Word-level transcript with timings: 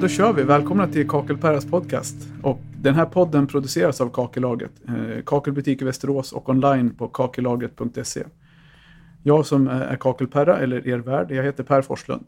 Då 0.00 0.08
kör 0.08 0.32
vi. 0.32 0.42
Välkomna 0.42 0.86
till 0.86 1.08
Kakelperras 1.08 1.66
podcast. 1.66 2.16
Och 2.42 2.60
den 2.80 2.94
här 2.94 3.06
podden 3.06 3.46
produceras 3.46 4.00
av 4.00 4.08
Kakellagret. 4.08 4.70
Eh, 4.88 5.22
kakelbutik 5.26 5.82
i 5.82 5.84
Västerås 5.84 6.32
och 6.32 6.48
online 6.48 6.90
på 6.90 7.08
kakellagret.se. 7.08 8.24
Jag 9.22 9.46
som 9.46 9.68
är 9.68 9.96
Kakelperra, 9.96 10.58
eller 10.58 10.88
er 10.88 10.98
värd, 10.98 11.30
jag 11.30 11.44
heter 11.44 11.64
Per 11.64 11.82
Forslund. 11.82 12.26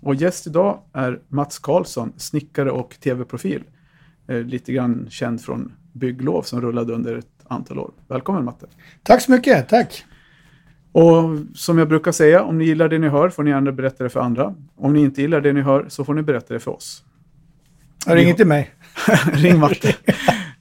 Och 0.00 0.14
gäst 0.14 0.46
idag 0.46 0.78
är 0.92 1.20
Mats 1.28 1.58
Karlsson, 1.58 2.12
snickare 2.16 2.70
och 2.70 2.96
tv-profil. 3.00 3.62
Eh, 4.28 4.40
lite 4.40 4.72
grann 4.72 5.06
känd 5.10 5.40
från 5.40 5.72
Bygglov 5.92 6.42
som 6.42 6.60
rullade 6.60 6.92
under 6.92 7.16
ett 7.16 7.44
antal 7.48 7.78
år. 7.78 7.90
Välkommen 8.08 8.44
Matte! 8.44 8.66
Tack 9.02 9.22
så 9.22 9.32
mycket, 9.32 9.68
tack! 9.68 10.04
Och 10.92 11.38
som 11.54 11.78
jag 11.78 11.88
brukar 11.88 12.12
säga, 12.12 12.42
om 12.42 12.58
ni 12.58 12.64
gillar 12.64 12.88
det 12.88 12.98
ni 12.98 13.08
hör 13.08 13.28
får 13.28 13.42
ni 13.42 13.50
gärna 13.50 13.72
berätta 13.72 14.04
det 14.04 14.10
för 14.10 14.20
andra. 14.20 14.54
Om 14.76 14.92
ni 14.92 15.00
inte 15.00 15.22
gillar 15.22 15.40
det 15.40 15.52
ni 15.52 15.60
hör 15.60 15.86
så 15.88 16.04
får 16.04 16.14
ni 16.14 16.22
berätta 16.22 16.54
det 16.54 16.60
för 16.60 16.70
oss. 16.70 17.02
Ring 18.06 18.28
inte 18.28 18.44
mig. 18.44 18.70
Ring 19.32 19.58
Matte. 19.58 19.94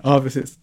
ja, 0.03 0.21
precis. 0.21 0.59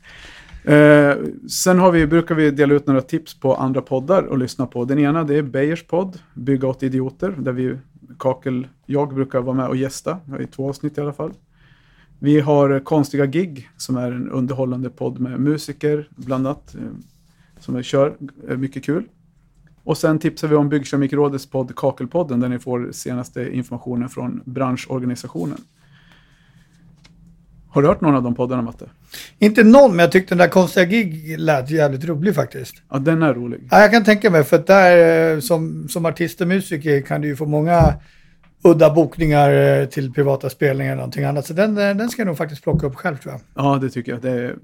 Eh, 0.64 1.16
sen 1.48 1.78
har 1.78 1.92
vi, 1.92 2.06
brukar 2.06 2.34
vi 2.34 2.50
dela 2.50 2.74
ut 2.74 2.86
några 2.86 3.00
tips 3.00 3.40
på 3.40 3.54
andra 3.54 3.82
poddar 3.82 4.28
att 4.32 4.38
lyssna 4.38 4.66
på. 4.66 4.84
Den 4.84 4.98
ena 4.98 5.24
det 5.24 5.36
är 5.36 5.42
Beyers 5.42 5.86
podd, 5.86 6.18
Bygga 6.34 6.68
åt 6.68 6.82
idioter, 6.82 7.34
där 7.38 7.52
vi, 7.52 7.76
Kakel, 8.18 8.68
jag 8.86 9.14
brukar 9.14 9.40
vara 9.40 9.56
med 9.56 9.68
och 9.68 9.76
gästa, 9.76 10.18
i 10.40 10.46
två 10.46 10.68
avsnitt 10.68 10.98
i 10.98 11.00
alla 11.00 11.12
fall. 11.12 11.32
Vi 12.18 12.40
har 12.40 12.80
Konstiga 12.80 13.26
gig, 13.26 13.68
som 13.76 13.96
är 13.96 14.12
en 14.12 14.30
underhållande 14.30 14.90
podd 14.90 15.20
med 15.20 15.40
musiker, 15.40 16.08
bland 16.16 16.46
annat, 16.46 16.74
eh, 16.74 16.80
som 17.58 17.82
kör 17.82 18.16
eh, 18.48 18.56
mycket 18.56 18.84
kul. 18.84 19.04
Och 19.84 19.98
sen 19.98 20.18
tipsar 20.18 20.48
vi 20.48 20.56
om 20.56 20.68
Byggkeramikrådets 20.68 21.50
podd 21.50 21.76
Kakelpodden 21.76 22.40
där 22.40 22.48
ni 22.48 22.58
får 22.58 22.88
senaste 22.92 23.52
informationen 23.52 24.08
från 24.08 24.42
branschorganisationen. 24.44 25.58
Har 27.72 27.82
du 27.82 27.88
hört 27.88 28.00
någon 28.00 28.14
av 28.14 28.22
de 28.22 28.34
poddarna, 28.34 28.62
Matte? 28.62 28.90
Inte 29.38 29.64
någon, 29.64 29.90
men 29.90 29.98
jag 29.98 30.12
tyckte 30.12 30.34
den 30.34 30.38
där 30.38 30.48
konstiga 30.48 30.86
gig 30.86 31.38
lät 31.38 31.70
jävligt 31.70 32.04
rolig 32.04 32.34
faktiskt. 32.34 32.74
Ja, 32.90 32.98
den 32.98 33.22
är 33.22 33.34
rolig. 33.34 33.68
Ja, 33.70 33.80
jag 33.80 33.90
kan 33.90 34.04
tänka 34.04 34.30
mig, 34.30 34.44
för 34.44 34.56
att 34.56 34.66
där 34.66 35.34
eh, 35.34 35.40
som, 35.40 35.88
som 35.88 36.06
artist 36.06 36.40
och 36.40 36.48
musiker 36.48 37.00
kan 37.00 37.20
du 37.20 37.28
ju 37.28 37.36
få 37.36 37.46
många 37.46 37.94
udda 38.64 38.94
bokningar 38.94 39.52
eh, 39.52 39.86
till 39.86 40.12
privata 40.12 40.50
spelningar 40.50 40.92
eller 40.92 40.96
någonting 40.96 41.24
annat. 41.24 41.46
Så 41.46 41.52
den, 41.52 41.78
eh, 41.78 41.96
den 41.96 42.08
ska 42.08 42.22
jag 42.22 42.26
nog 42.26 42.36
faktiskt 42.36 42.62
plocka 42.62 42.86
upp 42.86 42.96
själv 42.96 43.16
tror 43.16 43.34
jag. 43.34 43.64
Ja, 43.64 43.78
det 43.78 43.90
tycker 43.90 44.12
jag. 44.12 44.22
Det 44.22 44.30
är 44.30 44.56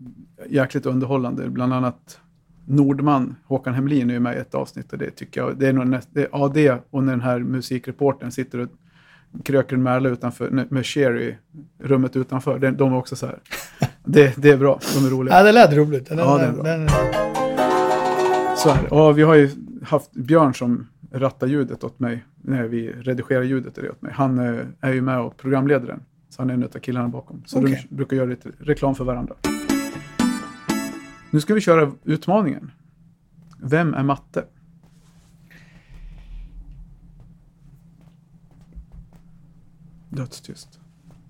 jäkligt 0.49 0.87
underhållande. 0.87 1.49
Bland 1.49 1.75
annat 1.75 2.19
Nordman, 2.67 3.37
Håkan 3.47 3.75
Hemlin, 3.75 4.11
är 4.11 4.21
med 4.21 4.37
i 4.37 4.39
ett 4.39 4.55
avsnitt 4.55 4.93
och 4.93 4.99
det 4.99 5.11
tycker 5.11 5.41
jag, 5.41 5.59
det 5.59 5.69
är 5.69 5.73
nog 5.73 5.87
näst, 5.87 6.09
det, 6.13 6.29
ja 6.33 6.51
det 6.55 6.83
och 6.91 7.05
när 7.05 7.13
den 7.13 7.21
här 7.21 7.39
musikreporten 7.39 8.33
sitter 8.33 8.59
och 8.59 8.69
kröker 9.45 9.77
en 9.77 9.83
märla 9.83 10.09
utanför, 10.09 10.67
med 10.71 10.87
Cher 10.87 11.17
i 11.17 11.37
rummet 11.79 12.17
utanför, 12.17 12.59
de, 12.59 12.71
de 12.71 12.93
är 12.93 12.97
också 12.97 13.17
så 13.17 13.27
här. 13.27 13.39
Det, 14.05 14.35
det 14.37 14.51
är 14.51 14.57
bra, 14.57 14.81
de 14.95 15.07
är 15.07 15.11
roliga. 15.11 15.35
Ja, 15.35 15.43
det 15.43 15.53
lät 15.53 15.73
roligt. 15.73 16.09
Den, 16.09 16.19
ja, 16.19 16.39
det 16.39 16.45
är 16.45 16.53
bra. 16.53 16.63
Den... 16.63 16.89
Så 18.57 18.71
här, 18.71 18.93
och 18.93 19.19
vi 19.19 19.23
har 19.23 19.35
ju 19.35 19.51
haft 19.83 20.13
Björn 20.13 20.55
som 20.55 20.87
rattar 21.13 21.47
ljudet 21.47 21.85
åt 21.85 21.99
mig, 21.99 22.25
när 22.43 22.65
vi 22.65 22.93
redigerar 22.93 23.43
ljudet 23.43 23.79
åt 23.79 24.03
mig. 24.03 24.13
Han 24.15 24.39
eh, 24.39 24.65
är 24.81 24.93
ju 24.93 25.03
med 25.03 25.21
och 25.21 25.37
programleder 25.37 25.87
den, 25.87 26.01
så 26.29 26.43
han 26.43 26.51
är 26.51 26.55
en 26.55 26.65
av 26.65 26.69
killarna 26.69 27.09
bakom. 27.09 27.43
Så 27.47 27.59
okay. 27.59 27.83
de 27.89 27.97
brukar 27.97 28.17
göra 28.17 28.27
lite 28.27 28.49
reklam 28.59 28.95
för 28.95 29.05
varandra. 29.05 29.35
Nu 31.31 31.41
ska 31.41 31.55
vi 31.55 31.61
köra 31.61 31.93
utmaningen. 32.05 32.71
Vem 33.63 33.95
är 33.95 34.03
matte? 34.03 34.45
Dödstyst. 40.11 40.79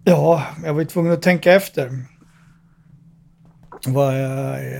Ja, 0.05 0.47
jag 0.65 0.75
var 0.75 0.84
tvungen 0.84 1.12
att 1.12 1.22
tänka 1.22 1.53
efter. 1.53 1.91
Vad 3.87 4.21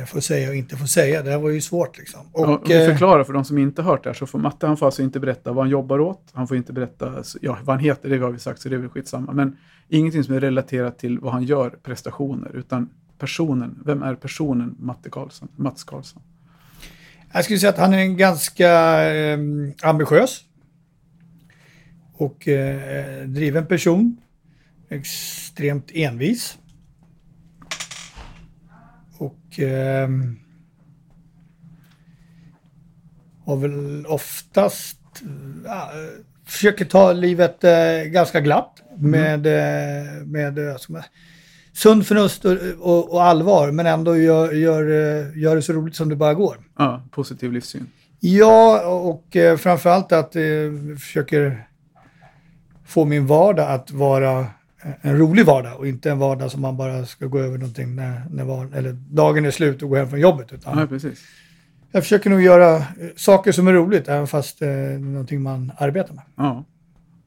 jag 0.00 0.09
får 0.09 0.20
säga 0.20 0.48
och 0.48 0.54
inte 0.54 0.76
får 0.76 0.86
säga. 0.86 1.22
Det 1.22 1.31
här 1.31 1.38
var 1.38 1.50
ju 1.50 1.60
svårt 1.60 1.98
liksom. 1.98 2.20
Och, 2.32 2.41
ja, 2.41 2.56
om 2.56 2.62
vi 2.66 2.82
eh, 2.82 2.91
förklarar 2.91 3.25
för 3.25 3.32
de 3.32 3.44
som 3.44 3.58
inte 3.58 3.82
hört 3.82 4.04
det 4.04 4.10
här 4.10 4.14
så 4.14 4.26
får 4.26 4.38
matte, 4.38 4.66
han 4.66 4.76
får 4.76 4.87
alltså 4.87 5.03
inte 5.03 5.20
berätta 5.20 5.53
vad 5.53 5.64
han 5.64 5.70
jobbar 5.70 6.00
åt. 6.00 6.22
Han 6.32 6.48
får 6.48 6.56
inte 6.56 6.72
berätta 6.72 7.22
ja, 7.41 7.58
vad 7.62 7.76
han 7.76 7.84
heter, 7.84 8.08
det 8.08 8.19
har 8.19 8.31
vi 8.31 8.38
sagt 8.38 8.60
så 8.60 8.69
det 8.69 8.75
är 8.75 8.78
väl 8.78 8.88
skitsamma. 8.88 9.32
Men 9.32 9.56
ingenting 9.88 10.25
som 10.25 10.34
är 10.34 10.41
relaterat 10.41 10.98
till 10.98 11.19
vad 11.19 11.32
han 11.32 11.42
gör, 11.42 11.70
prestationer, 11.70 12.56
utan 12.56 12.91
personen? 13.19 13.82
Vem 13.84 14.03
är 14.03 14.14
personen 14.14 14.76
Matte 14.78 15.10
Karlsson, 15.10 15.48
Mats 15.56 15.84
Karlsson? 15.84 16.22
Jag 17.32 17.44
skulle 17.44 17.58
säga 17.58 17.70
att 17.70 17.78
han 17.78 17.94
är 17.94 17.98
en 17.98 18.16
ganska 18.16 19.03
eh, 19.14 19.38
ambitiös 19.82 20.44
och 22.18 22.48
eh, 22.48 23.26
driven 23.26 23.66
person. 23.66 24.16
Extremt 24.88 25.90
envis. 25.94 26.58
Och 29.18 29.60
eh, 29.60 30.08
har 33.44 33.56
väl 33.56 34.06
oftast 34.06 35.00
äh, 35.66 36.20
försöker 36.46 36.84
ta 36.84 37.12
livet 37.12 37.64
eh, 37.64 38.02
ganska 38.06 38.40
glatt 38.40 38.82
med, 38.98 39.46
mm. 39.46 40.30
med, 40.30 40.54
med 40.88 41.04
sunt 41.72 42.06
förnuft 42.06 42.44
och, 42.44 42.56
och, 42.78 43.12
och, 43.12 43.24
allvar, 43.24 43.70
men 43.70 43.86
ändå 43.86 44.16
gör, 44.16 44.52
gör, 44.52 44.84
gör 45.36 45.56
det 45.56 45.62
så 45.62 45.72
roligt 45.72 45.96
som 45.96 46.08
det 46.08 46.16
bara 46.16 46.34
går. 46.34 46.56
Ja, 46.78 47.02
positiv 47.10 47.52
livssyn. 47.52 47.86
Ja, 48.20 48.86
och 48.86 49.36
eh, 49.36 49.56
framförallt 49.56 50.12
att 50.12 50.36
eh, 50.36 50.42
försöker 50.98 51.67
få 52.88 53.04
min 53.04 53.26
vardag 53.26 53.71
att 53.71 53.91
vara 53.91 54.47
en 55.00 55.19
rolig 55.19 55.47
vardag 55.47 55.78
och 55.78 55.87
inte 55.88 56.10
en 56.10 56.19
vardag 56.19 56.50
som 56.50 56.60
man 56.60 56.76
bara 56.76 57.06
ska 57.06 57.26
gå 57.26 57.38
över 57.38 57.59
någonting 57.59 57.97
när, 57.97 58.22
när 58.31 58.44
var, 58.44 58.69
eller 58.75 58.93
dagen 58.93 59.44
är 59.44 59.50
slut 59.50 59.82
och 59.82 59.88
gå 59.88 59.97
hem 59.97 60.10
från 60.10 60.21
jobbet. 60.21 60.53
Utan 60.53 60.78
ja, 60.78 60.87
precis. 60.87 61.25
Jag 61.93 62.03
försöker 62.03 62.31
nog 62.31 62.43
göra 62.43 62.76
eh, 62.76 62.82
saker 63.16 63.53
som 63.53 63.69
är 63.69 63.72
roligt, 63.72 64.09
även 64.09 64.26
fast 64.26 64.59
det 64.59 64.69
är 64.69 64.99
någonting 64.99 65.43
man 65.43 65.72
arbetar 65.78 66.15
med. 66.15 66.25
Ja. 66.37 66.65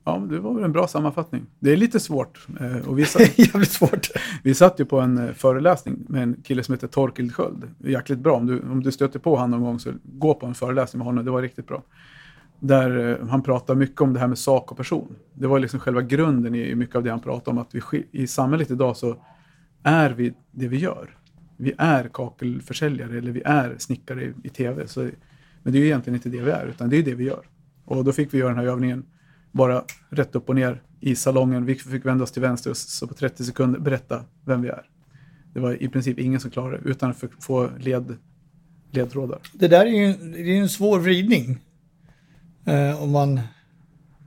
Ja, 0.03 0.17
det 0.29 0.39
var 0.39 0.53
väl 0.53 0.63
en 0.63 0.71
bra 0.71 0.87
sammanfattning. 0.87 1.45
Det 1.59 1.71
är 1.71 1.77
lite 1.77 1.99
svårt. 1.99 2.47
Eh, 2.59 2.87
och 2.87 2.99
vi, 2.99 3.05
satt, 3.05 3.21
Jävligt 3.39 3.71
svårt. 3.71 4.07
vi 4.43 4.53
satt 4.53 4.79
ju 4.79 4.85
på 4.85 4.99
en 4.99 5.17
eh, 5.17 5.33
föreläsning 5.33 6.05
med 6.09 6.23
en 6.23 6.35
kille 6.43 6.63
som 6.63 6.73
heter 6.73 6.87
Torkild 6.87 7.35
Sköld. 7.35 7.63
Jäkligt 7.77 8.19
bra. 8.19 8.35
Om 8.35 8.45
du, 8.45 8.61
om 8.61 8.83
du 8.83 8.91
stöter 8.91 9.19
på 9.19 9.35
honom 9.35 9.51
någon 9.51 9.61
gång 9.61 9.79
så 9.79 9.93
gå 10.03 10.33
på 10.33 10.45
en 10.45 10.53
föreläsning 10.53 10.97
med 10.97 11.05
honom. 11.05 11.25
Det 11.25 11.31
var 11.31 11.41
riktigt 11.41 11.67
bra. 11.67 11.83
Där 12.63 13.19
eh, 13.21 13.27
han 13.27 13.43
pratar 13.43 13.75
mycket 13.75 14.01
om 14.01 14.13
det 14.13 14.19
här 14.19 14.27
med 14.27 14.37
sak 14.37 14.71
och 14.71 14.77
person. 14.77 15.15
Det 15.33 15.47
var 15.47 15.59
liksom 15.59 15.79
själva 15.79 16.01
grunden 16.01 16.55
i 16.55 16.75
mycket 16.75 16.95
av 16.95 17.03
det 17.03 17.09
han 17.09 17.19
pratade 17.19 17.51
om. 17.51 17.57
Att 17.57 17.75
vi 17.75 18.07
i 18.11 18.27
samhället 18.27 18.71
idag 18.71 18.97
så 18.97 19.15
är 19.83 20.09
vi 20.09 20.33
det 20.51 20.67
vi 20.67 20.77
gör. 20.77 21.17
Vi 21.57 21.73
är 21.77 22.09
kakelförsäljare 22.13 23.17
eller 23.17 23.31
vi 23.31 23.41
är 23.45 23.75
snickare 23.77 24.23
i, 24.23 24.33
i 24.43 24.49
tv. 24.49 24.87
Så, 24.87 25.09
men 25.63 25.73
det 25.73 25.79
är 25.79 25.79
ju 25.79 25.85
egentligen 25.85 26.15
inte 26.15 26.29
det 26.29 26.41
vi 26.41 26.51
är, 26.51 26.65
utan 26.65 26.89
det 26.89 26.97
är 26.97 27.03
det 27.03 27.15
vi 27.15 27.23
gör. 27.23 27.45
Och 27.85 28.03
då 28.03 28.11
fick 28.11 28.33
vi 28.33 28.37
göra 28.37 28.49
den 28.49 28.57
här 28.57 28.65
övningen 28.65 29.05
bara 29.51 29.83
rätt 30.09 30.35
upp 30.35 30.49
och 30.49 30.55
ner 30.55 30.81
i 30.99 31.15
salongen. 31.15 31.65
Vi 31.65 31.75
fick 31.75 32.05
vända 32.05 32.23
oss 32.23 32.31
till 32.31 32.41
vänster 32.41 32.69
och 32.69 32.77
så 32.77 33.07
på 33.07 33.13
30 33.13 33.43
sekunder 33.43 33.79
berätta 33.79 34.23
vem 34.45 34.61
vi 34.61 34.69
är. 34.69 34.89
Det 35.53 35.59
var 35.59 35.83
i 35.83 35.89
princip 35.89 36.19
ingen 36.19 36.39
som 36.39 36.51
klarade 36.51 36.77
det 36.77 36.89
utan 36.89 37.09
att 37.09 37.23
få 37.39 37.69
led, 37.79 38.17
ledtrådar. 38.91 39.39
Det 39.53 39.67
där 39.67 39.85
är 39.85 39.89
ju 39.89 40.13
det 40.13 40.57
är 40.57 40.61
en 40.61 40.69
svår 40.69 40.99
vridning. 40.99 41.59
Eh, 42.65 43.03
om, 43.03 43.11
man, 43.11 43.39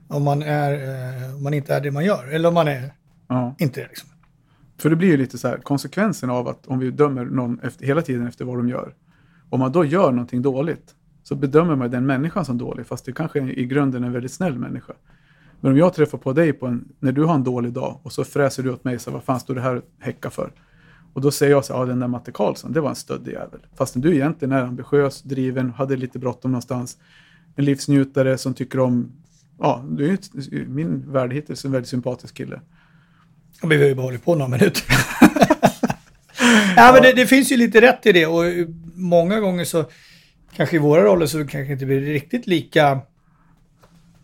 om, 0.07 0.23
man 0.23 0.41
är, 0.41 0.73
eh, 0.73 1.35
om 1.35 1.43
man 1.43 1.53
inte 1.53 1.73
är 1.73 1.81
det 1.81 1.91
man 1.91 2.05
gör. 2.05 2.27
Eller 2.27 2.47
om 2.49 2.53
man 2.53 2.67
är 2.67 2.93
ja. 3.27 3.55
inte 3.57 3.81
det. 3.81 3.87
Liksom. 3.87 4.09
För 4.77 4.89
det 4.89 4.95
blir 4.95 5.07
ju 5.07 5.17
lite 5.17 5.37
så 5.37 5.47
här, 5.47 5.57
konsekvensen 5.57 6.29
av 6.29 6.47
att 6.47 6.67
om 6.67 6.79
vi 6.79 6.91
dömer 6.91 7.25
någon 7.25 7.59
efter, 7.59 7.85
hela 7.85 8.01
tiden 8.01 8.27
efter 8.27 8.45
vad 8.45 8.57
de 8.57 8.69
gör. 8.69 8.93
Om 9.49 9.59
man 9.59 9.71
då 9.71 9.85
gör 9.85 10.11
någonting 10.11 10.41
dåligt 10.41 10.95
så 11.23 11.35
bedömer 11.35 11.75
man 11.75 11.91
den 11.91 12.05
människan 12.05 12.45
som 12.45 12.57
dålig, 12.57 12.85
fast 12.85 13.05
det 13.05 13.11
kanske 13.11 13.39
i 13.39 13.65
grunden 13.65 14.03
är 14.03 14.07
en 14.07 14.13
väldigt 14.13 14.31
snäll 14.31 14.59
människa. 14.59 14.93
Men 15.61 15.71
om 15.71 15.77
jag 15.77 15.93
träffar 15.93 16.17
på 16.17 16.33
dig 16.33 16.53
på 16.53 16.67
en, 16.67 16.87
när 16.99 17.11
du 17.11 17.23
har 17.23 17.35
en 17.35 17.43
dålig 17.43 17.73
dag 17.73 17.99
och 18.03 18.11
så 18.11 18.23
fräser 18.23 18.63
du 18.63 18.71
åt 18.71 18.83
mig, 18.83 18.99
så 18.99 19.11
vad 19.11 19.23
fan 19.23 19.39
står 19.39 19.55
det 19.55 19.61
här 19.61 19.75
och 19.75 19.83
häcka 19.99 20.29
för? 20.29 20.51
Och 21.13 21.21
då 21.21 21.31
säger 21.31 21.51
jag 21.51 21.65
så 21.65 21.73
ja 21.73 21.85
den 21.85 21.99
där 21.99 22.07
Matte 22.07 22.31
Karlsson, 22.31 22.73
det 22.73 22.81
var 22.81 22.89
en 22.89 22.95
stöddig 22.95 23.31
jävel. 23.31 23.59
Fastän 23.75 24.01
du 24.01 24.15
egentligen 24.15 24.51
är 24.51 24.61
ambitiös, 24.61 25.21
driven, 25.21 25.69
hade 25.69 25.95
lite 25.95 26.19
bråttom 26.19 26.51
någonstans. 26.51 26.97
En 27.55 27.65
livsnjutare 27.65 28.37
som 28.37 28.53
tycker 28.53 28.79
om, 28.79 29.11
ja, 29.59 29.85
du 29.89 30.05
är 30.05 30.17
ju 30.51 30.67
min 30.67 31.11
värld 31.11 31.33
hittills 31.33 31.65
en 31.65 31.71
väldigt 31.71 31.89
sympatisk 31.89 32.37
kille. 32.37 32.61
Ja, 33.61 33.67
vi 33.67 33.77
har 33.77 33.85
ju 33.85 33.95
bara 33.95 34.03
hållit 34.03 34.25
på 34.25 34.35
några 34.35 34.47
minuter. 34.47 34.83
ja, 36.75 36.91
men 36.93 37.01
det, 37.01 37.13
det, 37.15 37.27
finns 37.27 37.51
ju 37.51 37.57
lite 37.57 37.81
rätt 37.81 38.05
i 38.05 38.11
det 38.11 38.25
och 38.25 38.43
många 38.95 39.39
gånger 39.39 39.65
så 39.65 39.85
kanske 40.55 40.75
i 40.75 40.79
våra 40.79 41.03
roller 41.03 41.25
så 41.25 41.47
kanske 41.47 41.73
inte 41.73 41.85
blir 41.85 42.01
riktigt 42.01 42.47
lika 42.47 43.01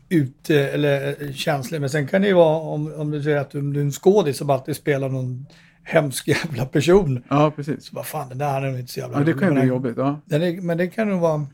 ute 0.10 0.70
eller 0.70 1.08
eh, 1.24 1.32
känslig. 1.34 1.82
Men 1.82 1.90
sen 1.90 2.08
kan 2.08 2.22
det 2.22 2.28
ju 2.28 2.34
vara 2.34 2.58
om, 2.58 2.94
om 2.94 3.12
du 3.12 3.24
säger 3.24 3.38
att 3.38 3.52
du, 3.52 3.62
du 3.62 3.80
är 3.80 3.84
en 3.84 3.92
skådis 3.92 4.38
som 4.38 4.50
alltid 4.50 4.76
spelar 4.76 5.10
någon 5.10 5.46
hemsk 5.84 6.28
jävla 6.28 6.66
person. 6.66 7.24
Ja, 7.30 7.52
precis. 7.56 7.86
Så 7.86 7.96
vad 7.96 8.06
fan, 8.06 8.30
den 8.30 8.38
där 8.38 8.62
är 8.62 8.80
inte 8.80 8.92
så 8.92 9.00
jävla 9.00 9.18
Ja, 9.18 9.24
det 9.24 9.34
kan 9.34 9.48
ju 9.48 9.54
bli 9.54 9.70
jobbigt. 9.70 9.98
Ja. 9.98 10.22
Är, 10.32 10.62
men 10.62 10.78
det 10.78 10.88
kan 10.88 11.10
nog 11.10 11.22
vara... 11.22 11.48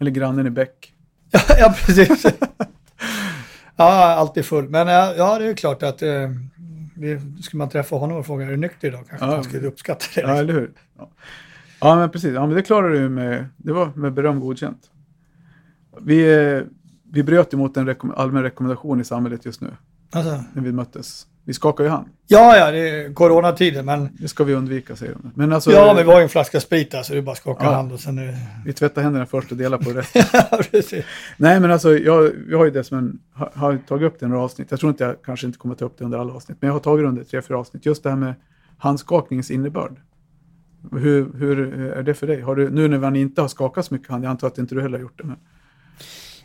Eller 0.00 0.10
grannen 0.10 0.46
i 0.46 0.50
Beck. 0.50 0.94
ja, 1.58 1.74
precis. 1.86 2.26
ja, 3.76 4.14
alltid 4.14 4.44
full. 4.44 4.68
Men 4.68 4.88
ja, 4.88 5.38
det 5.38 5.44
är 5.48 5.54
klart 5.54 5.82
att 5.82 6.02
eh, 6.02 6.30
skulle 7.42 7.58
man 7.58 7.68
träffa 7.68 7.96
honom 7.96 8.16
och 8.16 8.26
fråga 8.26 8.46
är 8.46 8.50
du 8.50 8.56
nykter 8.56 8.88
idag 8.88 9.04
kanske 9.08 9.26
Ja. 9.26 9.34
han 9.34 9.44
skulle 9.44 9.68
uppskatta 9.68 10.04
det. 10.14 10.20
Ja, 10.20 10.28
eller 10.36 10.52
hur? 10.52 10.70
Ja, 10.98 11.08
ja 11.80 11.96
men 11.96 12.10
precis. 12.10 12.34
Ja, 12.34 12.46
men 12.46 12.56
det 12.56 12.62
klarade 12.62 12.98
du 12.98 13.08
med. 13.08 13.46
Det 13.56 13.72
var 13.72 13.92
med 13.94 14.12
beröm 14.12 14.40
godkänt. 14.40 14.90
Vi, 16.00 16.34
eh, 16.56 16.62
vi 17.12 17.22
bröt 17.22 17.54
emot 17.54 17.76
en 17.76 17.86
rekom 17.86 18.12
allmän 18.16 18.42
rekommendation 18.42 19.00
i 19.00 19.04
samhället 19.04 19.44
just 19.44 19.60
nu 19.60 19.76
Alltså, 20.12 20.44
när 20.52 20.62
vi 20.62 20.72
möttes. 20.72 21.26
Vi 21.48 21.54
skakar 21.54 21.84
ju 21.84 21.90
hand. 21.90 22.06
ja, 22.26 22.56
ja, 22.56 22.70
det 22.70 22.78
är 22.78 23.12
coronatider 23.14 23.82
men 23.82 24.08
Det 24.20 24.28
ska 24.28 24.44
vi 24.44 24.54
undvika, 24.54 24.96
säger 24.96 25.12
de. 25.12 25.32
Men 25.34 25.52
alltså, 25.52 25.72
ja, 25.72 25.94
men 25.94 26.06
vi 26.06 26.10
har 26.12 26.18
ju 26.18 26.22
en 26.22 26.28
flaska 26.28 26.60
sprit 26.60 26.90
där 26.90 27.02
så 27.02 27.12
det 27.12 27.18
är 27.18 27.22
bara 27.22 27.32
att 27.32 27.38
skaka 27.38 27.64
Ja. 27.64 27.72
hand 27.72 27.92
och 27.92 28.00
sen 28.00 28.18
är 28.18 28.26
det... 28.26 28.36
vi 28.64 28.72
tvättar 28.72 29.02
händerna 29.02 29.26
först 29.26 29.50
och 29.50 29.56
delar 29.56 29.78
på 29.78 29.90
resten. 29.90 30.22
Ja, 30.50 30.60
precis. 30.70 31.04
Nej, 31.36 31.60
men 31.60 31.70
alltså, 31.70 31.98
jag, 31.98 32.32
jag 32.48 32.58
har 32.58 32.64
ju 32.64 32.70
det 32.70 32.84
som 32.84 32.98
en, 32.98 33.18
har, 33.32 33.50
har 33.54 33.78
tagit 33.88 34.06
upp 34.12 34.20
det 34.20 34.26
i 34.26 34.28
några 34.28 34.42
avsnitt. 34.42 34.70
Jag 34.70 34.80
tror 34.80 34.90
inte 34.90 35.04
jag 35.04 35.22
kanske 35.22 35.46
inte 35.46 35.58
kommer 35.58 35.74
ta 35.74 35.84
upp 35.84 35.98
det 35.98 36.04
under 36.04 36.18
alla 36.18 36.32
avsnitt, 36.32 36.58
men 36.60 36.66
jag 36.68 36.74
har 36.74 36.80
tagit 36.80 37.04
det 37.04 37.08
under 37.08 37.24
tre, 37.24 37.42
fyra 37.42 37.58
avsnitt. 37.58 37.86
Just 37.86 38.02
det 38.02 38.08
här 38.10 38.16
med 38.16 38.34
handskakningens 38.78 39.50
innebörd. 39.50 39.96
Hur, 40.92 41.32
hur 41.38 41.74
är 41.92 42.02
det 42.02 42.14
för 42.14 42.26
dig? 42.26 42.40
Har 42.40 42.56
du, 42.56 42.70
nu 42.70 42.88
när 42.88 42.98
man 42.98 43.16
inte 43.16 43.40
har 43.40 43.48
skakat 43.48 43.86
så 43.86 43.94
mycket 43.94 44.08
hand, 44.10 44.24
jag 44.24 44.30
antar 44.30 44.46
att 44.46 44.58
inte 44.58 44.74
du 44.74 44.82
heller 44.82 44.98
har 44.98 45.02
gjort 45.02 45.18
det. 45.18 45.24
Men, 45.26 45.36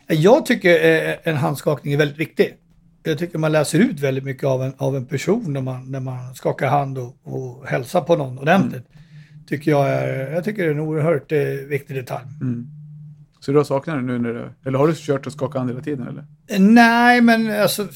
Jag 0.08 0.46
tycker 0.46 0.74
eh, 1.08 1.14
en 1.22 1.36
handskakning 1.36 1.94
är 1.94 1.98
väldigt 1.98 2.18
viktig. 2.18 2.56
Jag 3.06 3.18
tycker 3.18 3.38
man 3.38 3.52
läser 3.52 3.78
ut 3.78 4.00
väldigt 4.00 4.24
mycket 4.24 4.44
av 4.44 4.62
en, 4.62 4.72
av 4.76 4.96
en 4.96 5.06
person 5.06 5.52
när 5.52 5.60
man, 5.60 5.90
när 5.90 6.00
man 6.00 6.34
skakar 6.34 6.68
hand 6.68 6.98
och, 6.98 7.16
och 7.22 7.66
hälsar 7.66 8.00
på 8.00 8.16
någon 8.16 8.38
ordentligt. 8.38 8.86
Tycker 9.48 9.70
jag, 9.70 9.88
är, 9.88 10.32
jag 10.32 10.44
tycker 10.44 10.62
det 10.62 10.68
är 10.68 10.72
en 10.72 10.80
oerhört 10.80 11.32
eh, 11.32 11.38
viktig 11.68 11.96
detalj. 11.96 12.24
mm. 12.40 12.66
Så 13.40 13.52
du 13.52 13.58
har 13.58 13.64
saknat 13.64 13.96
det 13.96 14.02
nu 14.02 14.18
när 14.18 14.32
det, 14.32 14.50
eller 14.66 14.78
har 14.78 14.88
du 14.88 14.94
kört 14.96 15.26
och 15.26 15.32
skakat 15.32 15.58
hand 15.58 15.70
hela 15.70 15.82
tiden 15.82 16.08
eller? 16.08 16.24
Eh, 16.46 16.60
Nej, 16.60 17.20
men 17.20 17.62
alltså 17.62 17.88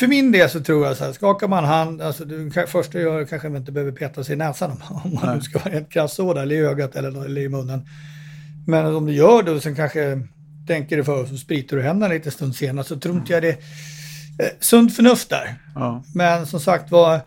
för 0.00 0.06
min 0.06 0.32
del 0.32 0.50
så 0.50 0.60
tror 0.60 0.86
jag 0.86 0.96
så 0.96 1.04
här, 1.04 1.12
skakar 1.12 1.48
man 1.48 1.64
hand, 1.64 2.02
alltså 2.02 2.24
det 2.24 2.66
första 2.66 3.00
jag 3.00 3.14
gör 3.14 3.24
kanske 3.24 3.48
man 3.48 3.56
inte 3.60 3.72
behöver 3.72 3.92
peta 3.92 4.24
sig 4.24 4.32
i 4.34 4.36
näsan 4.36 4.70
om, 4.90 5.00
om 5.04 5.14
man 5.14 5.36
nu 5.36 5.42
ska 5.42 5.58
vara 5.58 5.70
helt 5.74 5.90
krass 5.90 6.14
så 6.14 6.34
där, 6.34 6.42
eller 6.42 6.54
i 6.54 6.58
ögat 6.58 6.96
eller, 6.96 7.24
eller 7.24 7.40
i 7.40 7.48
munnen. 7.48 7.86
Men 8.66 8.94
om 8.94 9.06
du 9.06 9.12
gör 9.12 9.42
det 9.42 9.50
och 9.50 9.62
sen 9.62 9.74
kanske 9.76 10.22
tänker 10.66 10.96
du 10.96 11.04
för 11.04 11.22
och 11.22 11.28
så 11.28 11.36
spritar 11.36 11.76
du 11.76 11.82
händerna 11.82 12.14
lite 12.14 12.30
stund 12.30 12.54
senare 12.54 12.84
så 12.84 12.96
tror 12.96 13.16
inte 13.16 13.32
jag 13.32 13.42
det 13.42 13.58
sunt 14.60 14.96
förnuft 14.96 15.30
där. 15.30 15.54
Ja, 15.74 16.02
Men 16.14 16.46
som 16.46 16.60
sagt 16.60 16.90
var, 16.90 17.20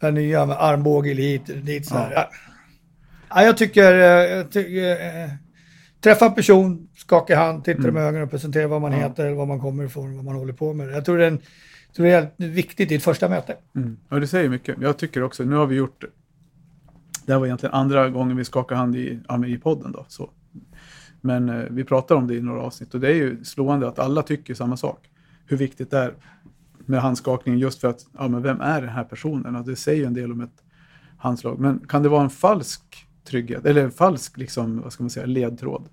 det 0.00 0.10
nya 0.10 0.46
med 0.46 0.56
armbåge 0.60 1.14
hit, 1.14 1.50
dit 1.66 1.86
så 1.86 1.94
här. 1.94 2.12
Ja. 2.12 2.30
Ja, 3.28 3.42
jag 3.42 3.56
tycker, 3.56 3.92
eh, 3.92 4.36
jag 4.36 4.50
tycker 4.50 4.90
eh, 5.24 5.30
träffa 6.00 6.26
en 6.26 6.34
person, 6.34 6.88
skaka 6.96 7.36
hand, 7.38 7.64
titta 7.64 7.82
dem 7.82 7.96
i 7.96 8.00
ögonen 8.00 8.22
och 8.22 8.30
presentera 8.30 8.66
vad 8.66 8.80
man 8.80 8.92
Ja. 8.92 8.98
heter, 8.98 9.30
vad 9.32 9.48
man 9.48 9.60
kommer 9.60 9.84
ifrån, 9.84 10.16
vad 10.16 10.24
man 10.24 10.34
håller 10.36 10.52
på 10.52 10.72
med. 10.74 10.88
Jag 10.92 11.04
tror 11.04 11.18
det 11.18 11.24
är, 11.24 11.28
en, 11.28 11.38
tror 11.96 12.06
det 12.06 12.12
är 12.12 12.48
viktigt 12.48 12.92
i 12.92 12.94
ett 12.94 13.02
första 13.02 13.28
möte. 13.28 13.56
mm. 13.76 13.96
ja, 14.08 14.16
det 14.18 14.26
säger 14.26 14.48
mycket. 14.48 14.76
Jag 14.80 14.96
tycker 14.96 15.22
också, 15.22 15.44
nu 15.44 15.54
har 15.56 15.66
vi 15.66 15.76
gjort, 15.76 16.04
det 17.26 17.32
här 17.32 17.38
var 17.38 17.46
egentligen 17.46 17.74
andra 17.74 18.08
gången 18.08 18.36
vi 18.36 18.44
skakar 18.44 18.76
hand 18.76 18.96
i, 18.96 19.20
i 19.46 19.58
podden 19.58 19.92
då. 19.92 20.04
Så. 20.08 20.30
Men 21.20 21.48
eh, 21.48 21.64
vi 21.70 21.84
pratar 21.84 22.14
om 22.14 22.26
det 22.26 22.34
i 22.34 22.40
några 22.40 22.60
avsnitt 22.60 22.94
och 22.94 23.00
det 23.00 23.08
är 23.08 23.14
ju 23.14 23.44
slående 23.44 23.88
att 23.88 23.98
alla 23.98 24.22
tycker 24.22 24.54
samma 24.54 24.76
sak. 24.76 25.10
Hur 25.46 25.56
viktigt 25.56 25.90
det 25.90 25.98
är 25.98 26.14
med 26.88 27.00
handskakningen 27.00 27.60
just 27.60 27.80
för 27.80 27.88
att, 27.88 28.06
ja 28.12 28.28
men 28.28 28.42
vem 28.42 28.60
är 28.60 28.80
den 28.80 28.90
här 28.90 29.04
personen? 29.04 29.56
Och 29.56 29.64
det 29.64 29.76
säger 29.76 30.00
ju 30.00 30.06
en 30.06 30.14
del 30.14 30.32
om 30.32 30.40
ett 30.40 30.62
handslag. 31.18 31.58
Men 31.58 31.78
kan 31.88 32.02
det 32.02 32.08
vara 32.08 32.22
en 32.22 32.30
falsk 32.30 33.06
trygghet, 33.24 33.66
eller 33.66 33.84
en 33.84 33.90
falsk 33.90 34.36
liksom, 34.36 34.80
vad 34.80 34.92
ska 34.92 35.02
man 35.02 35.10
säga, 35.10 35.26
ledtråd? 35.26 35.88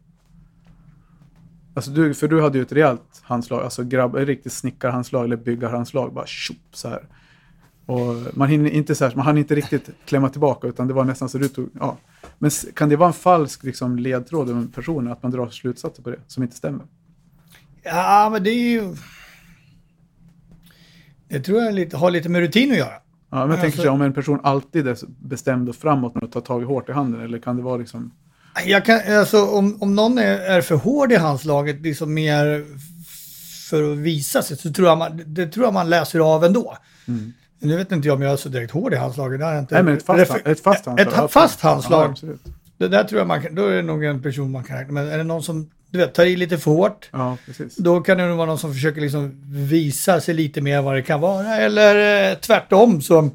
Alltså 1.74 1.92
du, 1.92 2.14
för 2.14 2.28
du 2.28 2.42
hade 2.42 2.58
ju 2.58 2.62
ett 2.62 2.72
rejält 2.72 3.22
handslag, 3.22 3.64
alltså 3.64 3.84
grabb, 3.84 4.16
ett 4.16 4.28
riktigt 4.28 4.54
snickarhandslag 4.54 5.26
eller 5.26 5.38
byggarhandslag, 5.38 6.14
bara 6.14 6.26
tjopp 6.26 6.58
så 6.72 6.88
här. 6.90 7.08
Och 7.86 8.38
man 8.38 8.48
hinner 8.50 8.70
inte 8.70 8.96
så 8.96 9.06
här, 9.06 9.16
man 9.16 9.26
hann 9.26 9.38
inte 9.38 9.56
riktigt 9.56 9.90
klämma 10.06 10.30
tillbaka 10.30 10.68
utan 10.68 10.88
det 10.88 10.94
var 10.94 11.06
nästan 11.06 11.30
så 11.30 11.38
du 11.38 11.48
tog, 11.48 11.70
ja. 11.80 11.98
Men 12.40 12.52
kan 12.76 12.90
det 12.90 12.96
vara 12.96 13.08
en 13.08 13.14
falsk 13.14 13.64
liksom, 13.64 14.00
ledtråd 14.00 14.50
om 14.50 14.68
personen, 14.68 15.14
att 15.14 15.24
man 15.24 15.32
drar 15.32 15.50
slutsatser 15.50 16.04
på 16.04 16.10
det 16.10 16.20
som 16.28 16.44
inte 16.44 16.56
stämmer? 16.56 16.86
Ja, 17.84 18.30
men 18.32 18.44
det 18.44 18.50
är 18.50 18.72
ju... 18.72 18.96
Det 21.32 21.40
tror 21.40 21.62
jag 21.64 21.74
lite, 21.74 21.98
har 21.98 22.12
lite 22.12 22.30
med 22.30 22.42
rutin 22.42 22.72
att 22.72 22.78
göra. 22.78 22.94
Ja, 23.32 23.40
men 23.40 23.50
jag 23.50 23.62
tänker 23.62 23.78
Alltså- 23.78 23.92
om 23.92 24.02
en 24.02 24.14
person 24.14 24.40
alltid 24.44 24.88
är 24.88 24.98
bestämd 25.20 25.70
och 25.70 25.76
framåt 25.76 26.16
och 26.16 26.32
tar 26.32 26.42
tag 26.42 26.62
i 26.62 26.66
hårt 26.66 26.90
i 26.90 26.92
handen, 26.92 27.22
eller 27.22 27.40
kan 27.40 27.58
det 27.58 27.64
vara 27.64 27.78
liksom... 27.78 28.12
Jag 28.66 28.86
kan, 28.86 29.00
alltså, 29.20 29.46
om, 29.46 29.82
om 29.82 29.96
någon 29.96 30.18
är, 30.18 30.40
är 30.40 30.62
för 30.62 30.76
hård 30.76 31.12
i 31.12 31.16
handslaget, 31.16 31.82
liksom 31.82 32.14
mer 32.14 32.66
för 33.70 33.92
att 33.92 33.98
visa 33.98 34.42
sig, 34.42 34.58
så 34.58 34.74
tror 34.74 34.88
jag 34.88 34.98
man, 34.98 35.22
det 35.26 35.48
tror 35.48 35.66
jag 35.66 35.74
man 35.74 35.90
läser 35.90 36.20
av 36.20 36.44
ändå. 36.44 36.78
Nu 37.60 37.78
vet 37.78 37.92
inte 37.92 38.08
jag 38.08 38.16
om 38.16 38.22
jag 38.22 38.32
är 38.32 38.38
så 38.38 38.50
direkt 38.50 38.72
hård 38.72 38.94
i 38.94 38.96
handslaget. 38.96 39.40
Det 39.40 39.60
inte. 39.60 39.76
Nej, 39.76 39.84
men 39.84 39.98
ett 39.98 40.06
fast, 40.06 40.32
ett 40.46 40.64
fast 40.64 40.86
handslag. 40.86 41.26
Ett 41.26 41.32
fast 41.32 41.62
handslag. 41.62 42.16
Ja. 42.22 42.28
Det 42.78 42.88
där 42.88 43.04
tror 43.04 43.20
jag 43.20 43.28
man 43.28 43.42
kan, 43.42 43.56
då 43.56 43.68
är 43.68 43.76
det 43.76 43.82
nog 43.82 44.04
en 44.04 44.22
person 44.22 44.52
man 44.52 44.64
kan 44.64 44.78
räkna 44.78 44.94
med. 44.94 45.08
Är 45.08 45.18
det 45.18 45.24
någon 45.24 45.44
som, 45.44 45.70
du 45.92 45.98
vet, 45.98 46.14
tar 46.14 46.26
i 46.26 46.36
lite 46.36 46.58
för 46.58 46.72
hårt, 46.72 47.10
Ja, 47.12 47.38
då 47.78 48.02
kan 48.02 48.18
det 48.18 48.28
nog 48.28 48.38
vara 48.38 48.48
någon 48.48 48.60
som 48.60 48.74
försöker 48.74 49.02
liksom 49.02 49.42
visa 49.50 50.22
sig 50.22 50.34
lite 50.34 50.62
mer 50.62 50.82
vad 50.82 50.96
det 50.96 51.02
kan 51.02 51.22
vara. 51.22 51.56
Eller 51.56 52.32
eh, 52.32 52.38
tvärtom 52.38 53.02
så, 53.02 53.30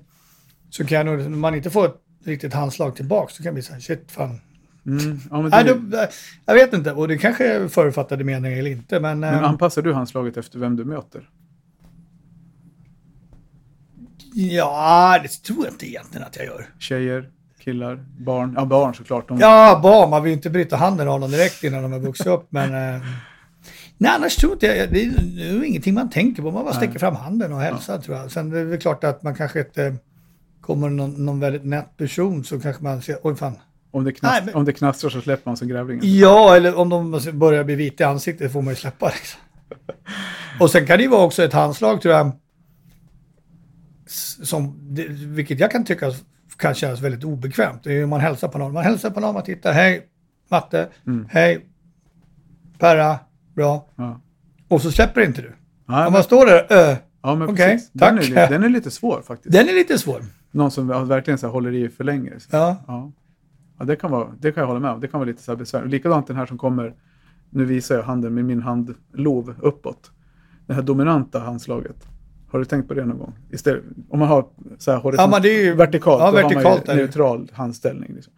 så 0.70 0.84
kan 0.84 1.06
nog, 1.06 1.30
man 1.30 1.54
inte 1.54 1.70
får 1.70 1.86
ett 1.86 2.00
riktigt 2.24 2.54
handslag 2.54 2.96
tillbaka 2.96 3.32
så 3.34 3.42
kan 3.42 3.50
det 3.50 3.52
bli 3.54 3.62
så 3.62 3.72
här, 3.72 3.80
shit 3.80 4.04
fan. 4.08 4.40
Mm, 4.86 5.20
ja, 5.30 5.42
men 5.42 5.50
Nej, 5.50 5.64
det, 5.64 5.74
då, 5.74 6.06
jag 6.46 6.54
vet 6.54 6.72
inte, 6.72 6.92
och 6.92 7.08
det 7.08 7.18
kanske 7.18 7.46
är 7.46 7.68
förutfattade 7.68 8.24
meningar 8.24 8.58
eller 8.58 8.70
inte, 8.70 9.00
men... 9.00 9.20
men 9.20 9.34
eh, 9.34 9.44
anpassar 9.44 9.82
du 9.82 9.92
handslaget 9.92 10.36
efter 10.36 10.58
vem 10.58 10.76
du 10.76 10.84
möter? 10.84 11.28
ja, 14.36 15.18
det 15.22 15.28
tror 15.28 15.64
jag 15.64 15.74
inte 15.74 15.88
egentligen 15.88 16.26
att 16.26 16.36
jag 16.36 16.46
gör. 16.46 16.66
Tjejer, 16.78 17.30
killar, 17.66 18.04
barn? 18.18 18.52
Ja, 18.56 18.64
barn 18.64 18.94
såklart. 18.94 19.28
De, 19.28 19.38
Ja, 19.38 19.80
barn, 19.82 20.10
man 20.10 20.22
vill 20.22 20.30
ju 20.30 20.36
inte 20.36 20.50
bryta 20.50 20.76
handen 20.76 21.08
av 21.08 21.20
dem 21.20 21.30
direkt 21.30 21.64
innan 21.64 21.82
de 21.82 21.92
har 21.92 21.98
vuxit 22.00 22.26
upp, 22.26 22.46
men... 22.50 22.94
Eh, 22.94 23.00
nej, 23.98 24.12
annars 24.16 24.36
tror 24.36 24.52
inte 24.52 24.66
jag, 24.66 24.92
det 24.92 25.02
är, 25.04 25.10
det 25.36 25.42
är 25.42 25.64
ingenting 25.64 25.94
man 25.94 26.10
tänker 26.10 26.42
på, 26.42 26.50
man 26.50 26.64
bara 26.64 26.74
sträcker 26.74 26.98
fram 26.98 27.16
handen 27.16 27.52
och 27.52 27.60
hälsar 27.60 27.98
tror 27.98 28.16
jag. 28.16 28.30
Sen 28.30 28.52
är 28.52 28.56
det 28.56 28.64
väl 28.64 28.78
klart 28.78 29.04
att 29.04 29.22
man 29.22 29.34
kanske 29.34 29.58
inte 29.58 29.96
kommer 30.60 30.88
någon, 30.90 31.24
någon 31.26 31.40
väldigt 31.40 31.64
nätt 31.64 31.96
person 31.96 32.44
så 32.44 32.60
kanske 32.60 32.82
man 32.82 33.02
ser, 33.02 33.16
oj 33.22 33.36
fan. 33.36 33.52
Om, 33.90 34.04
det 34.04 34.12
knast, 34.12 34.34
Nej, 34.34 34.42
men- 34.46 34.54
om 34.54 34.64
det 34.64 34.72
knastrar 34.72 35.10
så 35.10 35.20
släpper 35.20 35.50
man 35.50 35.56
som 35.56 35.68
grävlingen. 35.68 36.18
Ja, 36.18 36.56
eller 36.56 36.74
om 36.78 36.88
de 36.88 37.20
börjar 37.38 37.64
bli 37.64 37.74
vita 37.74 38.04
i 38.04 38.06
ansiktet 38.06 38.52
får 38.52 38.62
man 38.62 38.72
ju 38.72 38.76
släppa 38.76 39.06
liksom. 39.06 39.40
Och 40.60 40.70
sen 40.70 40.86
kan 40.86 40.96
det 40.96 41.02
ju 41.02 41.08
vara 41.10 41.22
också 41.24 41.42
ett 41.42 41.52
handslag 41.52 42.00
tror 42.02 42.14
jag, 42.14 42.32
som, 44.42 44.76
vilket 45.34 45.60
jag 45.60 45.70
kan 45.70 45.84
tycka 45.84 46.12
kan 46.58 46.74
kännas 46.74 47.00
väldigt 47.00 47.24
obekvämt. 47.24 47.80
Det 47.84 47.90
är 47.90 47.94
ju 47.96 48.06
man 48.06 48.20
hälsar 48.20 48.48
på 48.48 48.58
någon. 48.58 48.72
Man 48.72 48.84
hälsar 48.84 49.10
på 49.10 49.20
någon, 49.20 49.34
man 49.34 49.42
tittar, 49.42 49.72
hej 49.72 50.06
Matte, 50.50 50.88
Mm. 51.06 51.26
hej 51.30 51.66
Perra, 52.78 53.18
bra. 53.54 53.86
Ja. 53.96 54.20
Och 54.68 54.82
så 54.82 54.90
släpper 54.92 55.20
inte 55.20 55.42
du. 55.42 55.52
Ja, 55.86 55.96
Om 55.98 56.02
men, 56.04 56.12
man 56.12 56.22
står 56.22 56.46
där, 56.46 56.66
ö, 56.70 56.96
ja, 57.22 57.34
men 57.34 57.48
okej, 57.48 57.70
precis. 57.74 57.90
Den 57.92 58.14
är, 58.18 58.22
tack. 58.22 58.28
li- 58.28 58.34
den 58.34 58.64
är 58.64 58.68
lite 58.68 58.90
svår 58.90 59.22
faktiskt. 59.22 59.52
den 59.52 59.68
är 59.68 59.72
lite 59.74 59.98
svår. 59.98 60.22
Någon 60.50 60.70
som 60.70 61.08
verkligen 61.08 61.38
så 61.38 61.46
här, 61.46 61.52
håller 61.52 61.72
i 61.74 61.88
för 61.88 62.04
länge. 62.04 62.32
Ja. 62.50 62.76
Ja. 62.86 63.12
Ja, 63.78 63.84
det, 63.84 63.96
kan 63.96 64.10
vara, 64.10 64.28
det 64.40 64.52
kan 64.52 64.60
jag 64.60 64.68
hålla 64.68 64.80
med 64.80 64.90
om. 64.90 65.00
Det 65.00 65.08
kan 65.08 65.20
vara 65.20 65.28
lite 65.28 65.42
så 65.42 65.52
här 65.52 65.56
besvärligt. 65.56 65.90
Likadant 65.90 66.26
den 66.26 66.36
här 66.36 66.46
som 66.46 66.58
kommer, 66.58 66.94
nu 67.50 67.64
visar 67.64 67.94
jag 67.94 68.02
handen 68.02 68.34
med 68.34 68.44
min 68.44 68.62
handlov 68.62 69.54
uppåt. 69.62 70.10
Det 70.66 70.74
här 70.74 70.82
dominanta 70.82 71.38
handslaget. 71.40 72.08
Har 72.50 72.58
du 72.58 72.64
tänkt 72.64 72.88
på 72.88 72.94
det 72.94 73.04
någon 73.04 73.18
gång? 73.18 73.34
Istället, 73.50 73.82
om 74.08 74.18
man 74.18 74.28
har 74.28 74.46
så 74.78 74.90
här 74.92 74.98
horisont, 74.98 75.32
Ja, 75.32 75.38
är 75.50 75.64
ju- 75.64 75.74
vertikalt, 75.74 76.20
ja, 76.20 76.26
då 76.30 76.36
vertikalt 76.36 76.64
har 76.66 76.72
är 76.82 76.86
man 76.86 76.96
ju 76.96 77.02
neutral 77.02 77.50
handställning. 77.52 78.12
Liksom. 78.14 78.32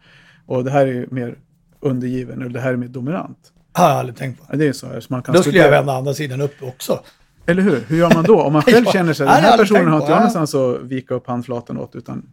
Och 0.45 0.63
det 0.63 0.71
här 0.71 0.81
är 0.87 0.91
ju 0.91 1.07
mer 1.11 1.37
undergiven, 1.79 2.43
och 2.43 2.51
det 2.51 2.59
här 2.59 2.73
är 2.73 2.77
mer 2.77 2.87
dominant. 2.87 3.37
Har 3.73 3.89
jag 3.89 3.97
aldrig 3.99 4.15
tänkt 4.17 4.39
på. 4.39 4.45
Ja, 4.49 4.57
det 4.57 4.67
är 4.67 4.73
så 4.73 4.87
här, 4.87 4.99
så 4.99 5.07
man 5.13 5.21
kan 5.21 5.35
Då 5.35 5.41
skulle 5.41 5.57
jag 5.57 5.65
studera- 5.65 5.79
vända 5.79 5.93
andra 5.93 6.13
sidan 6.13 6.41
upp 6.41 6.55
också. 6.63 6.99
Eller 7.45 7.61
hur? 7.63 7.83
Hur 7.87 7.97
gör 7.97 8.13
man 8.13 8.23
då? 8.23 8.41
Om 8.41 8.53
man 8.53 8.61
själv 8.67 8.85
Ja, 8.85 8.91
känner 8.91 9.13
sig, 9.13 9.25
ja, 9.25 9.31
den 9.33 9.43
har 9.43 9.49
här 9.51 9.57
jag 9.57 9.67
personen 9.67 9.87
har 9.87 9.95
inte 9.99 10.11
jag 10.11 10.15
ja. 10.15 10.19
någonstans 10.19 10.55
att 10.55 10.81
vika 10.81 11.13
upp 11.13 11.27
handflatan 11.27 11.77
åt, 11.77 11.95
utan 11.95 12.29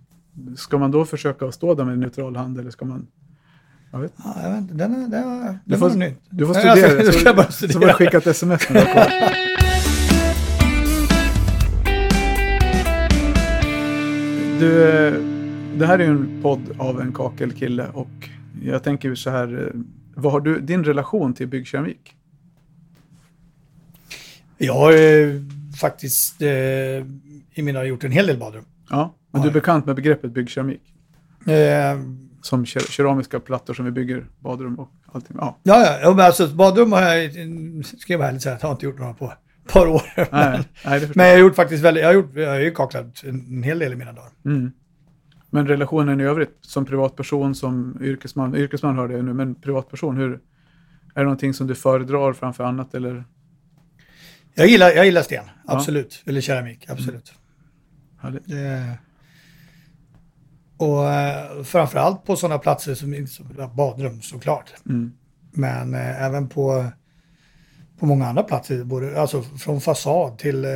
ska 0.56 0.78
man 0.78 0.90
då 0.90 1.04
försöka 1.04 1.52
stå 1.52 1.75
där 1.75 1.85
med 1.85 1.99
neutral 1.99 2.37
hand 2.37 2.59
eller 2.61 2.71
ska 2.71 2.85
man... 2.85 3.06
Jag 3.92 3.99
vet. 3.99 4.12
Ja, 4.25 4.35
jag 4.42 4.50
vet 4.50 4.61
inte, 4.61 4.75
den, 4.75 4.95
är, 5.04 5.09
den, 5.09 5.25
var- 5.25 5.52
Du 5.52 5.59
den 5.64 5.78
får, 5.78 5.88
var 5.88 5.97
nytt. 5.97 6.21
du 6.30 6.47
får 6.47 6.56
Ja, 6.56 6.61
studera 6.76 6.99
alltså, 7.00 7.12
så, 7.12 7.26
jag 7.28 7.37
så 7.37 7.42
får 7.42 7.52
studera. 7.68 7.87
du 7.87 7.92
skicka 7.92 8.16
ett 8.18 8.26
sms 8.26 8.66
du 14.60 14.88
eh, 14.88 15.14
det 15.78 15.86
här 15.86 15.98
är 15.98 16.04
ju 16.04 16.10
en 16.10 16.42
podd 16.42 16.60
av 16.78 17.00
en 17.00 17.12
kakelkille 17.12 17.88
och 17.94 18.28
jag 18.62 18.82
tänker 18.82 19.14
så 19.14 19.30
här, 19.30 19.66
eh, 19.75 19.80
vad 20.14 20.32
har 20.32 20.40
du, 20.40 20.60
din 20.60 20.84
relation 20.84 21.34
till 21.34 21.46
byggkeramik? 21.48 22.12
Jag 24.58 24.75
har 24.75 24.92
eh, 24.92 25.28
faktiskt 25.80 26.42
eh, 26.42 26.48
i 26.48 27.62
mina 27.62 27.84
gjort 27.84 28.04
en 28.04 28.12
hel 28.12 28.26
del 28.26 28.38
badrum. 28.38 28.64
Ja, 28.90 29.14
men 29.30 29.42
du 29.42 29.48
är 29.48 29.52
bekant 29.52 29.86
med 29.86 29.96
begreppet 29.96 30.30
byggkeramik? 30.32 30.82
Eh, 31.46 32.00
Som 32.42 32.64
ker- 32.64 32.90
keramiska 32.90 33.40
plattor 33.40 33.75
som 33.75 33.84
vi 33.84 33.90
bygger 33.90 34.26
badrum 34.40 34.75
och 34.78 34.88
allting. 35.06 35.36
Ja, 35.40 35.56
ja, 35.62 35.98
ja, 36.02 36.10
men 36.10 36.25
alltså 36.26 36.48
badrum 36.48 36.92
har 36.92 37.02
jag, 37.02 37.32
ska 37.84 38.12
jag 38.12 38.18
vara 38.18 38.28
ärlig 38.28 38.42
säga, 38.42 38.58
har 38.62 38.72
inte 38.72 38.86
gjort 38.86 38.98
några 38.98 39.14
på, 39.14 39.32
par 39.66 39.87
år. 39.87 40.02
Nej, 40.16 40.26
nej, 40.85 41.00
det 41.00 41.00
förstår 41.00 41.14
Men 41.14 41.26
jag 41.26 41.35
har 41.35 41.40
gjort 41.40 41.56
faktiskt 41.56 41.85
väldigt, 41.85 42.02
jag 42.02 42.08
har, 42.08 42.14
gjort, 42.14 42.30
jag 42.35 42.49
har 42.49 42.61
ju 42.61 42.70
kaklat 42.70 43.25
en, 43.25 43.62
hel 43.62 43.78
del 43.78 43.92
i 43.92 43.96
mina 43.96 44.12
dagar. 44.12 44.30
Mm. 44.44 44.73
Men 45.50 45.68
relationen 45.68 46.20
i 46.20 46.25
övrigt 46.25 46.58
som 46.61 46.85
privatperson, 46.85 47.54
som 47.54 47.99
yrkesman, 48.02 48.56
yrkesman 48.56 48.96
hörde 48.99 49.14
jag 49.14 49.25
nu, 49.25 49.32
men 49.32 49.54
privatperson, 49.54 50.16
hur, 50.16 50.32
är 50.32 50.40
det 51.14 51.23
någonting 51.23 51.54
som 51.54 51.66
du 51.66 51.75
föredrar 51.75 52.32
framför 52.32 52.64
annat 52.64 52.94
eller? 52.94 53.25
Jag 54.54 54.66
gillar, 54.66 54.90
jag 54.90 55.04
gillar 55.06 55.23
sten, 55.23 55.44
absolut. 55.64 56.23
Eller 56.26 56.40
keramik, 56.40 56.90
absolut. 56.90 57.32
Härligt. 58.18 58.49
Det, 58.49 58.99
och 60.76 61.11
eh, 61.12 61.62
framförallt 61.62 62.25
på 62.25 62.37
sådana 62.37 62.58
platser 62.58 62.94
som, 62.94 63.26
som 63.26 63.46
ja, 63.58 63.73
badrum 63.76 64.23
såklart. 64.23 64.73
Mm. 64.88 65.12
Men 65.52 65.94
eh, 65.94 66.23
även 66.25 66.49
på, 66.49 66.87
på 67.98 68.06
många 68.06 68.26
andra 68.26 68.42
platser, 68.42 68.84
både, 68.84 69.20
alltså 69.20 69.42
från 69.42 69.80
fasad 69.80 70.38
till 70.38 70.64
eh, 70.64 70.70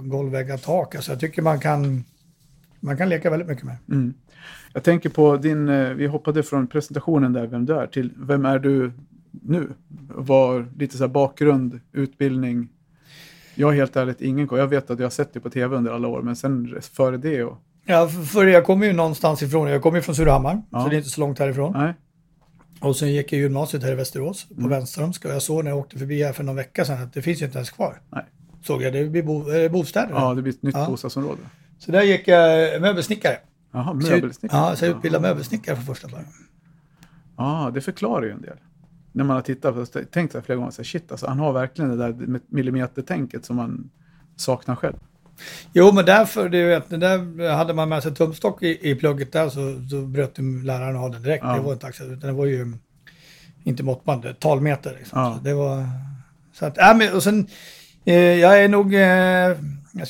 golvväggar, 0.00 0.56
tak. 0.58 0.94
Alltså 0.94 1.12
jag 1.12 1.20
tycker 1.20 1.42
man 1.42 1.60
kan, 1.60 2.04
man 2.80 2.96
kan 2.96 3.08
leka 3.08 3.30
väldigt 3.30 3.48
mycket 3.48 3.64
med. 3.64 3.76
Mm. 3.90 4.14
Jag 4.72 4.82
tänker 4.82 5.08
på 5.10 5.36
din, 5.36 5.68
eh, 5.68 5.88
vi 5.88 6.06
hoppade 6.06 6.42
från 6.42 6.66
presentationen 6.66 7.32
där, 7.32 7.46
vem 7.46 7.66
du 7.66 7.74
är, 7.76 7.86
till 7.86 8.12
vem 8.16 8.44
är 8.44 8.58
du 8.58 8.92
nu? 9.30 9.68
Var 10.08 10.66
lite 10.78 10.96
så 10.96 11.04
här 11.04 11.08
bakgrund, 11.08 11.80
utbildning. 11.92 12.68
Jag 13.54 13.66
har 13.66 13.74
helt 13.74 13.96
ärligt 13.96 14.20
ingen 14.20 14.48
koll. 14.48 14.58
Jag 14.58 14.66
vet 14.66 14.90
att 14.90 14.98
jag 14.98 15.06
har 15.06 15.10
sett 15.10 15.32
dig 15.32 15.42
på 15.42 15.50
tv 15.50 15.76
under 15.76 15.92
alla 15.92 16.08
år, 16.08 16.22
men 16.22 16.36
sen 16.36 16.76
före 16.80 17.16
det 17.16 17.44
och... 17.44 17.58
Ja, 17.86 18.08
för- 18.08 18.22
för 18.22 18.46
jag 18.46 18.64
kommer 18.64 18.86
ju 18.86 18.92
någonstans 18.92 19.42
ifrån. 19.42 19.68
Jag 19.70 19.82
kommer 19.82 19.98
ju 19.98 20.02
från 20.02 20.14
Surahammar, 20.14 20.62
Ja. 20.70 20.82
så 20.82 20.88
det 20.88 20.94
är 20.94 20.98
inte 20.98 21.10
så 21.10 21.20
långt 21.20 21.38
härifrån. 21.38 21.72
Nej, 21.76 21.94
Och 22.84 22.96
sen 22.96 23.12
gick 23.12 23.32
jag 23.32 23.40
gymnasiet 23.40 23.82
här 23.82 23.92
i 23.92 23.94
Västerås 23.94 24.44
på 24.48 24.54
Mm. 24.54 24.70
Vänströmska. 24.70 25.28
Och 25.28 25.34
jag 25.34 25.42
såg 25.42 25.64
när 25.64 25.70
jag 25.70 25.78
åkte 25.78 25.98
förbi 25.98 26.22
här 26.22 26.32
för 26.32 26.44
någon 26.44 26.56
vecka 26.56 26.84
sedan 26.84 27.02
att 27.02 27.12
det 27.12 27.22
finns 27.22 27.42
ju 27.42 27.46
inte 27.46 27.58
ens 27.58 27.70
kvar. 27.70 28.00
nej. 28.10 28.24
Såg 28.62 28.82
jag, 28.82 28.92
det 28.92 29.04
blir 29.04 29.22
bo, 29.22 29.52
eh, 29.52 29.70
bostäder. 29.72 30.10
Ja, 30.14 30.34
det 30.34 30.42
blir 30.42 30.52
ett 30.52 30.62
nytt 30.62 30.74
Ja. 30.76 30.86
bostadsområde. 30.90 31.40
Så 31.78 31.92
där 31.92 32.02
gick 32.02 32.28
jag 32.28 32.80
möbelsnickare. 32.80 33.36
Jaha, 33.72 34.00
Så 34.00 34.06
jag- 34.08 34.14
möbelsnickare. 34.16 34.60
Ja, 34.60 34.76
så 34.76 34.84
jag 34.84 34.96
utbildade 34.96 35.22
möbelsnickare 35.28 35.76
för 35.76 35.82
första 35.82 36.08
början. 36.08 36.26
Ja, 37.36 37.70
det 37.74 37.80
förklarar 37.80 38.24
ju 38.26 38.30
en 38.30 38.42
del. 38.42 38.56
När 39.12 39.24
man 39.24 39.36
har 39.36 39.42
tittat 39.42 39.74
på 39.74 39.86
det, 39.98 40.04
tänkt 40.04 40.32
så 40.32 40.38
här 40.38 40.44
flera 40.44 40.56
gånger, 40.58 40.70
så 40.70 40.82
här, 40.82 40.84
shit 40.84 41.10
alltså, 41.10 41.26
han 41.26 41.38
har 41.38 41.52
verkligen 41.52 41.90
det 41.90 41.96
där 41.96 42.40
millimetertänket 42.48 43.44
som 43.44 43.56
man 43.56 43.90
saknar 44.36 44.76
själv. 44.76 44.96
Jo, 45.72 45.92
men 45.92 46.04
därför, 46.04 46.48
du 46.48 46.64
vet, 46.66 46.90
där 46.90 47.50
hade 47.50 47.74
man 47.74 47.88
med 47.88 48.02
sig 48.02 48.14
tumstock 48.14 48.62
i, 48.62 48.90
i 48.90 48.94
plugget 48.94 49.32
där 49.32 49.48
så, 49.48 49.88
så 49.90 50.00
bröt 50.00 50.38
läraren 50.64 50.96
av 50.96 51.10
den 51.10 51.22
direkt. 51.22 51.44
Ja. 51.44 51.54
Det 51.54 51.60
var 51.60 51.72
inte 51.72 51.86
accepterat, 51.86 52.18
utan 52.18 52.30
det 52.30 52.36
var 52.36 52.46
ju 52.46 52.72
inte 53.64 53.82
måttband, 53.82 54.40
talmeter. 54.40 54.96
Liksom. 54.98 55.20
Ja. 55.20 55.34
Så 55.36 55.44
det 55.44 55.54
var... 55.54 55.88
Så 56.52 56.66
att, 56.66 56.78
äh, 56.78 56.96
men, 56.96 57.14
och 57.14 57.22
sen, 57.22 57.46
eh, 58.04 58.14
jag 58.14 58.64
är 58.64 58.68
nog... 58.68 58.94
Eh, 58.94 59.56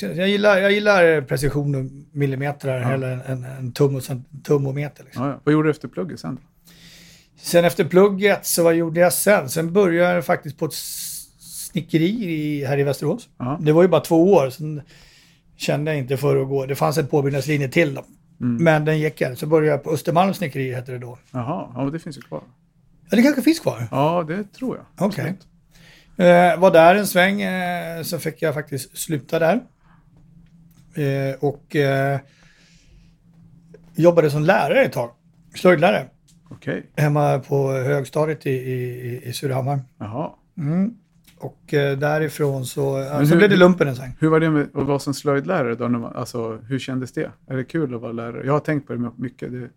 jag, 0.01 0.29
gillar, 0.29 0.59
jag 0.59 0.73
gillar 0.73 1.21
precision 1.21 1.75
och 1.75 1.85
millimeter 2.13 2.69
Ja. 2.69 2.93
eller 2.93 3.21
en, 3.27 3.45
en, 3.45 3.73
tum 3.73 3.97
och 3.97 4.03
sen, 4.03 4.25
tum 4.45 4.67
och 4.67 4.75
meter. 4.75 5.05
Liksom. 5.05 5.27
Ja. 5.27 5.41
Vad 5.45 5.53
gjorde 5.53 5.69
du 5.69 5.71
efter 5.71 5.89
plugget 5.89 6.21
sen? 6.21 6.39
Sen 7.41 7.65
efter 7.65 7.85
plugget 7.85 8.47
så 8.47 8.63
vad 8.63 8.75
gjorde 8.75 9.01
jag 9.01 9.13
sen? 9.13 9.49
Sen 9.49 9.73
började 9.73 10.15
jag 10.15 10.25
faktiskt 10.25 10.59
på 10.59 10.65
ett 10.65 10.75
snickeri 11.39 12.25
i, 12.25 12.65
här 12.65 12.79
i 12.79 12.83
Västerås. 12.83 13.29
Det 13.61 13.73
var 13.73 13.83
ju 13.83 13.89
bara 13.89 14.01
två 14.01 14.33
år, 14.33 14.51
sen 14.51 14.83
kände 15.57 15.91
jag 15.91 15.99
inte 15.99 16.17
för 16.17 16.43
att 16.43 16.49
gå. 16.49 16.67
Det 16.67 16.75
fanns 16.75 16.99
en 16.99 17.07
påbyggnadslinje 17.07 17.69
till 17.69 17.95
då. 17.95 18.05
Mm. 18.41 18.65
Men 18.65 18.85
den 18.85 18.99
gick 18.99 19.21
jag. 19.21 19.39
Så 19.39 19.47
började 19.47 19.71
jag 19.71 19.85
på 19.85 19.91
Östermalms 19.91 20.37
snickeri 20.37 20.75
hette 20.75 20.93
det 20.93 20.99
då. 20.99 21.19
Jaha, 21.31 21.73
ja, 21.75 21.91
det 21.91 21.99
finns 21.99 22.17
ju 22.17 22.21
kvar. 22.23 22.43
Ja, 23.11 23.17
det 23.17 23.23
kanske 23.23 23.43
finns 23.43 23.61
kvar. 23.61 23.89
Ja, 23.91 24.25
det 24.29 24.45
tror 24.53 24.77
jag. 24.77 25.07
Okej. 25.09 25.25
Absolut. 25.25 25.47
Eh, 26.57 26.61
var 26.61 26.71
där 26.71 26.95
en 26.95 27.07
sväng, 27.07 27.43
eh, 27.43 28.03
så 28.03 28.19
fick 28.19 28.43
jag 28.43 28.55
faktiskt 28.55 28.99
sluta 28.99 29.39
där. 29.39 29.61
Eh, 30.95 31.35
och 31.41 31.77
eh, 31.77 32.19
jobbade 33.95 34.31
som 34.31 34.43
lärare 34.43 34.85
ett 34.85 34.93
tag. 34.93 35.11
Slöjdlärare. 35.55 36.07
Okej, 36.51 36.87
Hemma 36.97 37.39
på 37.39 37.73
högstadiet 37.73 38.47
i, 38.47 38.51
i, 38.51 39.21
i 39.25 39.33
Surahammar. 39.33 39.81
jaha. 39.99 40.31
Mm. 40.59 40.95
Och 41.39 41.75
eh, 41.75 41.99
därifrån 41.99 42.65
så, 42.67 42.81
ja, 42.81 43.15
Men 43.19 43.27
så 43.27 43.33
hur- 43.33 43.39
blev 43.39 43.51
det 43.51 43.57
lumpen 43.57 43.89
en 43.89 43.97
sväng. 43.97 44.17
Hur 44.21 44.29
var 44.29 44.41
det 44.41 44.51
med 44.51 44.69
att 44.75 44.87
vara 44.87 44.99
som 44.99 45.15
slöjdlärare 45.15 45.75
då? 45.75 45.89
När 45.89 45.99
man, 45.99 46.17
alltså, 46.17 46.59
hur 46.69 46.79
kändes 46.79 47.13
det? 47.13 47.31
Är 47.49 47.57
det 47.57 47.65
kul 47.65 47.95
att 47.95 48.01
vara 48.01 48.13
lärare? 48.13 48.47
Jag 48.47 48.53
har 48.53 48.61
tänkt 48.61 48.87
på 48.87 48.93
det 48.93 49.11
mycket. 49.17 49.53
Det, 49.53 49.69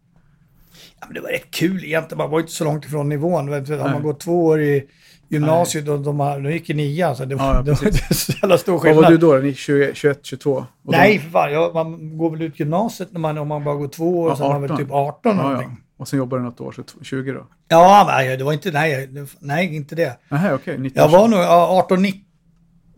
Ja, 0.99 1.05
men 1.07 1.13
det 1.15 1.21
var 1.21 1.29
rätt 1.29 1.51
kul 1.51 1.83
egentligen, 1.83 2.17
man 2.17 2.29
var 2.29 2.39
inte 2.39 2.51
så 2.51 2.63
långt 2.63 2.85
ifrån 2.85 3.09
nivån. 3.09 3.47
Har 3.47 3.77
man 3.91 4.03
gått 4.03 4.19
två 4.19 4.45
år 4.45 4.61
i 4.61 4.83
gymnasiet 5.29 5.87
och 5.89 5.99
de, 5.99 6.19
har- 6.19 6.39
de 6.39 6.51
gick 6.51 6.69
i 6.69 6.73
nian 6.73 7.15
så 7.15 7.25
det 7.25 7.35
var, 7.35 7.45
Ja, 7.45 7.53
ja, 7.55 7.61
det 7.61 7.81
var 7.81 7.87
inte 7.87 8.13
så 8.13 8.31
jävla 8.41 8.57
stor 8.57 8.73
vad 8.73 8.81
skillnad. 8.81 9.03
var 9.03 9.11
du 9.11 9.17
då? 9.17 9.33
Ni 9.37 9.53
20, 9.53 9.91
21, 9.93 10.19
22? 10.23 10.51
Och 10.51 10.65
Nej, 10.83 11.13
de- 11.17 11.19
för 11.19 11.29
fan. 11.29 11.51
Ja, 11.53 11.71
man 11.73 12.17
går 12.17 12.31
väl 12.31 12.41
ut 12.41 12.59
gymnasiet 12.59 13.11
när 13.11 13.19
man, 13.19 13.37
om 13.37 13.47
man 13.47 13.63
bara 13.63 13.75
går 13.75 13.87
två 13.87 14.19
år, 14.19 14.29
Ja, 14.29 14.35
så 14.35 14.49
man 14.49 14.61
väl 14.61 14.71
18. 14.71 14.85
typ 14.85 14.91
18 14.93 15.37
ja, 15.37 15.43
någonting. 15.43 15.77
Och 15.97 16.07
sen 16.07 16.17
jobbar 16.19 16.37
du 16.37 16.43
något 16.43 16.61
år, 16.61 16.71
så 16.71 16.83
t- 16.83 16.93
20 17.01 17.31
då? 17.31 17.47
Ja, 17.67 18.03
nej, 18.07 18.37
det 18.37 18.43
var 18.43 18.53
inte, 18.53 18.71
nej, 18.71 19.09
nej 19.39 19.75
inte 19.75 19.95
det. 19.95 20.17
Nej, 20.29 20.53
okej. 20.53 20.77
19 20.77 21.01
Jag 21.03 21.09
var 21.09 21.27
nog 21.27 21.39
ja, 21.39 21.67
18, 21.85 22.01
19. 22.01 22.21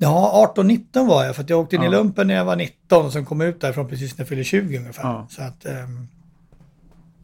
Ja, 0.02 0.54
18-19 0.58 1.08
var 1.08 1.24
jag, 1.26 1.36
för 1.36 1.46
jag 1.48 1.60
åkte 1.60 1.76
in 1.76 1.82
i 1.82 1.86
Ja. 1.86 1.92
lumpen 1.92 2.28
när 2.28 2.34
jag 2.36 2.46
var 2.46 2.56
19 2.56 3.06
och 3.06 3.14
sen 3.14 3.26
kom 3.26 3.42
ut 3.42 3.62
därifrån 3.62 3.88
precis 3.88 4.18
när 4.18 4.22
jag 4.24 4.28
fyllde 4.30 4.44
20 4.44 4.78
ungefär. 4.78 5.04
Ja. 5.04 5.28
Så 5.30 5.42
att, 5.42 5.66
ehm, 5.66 6.08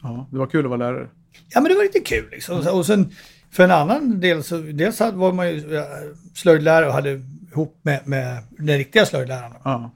Ja, 0.02 0.26
det 0.30 0.38
var 0.38 0.46
kul 0.46 0.64
att 0.64 0.70
vara 0.70 0.78
lärare. 0.78 1.08
Ja, 1.48 1.60
men 1.60 1.68
det 1.70 1.74
var 1.74 1.82
lite 1.82 2.00
kul 2.00 2.28
liksom. 2.30 2.66
Och 2.72 2.86
sen 2.86 3.10
för 3.50 3.64
en 3.64 3.70
annan 3.70 4.20
del 4.20 4.42
så, 4.44 4.56
dels 4.58 5.00
var 5.00 5.32
man 5.32 5.48
ju 5.48 5.82
slöjdlärare 6.34 6.86
och 6.86 6.92
hade 6.92 7.20
ihop 7.52 7.78
med, 7.82 8.00
med 8.08 8.42
den 8.58 8.78
riktiga 8.78 9.06
slöjdläraren. 9.06 9.52
Ja, 9.64 9.90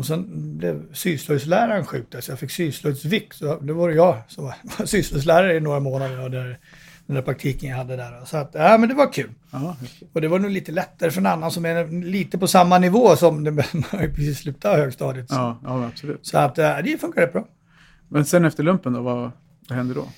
Och 0.00 0.06
sen 0.06 0.26
blev 0.58 0.92
syslöjdsläraren 0.92 1.86
sjuk 1.86 2.06
där, 2.10 2.20
så 2.20 2.32
jag 2.32 2.38
fick 2.38 2.50
syslöjdsvikt. 2.50 3.36
Så 3.36 3.60
det 3.60 3.72
var 3.72 3.90
jag 3.90 4.16
som 4.28 4.44
var, 4.44 4.86
syslöjdslärare 4.86 5.56
i 5.56 5.60
några 5.60 5.80
månader 5.80 6.28
där, 6.28 6.58
den 7.06 7.14
där 7.14 7.22
praktiken 7.22 7.70
jag 7.70 7.76
hade 7.76 7.96
där. 7.96 8.24
Så 8.24 8.36
att, 8.36 8.50
ja 8.52 8.78
men 8.78 8.88
det 8.88 8.94
var 8.94 9.12
kul. 9.12 9.30
häftigt. 9.80 10.08
Och 10.12 10.20
det 10.20 10.28
var 10.28 10.38
nog 10.38 10.50
lite 10.50 10.72
lättare 10.72 11.10
för 11.10 11.20
en 11.20 11.26
annan 11.26 11.50
som 11.50 11.64
är 11.64 12.04
lite 12.04 12.38
på 12.38 12.46
samma 12.46 12.78
nivå 12.78 13.16
som 13.16 13.44
ju 14.00 14.14
precis 14.14 14.38
slutat 14.38 14.76
högstadiet. 14.76 15.28
Så, 15.28 15.34
ja, 15.34 15.58
ja 15.64 15.86
absolut. 15.86 16.26
så 16.26 16.38
att 16.38 16.58
ja, 16.58 16.82
det 16.82 17.00
funkar 17.00 17.20
rätt 17.20 17.32
bra. 17.32 17.48
Men 18.08 18.24
sen 18.24 18.44
efter 18.44 18.62
lumpen 18.62 18.92
då, 18.92 19.00
vad, 19.02 19.30
vad 19.68 19.78
hände 19.78 19.94
då? 19.94 20.08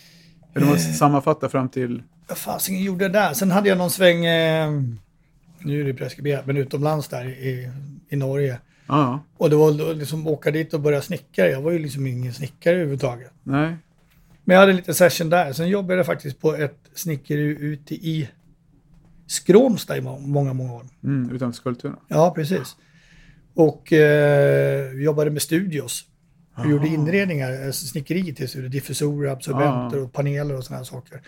Eller 0.55 0.67
man 0.67 0.75
Eh. 0.75 0.81
sammanfatta 0.81 1.49
fram 1.49 1.69
till... 1.69 2.03
Vad 2.29 2.39
fasiken 2.39 2.83
gjorde 2.83 3.05
jag 3.05 3.13
där? 3.13 3.33
Sen 3.35 3.51
hade 3.51 3.69
jag 3.69 3.79
någon 3.79 3.91
sväng, 3.91 4.25
eh, 4.25 4.71
nu 5.59 5.81
är 5.81 5.85
det 5.85 5.95
preskriberat, 5.95 6.47
men 6.47 6.57
utomlands 6.57 7.09
där 7.09 7.25
i, 7.25 7.71
i 8.09 8.17
Norge. 8.17 8.59
Ja. 8.87 9.21
Och 9.37 9.51
det 9.51 9.57
var 9.57 9.73
då 9.73 9.93
liksom 9.93 10.27
åka 10.27 10.51
dit 10.51 10.75
och 10.75 10.81
börja 10.81 11.03
snickra. 11.03 11.49
Jag 11.49 11.61
var 11.63 11.71
ju 11.73 11.79
liksom 11.79 12.07
ingen 12.07 12.35
snickare 12.35 12.75
överhuvudtaget. 12.75 13.31
Nej. 13.43 13.77
Men 14.45 14.55
jag 14.55 14.61
hade 14.61 14.73
lite 14.73 14.95
session 14.95 15.31
där. 15.31 15.53
Sen 15.53 15.69
jobbade 15.69 15.97
jag 15.97 16.07
faktiskt 16.07 16.41
på 16.41 16.55
ett 16.55 16.79
snickeri 16.95 17.43
ute 17.61 17.95
i 17.95 18.29
Skråmsta 19.27 19.97
i 19.97 20.01
må- 20.01 20.19
många, 20.19 20.53
många 20.53 20.73
år. 20.73 20.87
Mm, 21.05 21.31
utanför 21.35 21.57
Skultuna. 21.57 21.97
Ja, 22.09 22.33
precis. 22.35 22.77
Och 23.55 23.93
eh, 23.93 24.93
jobbade 24.93 25.31
med 25.31 25.43
studios. 25.43 26.05
Och 26.57 26.67
gjorde 26.71 26.85
Aha. 26.87 26.95
inredningar, 26.95 27.65
eh, 27.67 27.71
snickeri 27.71 28.35
till 28.35 28.49
studior, 28.49 28.69
diffusorer, 28.69 29.31
absorbenter 29.33 29.97
Ja. 29.99 30.05
och 30.05 30.13
paneler 30.13 30.57
och 30.57 30.65
sådana 30.65 30.79
här 30.79 30.85
saker. 30.85 31.23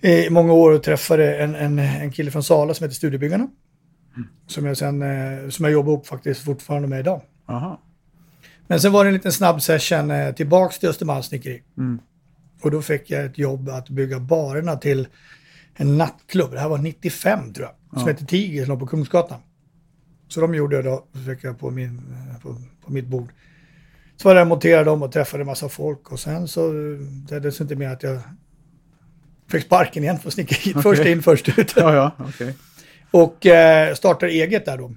I 0.00 0.30
många 0.30 0.52
år 0.52 0.78
träffade 0.78 1.36
en, 1.36 1.54
en, 1.54 1.78
en 1.78 2.10
kille 2.12 2.30
från 2.30 2.42
Sala 2.42 2.74
som 2.74 2.84
heter 2.84 2.94
Studiebyggarna. 2.94 3.48
Som 4.46 4.66
jag 4.66 4.76
sen, 4.76 5.02
eh, 5.02 5.48
som 5.48 5.64
jag 5.64 5.72
jobbar 5.72 5.92
upp 5.92 6.06
faktiskt 6.06 6.44
fortfarande 6.44 6.88
med 6.88 7.00
idag. 7.00 7.22
Aha. 7.46 7.80
Men 8.66 8.80
sen 8.80 8.92
var 8.92 9.04
det 9.04 9.10
en 9.10 9.14
liten 9.14 9.32
snabb 9.32 9.62
session 9.62 10.10
eh, 10.10 10.34
tillbaks 10.34 10.78
till 10.78 10.88
Östermalms 10.88 11.26
snickeri. 11.26 11.62
Mm. 11.78 11.98
Och 12.62 12.70
då 12.70 12.82
fick 12.82 13.10
jag 13.10 13.24
ett 13.24 13.38
jobb 13.38 13.68
att 13.68 13.88
bygga 13.88 14.20
barerna 14.20 14.76
till 14.76 15.08
en 15.74 15.98
nattklubb. 15.98 16.50
Det 16.52 16.60
här 16.60 16.68
var 16.68 16.78
95 16.78 17.52
tror 17.52 17.66
jag. 17.66 18.00
Som 18.00 18.08
Ja. 18.08 18.12
hette 18.14 18.26
Tiger 18.26 18.64
som 18.64 18.70
låg 18.70 18.80
på 18.80 18.86
Kungsgatan. 18.86 19.40
Så 20.28 20.40
de 20.40 20.54
gjorde 20.54 20.76
jag 20.76 20.84
då, 20.84 21.06
fick 21.26 21.44
jag 21.44 21.58
på, 21.58 21.70
min, 21.70 21.98
eh, 22.32 22.40
på, 22.42 22.56
på 22.84 22.92
mitt 22.92 23.06
bord. 23.06 23.28
Så 24.16 24.28
var 24.28 24.34
jag 24.34 24.42
och 24.42 24.48
monterade 24.48 24.84
dem 24.84 25.02
och 25.02 25.12
träffade 25.12 25.42
en 25.42 25.46
massa 25.46 25.68
folk. 25.68 26.12
Och 26.12 26.20
sen 26.20 26.48
så 26.48 26.72
det 27.28 27.34
är 27.36 27.62
inte 27.62 27.76
mer 27.76 27.88
att 27.88 28.02
jag 28.02 28.20
fick 29.48 29.64
sparken 29.64 30.02
igen 30.02 30.18
på 30.18 30.30
snickeriet. 30.30 30.76
Okej. 30.76 30.82
Först 30.82 31.04
in, 31.06 31.22
först 31.22 31.58
ut. 31.58 31.72
Ja, 31.76 31.94
ja, 31.94 32.10
okej. 32.28 32.54
Och 33.10 33.46
eh, 33.46 33.94
startade 33.94 34.32
eget 34.32 34.64
där 34.64 34.78
då. 34.78 34.92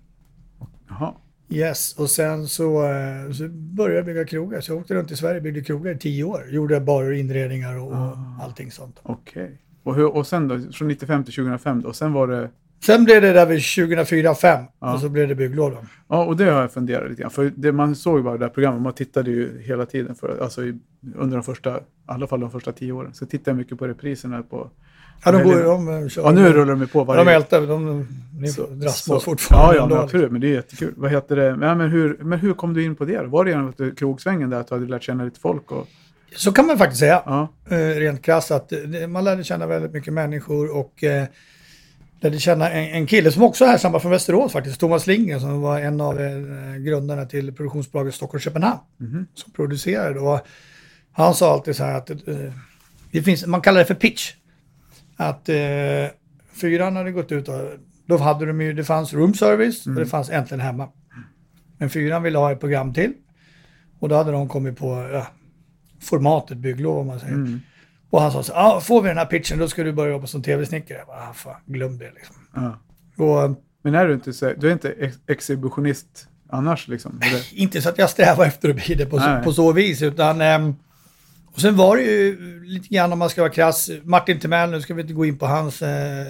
Jaha. 0.89 1.13
Yes, 1.51 1.95
och 1.97 2.09
sen 2.09 2.47
så, 2.47 2.83
eh, 2.85 3.31
så 3.31 3.47
började 3.49 3.95
jag 3.95 4.05
bygga 4.05 4.25
krogar. 4.25 4.61
Så 4.61 4.71
jag 4.71 4.79
åkte 4.79 4.93
runt 4.93 5.11
i 5.11 5.15
Sverige 5.15 5.37
och 5.37 5.43
byggde 5.43 5.61
krogar 5.61 5.91
i 5.91 5.97
tio 5.97 6.23
år. 6.23 6.45
Gjorde 6.51 6.79
barer, 6.79 7.11
inredningar 7.11 7.79
och, 7.79 7.87
och 7.87 7.95
Ah. 7.95 8.39
allting 8.43 8.71
sånt. 8.71 8.99
Okej. 9.03 9.57
Och, 9.83 9.95
hur, 9.95 10.15
och 10.15 10.27
sen 10.27 10.47
då, 10.47 10.59
från 10.73 10.87
95 10.87 11.23
till 11.23 11.33
2005 11.33 11.81
då? 11.81 11.87
Och 11.89 11.95
sen 11.95 12.13
var 12.13 12.27
det... 12.27 12.49
Sen 12.85 13.03
blev 13.03 13.21
det 13.21 13.33
där 13.33 13.45
vid 13.45 13.59
2004-2005 13.59 14.65
Ja. 14.79 14.93
och 14.93 14.99
så 14.99 15.09
blev 15.09 15.27
det 15.27 15.35
bygglov. 15.35 15.77
Ja, 16.07 16.25
och 16.25 16.37
det 16.37 16.43
har 16.43 16.61
jag 16.61 16.71
funderat 16.71 17.09
lite 17.09 17.21
grann. 17.21 17.31
För 17.31 17.51
det, 17.55 17.71
man 17.71 17.95
såg 17.95 18.17
ju 18.17 18.23
bara 18.23 18.37
det 18.37 18.45
där 18.45 18.49
programmet, 18.49 18.81
man 18.81 18.93
tittade 18.93 19.31
ju 19.31 19.61
hela 19.61 19.85
tiden. 19.85 20.15
För, 20.15 20.39
alltså 20.43 20.63
i, 20.65 20.79
under 21.15 21.37
de 21.37 21.43
första, 21.43 21.77
i 21.77 21.81
alla 22.05 22.27
fall 22.27 22.39
de 22.39 22.51
första 22.51 22.71
tio 22.71 22.91
åren. 22.91 23.13
Så 23.13 23.25
tittade 23.25 23.51
jag 23.51 23.57
mycket 23.57 23.77
på 23.79 23.87
repriserna 23.87 24.43
på 24.43 24.69
Ja, 25.25 25.31
de, 25.31 25.43
går, 25.43 25.63
de, 25.63 25.85
de 25.85 26.09
kör. 26.09 26.21
Ja, 26.23 26.31
nu 26.31 26.53
rullar 26.53 26.75
de 26.75 26.87
på 26.87 27.03
varje... 27.03 27.23
De 27.23 27.31
ältar, 27.31 27.61
de, 27.67 28.07
Så- 28.55 28.67
dras 28.67 29.09
oss 29.09 29.23
fortfarande. 29.23 29.75
Ja, 29.77 29.87
ja 29.89 30.03
absolut. 30.03 30.31
Men 30.31 30.41
det 30.41 30.47
är 30.47 30.53
jättekul. 30.53 30.93
Vad 30.97 31.11
heter 31.11 31.35
det? 31.35 31.45
Ja, 31.45 31.75
men, 31.75 31.89
hur, 31.89 32.17
men 32.21 32.39
hur 32.39 32.53
kom 32.53 32.73
du 32.73 32.83
in 32.85 32.95
på 32.95 33.05
det? 33.05 33.21
Var 33.23 33.45
det 33.45 33.51
genom 33.51 33.69
att 33.69 33.97
krogsvängen 33.99 34.49
där, 34.49 34.59
att 34.59 34.67
du 34.67 34.75
hade 34.75 34.87
lärt 34.87 35.03
känna 35.03 35.23
lite 35.23 35.39
folk? 35.39 35.71
Och, 35.71 35.87
Så 36.35 36.51
kan 36.51 36.65
man 36.67 36.77
faktiskt 36.77 36.99
säga. 36.99 37.21
ja, 37.25 37.47
eh, 37.69 37.77
rent 37.77 38.21
krasst. 38.21 38.51
Att 38.51 38.71
eh, 38.71 39.07
man 39.07 39.23
lärde 39.23 39.43
känna 39.43 39.67
väldigt 39.67 39.91
mycket 39.91 40.13
människor 40.13 40.77
och 40.77 41.03
eh, 41.03 41.25
lärde 42.21 42.39
känna 42.39 42.69
en, 42.69 42.89
en 42.95 43.07
kille 43.07 43.31
som 43.31 43.43
också 43.43 43.65
är 43.65 43.69
härstammar 43.69 43.99
från 43.99 44.11
Västerås 44.11 44.51
faktiskt, 44.51 44.79
Thomas 44.79 45.07
Lindgren 45.07 45.39
som 45.39 45.61
var 45.61 45.79
en 45.79 46.01
av 46.01 46.19
eh, 46.19 46.75
grundarna 46.79 47.25
till 47.25 47.53
produktionsbolaget 47.53 48.15
Stockholm-Köpenhamn 48.15 48.79
Mhm. 48.97 49.27
som 49.33 49.51
producerade. 49.51 50.19
Och 50.19 50.39
han 51.11 51.33
sa 51.33 51.53
alltid 51.53 51.75
så 51.75 51.83
här 51.83 51.97
att 51.97 52.09
eh, 52.09 52.17
det 53.11 53.21
finns, 53.21 53.45
man 53.45 53.61
kallar 53.61 53.79
det 53.79 53.85
för 53.85 53.93
pitch. 53.95 54.33
Att 55.19 55.49
eh, 55.49 55.55
fyran 56.61 56.95
hade 56.95 57.11
gått 57.11 57.31
ut 57.31 57.47
och 57.47 57.61
då 58.05 58.17
hade 58.17 58.45
de 58.45 58.61
ju, 58.61 58.73
det 58.73 58.83
fanns 58.83 59.13
room 59.13 59.33
service 59.33 59.87
och 59.87 59.93
det 59.93 60.05
fanns 60.05 60.29
äntligen 60.29 60.59
hemma. 60.61 60.89
Men 61.77 61.89
fyran 61.89 62.23
ville 62.23 62.37
ha 62.37 62.51
ett 62.51 62.59
program 62.59 62.93
till 62.93 63.13
och 63.99 64.09
då 64.09 64.15
hade 64.15 64.31
de 64.31 64.49
kommit 64.49 64.77
på 64.77 65.09
ja, 65.13 65.27
formatet 66.01 66.57
bygglov 66.57 66.97
om 66.97 67.07
man 67.07 67.19
säger. 67.19 67.33
mm, 67.33 67.59
Och 68.09 68.21
han 68.21 68.31
sa 68.31 68.43
så 68.43 68.51
ja, 68.55 68.79
får 68.83 69.01
vi 69.01 69.07
den 69.09 69.17
här 69.17 69.25
pitchen 69.25 69.59
då 69.59 69.67
ska 69.67 69.83
du 69.83 69.91
börja 69.91 70.11
jobba 70.11 70.27
som 70.27 70.43
tv-snickare. 70.43 70.97
Jag 70.97 71.07
bara, 71.07 71.29
ah, 71.29 71.33
fan, 71.33 71.55
glöm 71.65 71.97
det 71.97 72.11
liksom. 72.15 72.35
ja. 72.55 72.79
Och 73.23 73.55
Men 73.81 73.95
är 73.95 74.07
du 74.07 74.13
inte, 74.13 74.33
så, 74.33 74.53
du 74.57 74.67
är 74.67 74.73
inte 74.73 74.91
ex 74.91 75.17
exhibitionist 75.27 76.27
annars 76.49 76.87
liksom? 76.87 77.19
Eller? 77.23 77.59
inte 77.59 77.81
så 77.81 77.89
att 77.89 77.97
jag 77.97 78.09
strävar 78.09 78.45
efter 78.45 78.69
att 78.69 78.75
bli 78.75 78.95
det 78.95 79.05
på 79.05 79.19
så, 79.19 79.41
på 79.43 79.53
så 79.53 79.71
vis, 79.73 80.01
utan... 80.01 80.41
ehm, 80.41 80.75
och 81.59 81.61
sen 81.61 81.75
var 81.75 81.97
det 81.97 82.03
ju 82.03 82.63
lite 82.63 82.87
grann 82.87 83.13
om 83.13 83.19
man 83.19 83.29
ska 83.29 83.41
vara 83.41 83.51
krass, 83.51 83.89
Martin 84.03 84.39
Timell, 84.39 84.71
nu 84.71 84.81
ska 84.81 84.93
vi 84.93 85.01
inte 85.01 85.13
gå 85.13 85.25
in 85.25 85.37
på 85.37 85.45
hans 85.45 85.81
eh, 85.81 86.25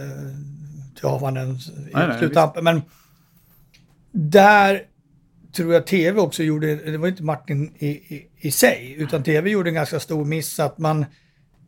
tillhavanden 0.96 1.56
i 1.56 2.20
sluttampen, 2.20 2.64
men 2.64 2.82
där 4.12 4.82
tror 5.56 5.74
jag 5.74 5.88
tv 5.88 6.22
också 6.22 6.44
gjorde, 6.44 6.76
det 6.76 6.98
var 6.98 7.08
inte 7.08 7.24
Martin 7.24 7.74
i, 7.78 7.88
i, 7.88 8.28
i 8.38 8.52
sig, 8.52 8.96
utan 8.98 9.24
tv 9.24 9.50
gjorde 9.50 9.70
en 9.70 9.74
ganska 9.74 10.00
stor 10.00 10.26
miss 10.26 10.60
att 10.60 10.78
man 10.78 11.06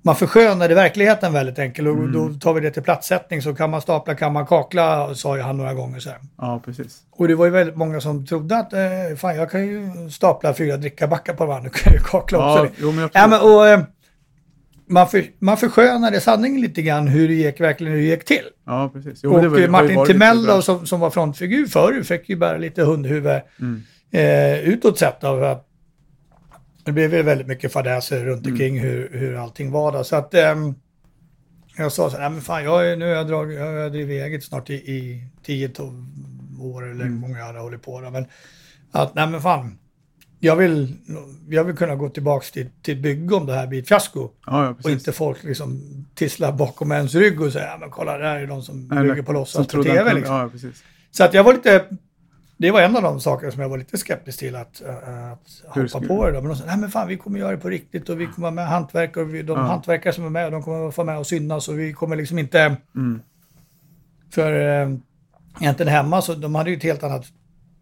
man 0.03 0.15
förskönade 0.15 0.75
verkligheten 0.75 1.33
väldigt 1.33 1.59
enkelt 1.59 1.87
och 1.87 1.93
Mm. 1.93 2.11
då 2.13 2.33
tar 2.39 2.53
vi 2.53 2.61
det 2.61 2.71
till 2.71 2.83
platssättning 2.83 3.41
så 3.41 3.55
kan 3.55 3.69
man 3.69 3.81
stapla, 3.81 4.15
kan 4.15 4.33
man 4.33 4.45
kakla, 4.45 5.15
sa 5.15 5.35
ju 5.37 5.41
han 5.43 5.57
några 5.57 5.73
gånger 5.73 6.05
här. 6.09 6.17
Ja, 6.37 6.61
precis. 6.65 6.99
Och 7.11 7.27
det 7.27 7.35
var 7.35 7.45
ju 7.45 7.51
väldigt 7.51 7.75
många 7.75 8.01
som 8.01 8.25
trodde 8.25 8.57
att 8.57 8.73
eh, 8.73 8.79
fan 9.17 9.35
jag 9.35 9.51
kan 9.51 9.67
ju 9.67 9.89
stapla 10.11 10.53
fyra 10.53 10.77
drickabackar 10.77 11.33
på 11.33 11.45
varandra, 11.45 11.69
nu 11.73 11.79
kan 11.83 11.93
ju 11.93 11.99
kakla 11.99 12.37
också 12.37 12.57
Ja, 12.57 12.63
det. 12.63 12.69
jo, 12.77 12.91
men 12.91 13.09
Ja, 13.13 13.27
men, 13.27 13.41
och, 13.41 13.67
eh, 13.67 13.79
man, 14.87 15.07
för, 15.07 15.23
man 15.39 15.57
förskönade 15.57 16.21
sanningen 16.21 16.61
lite 16.61 16.81
grann 16.81 17.07
hur 17.07 17.27
det 17.27 17.33
gick, 17.33 17.59
verkligen 17.61 17.93
hur 17.93 17.99
det 18.01 18.05
gick 18.07 18.25
till. 18.25 18.43
ja, 18.65 18.89
precis. 18.93 19.19
Jo, 19.23 19.33
och 19.35 19.45
var- 19.45 19.67
Martin 19.67 20.05
Timell 20.05 20.45
då, 20.45 20.61
som, 20.61 20.85
som 20.87 20.99
var 20.99 21.09
frontfigur 21.09 21.65
förr 21.65 22.03
fick 22.03 22.29
ju 22.29 22.35
bära 22.35 22.57
lite 22.57 22.83
hundhuvud 22.83 23.41
Mm. 23.59 23.81
eh, 24.11 24.59
utåt 24.59 24.99
sett. 24.99 25.21
Då, 25.21 25.27
för 25.27 25.41
att 25.41 25.67
det 26.85 26.91
blev 26.91 27.13
ju 27.13 27.21
väldigt 27.23 27.47
mycket 27.47 27.73
fadäser 27.73 28.25
runt 28.25 28.41
Mm. 28.45 28.53
omkring 28.53 28.79
hur, 28.79 29.09
hur 29.13 29.35
allting 29.35 29.71
var. 29.71 29.91
Då. 29.91 30.03
Så 30.03 30.15
att 30.15 30.33
ehm, 30.33 30.75
jag 31.77 31.91
sa 31.91 32.09
så 32.09 32.15
här, 32.17 32.23
"Nej, 32.23 32.29
men 32.31 32.41
fan, 32.41 32.63
jag, 32.63 32.91
är- 32.91 32.97
nu 32.97 33.05
har 33.05 33.11
jag, 33.11 33.27
dragit, 33.27 33.59
jag 33.59 33.65
har 33.83 33.89
drivit 33.89 34.23
eget 34.25 34.43
snart 34.43 34.69
i, 34.69 34.73
i 34.73 35.27
10-12 35.45 36.61
år 36.61 36.83
eller 36.83 36.93
hur 36.95 37.01
Mm. 37.05 37.19
många 37.19 37.37
jag 37.37 37.45
hade 37.45 37.59
hållit 37.59 37.81
på. 37.81 38.01
Då. 38.01 38.09
Men 38.09 38.25
att, 38.91 39.15
nej 39.15 39.27
men 39.27 39.41
fan, 39.41 39.77
jag 40.39 40.55
vill, 40.55 40.95
jag 41.49 41.63
vill 41.63 41.75
kunna 41.75 41.95
gå 41.95 42.09
tillbaka 42.09 42.45
till, 42.53 42.69
till 42.81 42.97
bygge 43.01 43.35
om 43.35 43.45
det 43.45 43.53
här 43.53 43.67
blir 43.67 43.79
ett 43.81 43.87
fiasko. 43.87 44.29
Ja, 44.45 44.65
ja, 44.65 44.75
Och 44.83 44.89
inte 44.91 45.11
folk 45.11 45.43
liksom 45.43 45.81
tisslar 46.15 46.51
bakom 46.51 46.91
ens 46.91 47.15
rygg 47.15 47.41
och 47.41 47.51
säger, 47.53 47.77
men 47.77 47.89
kolla 47.89 48.17
det 48.17 48.25
här 48.27 48.39
är 48.39 48.47
de 48.47 48.61
som 48.63 48.87
Nej, 48.87 49.03
bygger 49.03 49.21
på 49.21 49.33
låtsas 49.33 49.67
på 49.67 49.83
tv. 49.83 50.13
Liksom. 50.13 50.35
Ja. 50.35 50.49
Så 51.11 51.23
att 51.23 51.33
jag 51.33 51.43
var 51.43 51.53
lite, 51.53 51.85
det 52.61 52.71
var 52.71 52.81
en 52.81 52.95
av 52.95 53.01
de 53.01 53.19
sakerna 53.19 53.51
som 53.51 53.61
jag 53.61 53.69
var 53.69 53.77
lite 53.77 53.97
skeptisk 53.97 54.39
till 54.39 54.55
att, 54.55 54.81
äh, 54.81 55.31
att 55.31 55.75
Hur 55.75 55.89
hoppa 55.93 56.07
på 56.07 56.25
det. 56.25 56.31
Då. 56.31 56.41
Men 56.41 56.49
de 56.49 56.55
sa, 56.55 56.65
nej 56.65 56.77
men 56.77 56.91
fan 56.91 57.07
vi 57.07 57.17
kommer 57.17 57.39
göra 57.39 57.51
det 57.51 57.57
på 57.57 57.69
riktigt 57.69 58.09
och 58.09 58.21
vi 58.21 58.25
kommer 58.27 58.47
ha 58.47 58.51
med 58.55 58.67
hantverkare 58.67 59.23
och 59.23 59.33
vi, 59.35 59.41
de 59.41 59.57
Ja. 59.57 59.63
hantverkare 59.65 60.13
som 60.13 60.25
är 60.25 60.29
med, 60.29 60.51
de 60.51 60.63
kommer 60.63 60.91
få 60.91 61.03
med 61.03 61.17
och 61.17 61.27
synas 61.27 61.67
och 61.67 61.79
vi 61.79 61.93
kommer 61.93 62.15
liksom 62.15 62.39
inte, 62.39 62.75
Mm. 62.95 63.21
för 64.33 64.81
äh, 64.81 64.89
egentligen 65.61 65.91
hemma 65.93 66.21
så 66.21 66.33
de 66.33 66.55
hade 66.55 66.69
ju 66.69 66.77
ett 66.77 66.83
helt 66.83 67.03
annat 67.03 67.25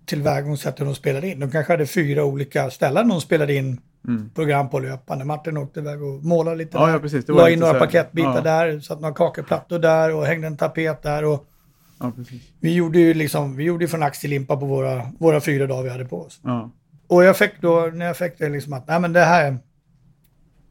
tillvägagångssätt 0.05 0.79
hur 0.79 0.85
de 0.85 0.95
spelade 0.95 1.27
in. 1.27 1.39
De 1.39 1.51
kanske 1.51 1.73
hade 1.73 1.85
fyra 1.85 2.23
olika 2.23 2.69
ställen 2.69 3.07
de 3.09 3.21
spelade 3.21 3.53
in 3.53 3.81
Mm. 4.07 4.29
program 4.35 4.69
på 4.69 4.79
löpande. 4.79 5.25
Martin 5.25 5.57
åkte 5.57 5.79
iväg 5.79 6.03
och 6.03 6.23
målade 6.23 6.57
lite 6.57 6.77
Ja, 6.77 6.85
där. 6.85 6.93
ja, 6.93 6.99
precis. 6.99 7.27
La 7.27 7.49
in 7.49 7.59
några 7.59 7.79
paketbitar 7.79 8.35
ja. 8.35 8.41
där, 8.41 8.79
satt 8.79 8.99
några 9.01 9.13
kakelplattor 9.15 9.79
där 9.79 10.15
och 10.15 10.25
hängde 10.25 10.47
en 10.47 10.57
tapet 10.57 11.01
där. 11.03 11.25
Och 11.25 11.45
Ja, 11.99 12.11
vi 12.59 12.73
gjorde 12.73 12.99
ju 12.99 13.13
liksom, 13.13 13.55
vi 13.55 13.63
gjorde 13.63 13.87
från 13.87 14.03
ax 14.03 14.19
till 14.19 14.29
limpa 14.29 14.57
på 14.57 14.65
våra, 14.65 15.11
våra 15.19 15.41
fyra 15.41 15.67
dagar 15.67 15.83
vi 15.83 15.89
hade 15.89 16.05
på 16.05 16.21
oss. 16.21 16.39
Ja. 16.43 16.71
Och 17.07 17.23
jag 17.23 17.37
fick 17.37 17.61
då, 17.61 17.89
när 17.93 18.05
jag 18.05 18.17
fick 18.17 18.37
det 18.37 18.49
liksom 18.49 18.73
att, 18.73 18.87
nej 18.87 18.99
men 18.99 19.13
det 19.13 19.23
här, 19.25 19.57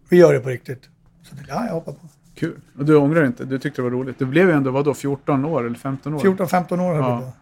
vi 0.09 0.17
gör 0.17 0.33
det 0.35 0.41
på 0.41 0.49
riktigt. 0.49 0.83
Så 1.23 1.35
jag, 1.49 1.57
ja, 1.59 1.67
jag 1.67 1.73
hoppar 1.75 1.93
på. 1.93 2.09
Kul. 2.35 2.61
Och 2.79 2.85
du 2.85 2.97
ångrar 2.97 3.25
inte? 3.27 3.45
Du 3.45 3.59
tyckte 3.59 3.79
det 3.79 3.85
var 3.85 3.91
roligt? 3.91 4.19
Du 4.19 4.27
blev 4.27 4.49
ju 4.49 4.55
ändå, 4.55 4.71
vadå, 4.71 4.95
14 4.95 5.45
år 5.45 5.67
eller 5.67 5.79
15 5.79 6.15
år? 6.15 6.19
14-15 6.19 6.73
år 6.81 6.95
höll 6.95 6.97
Ja. 7.03 7.21
på. 7.21 7.33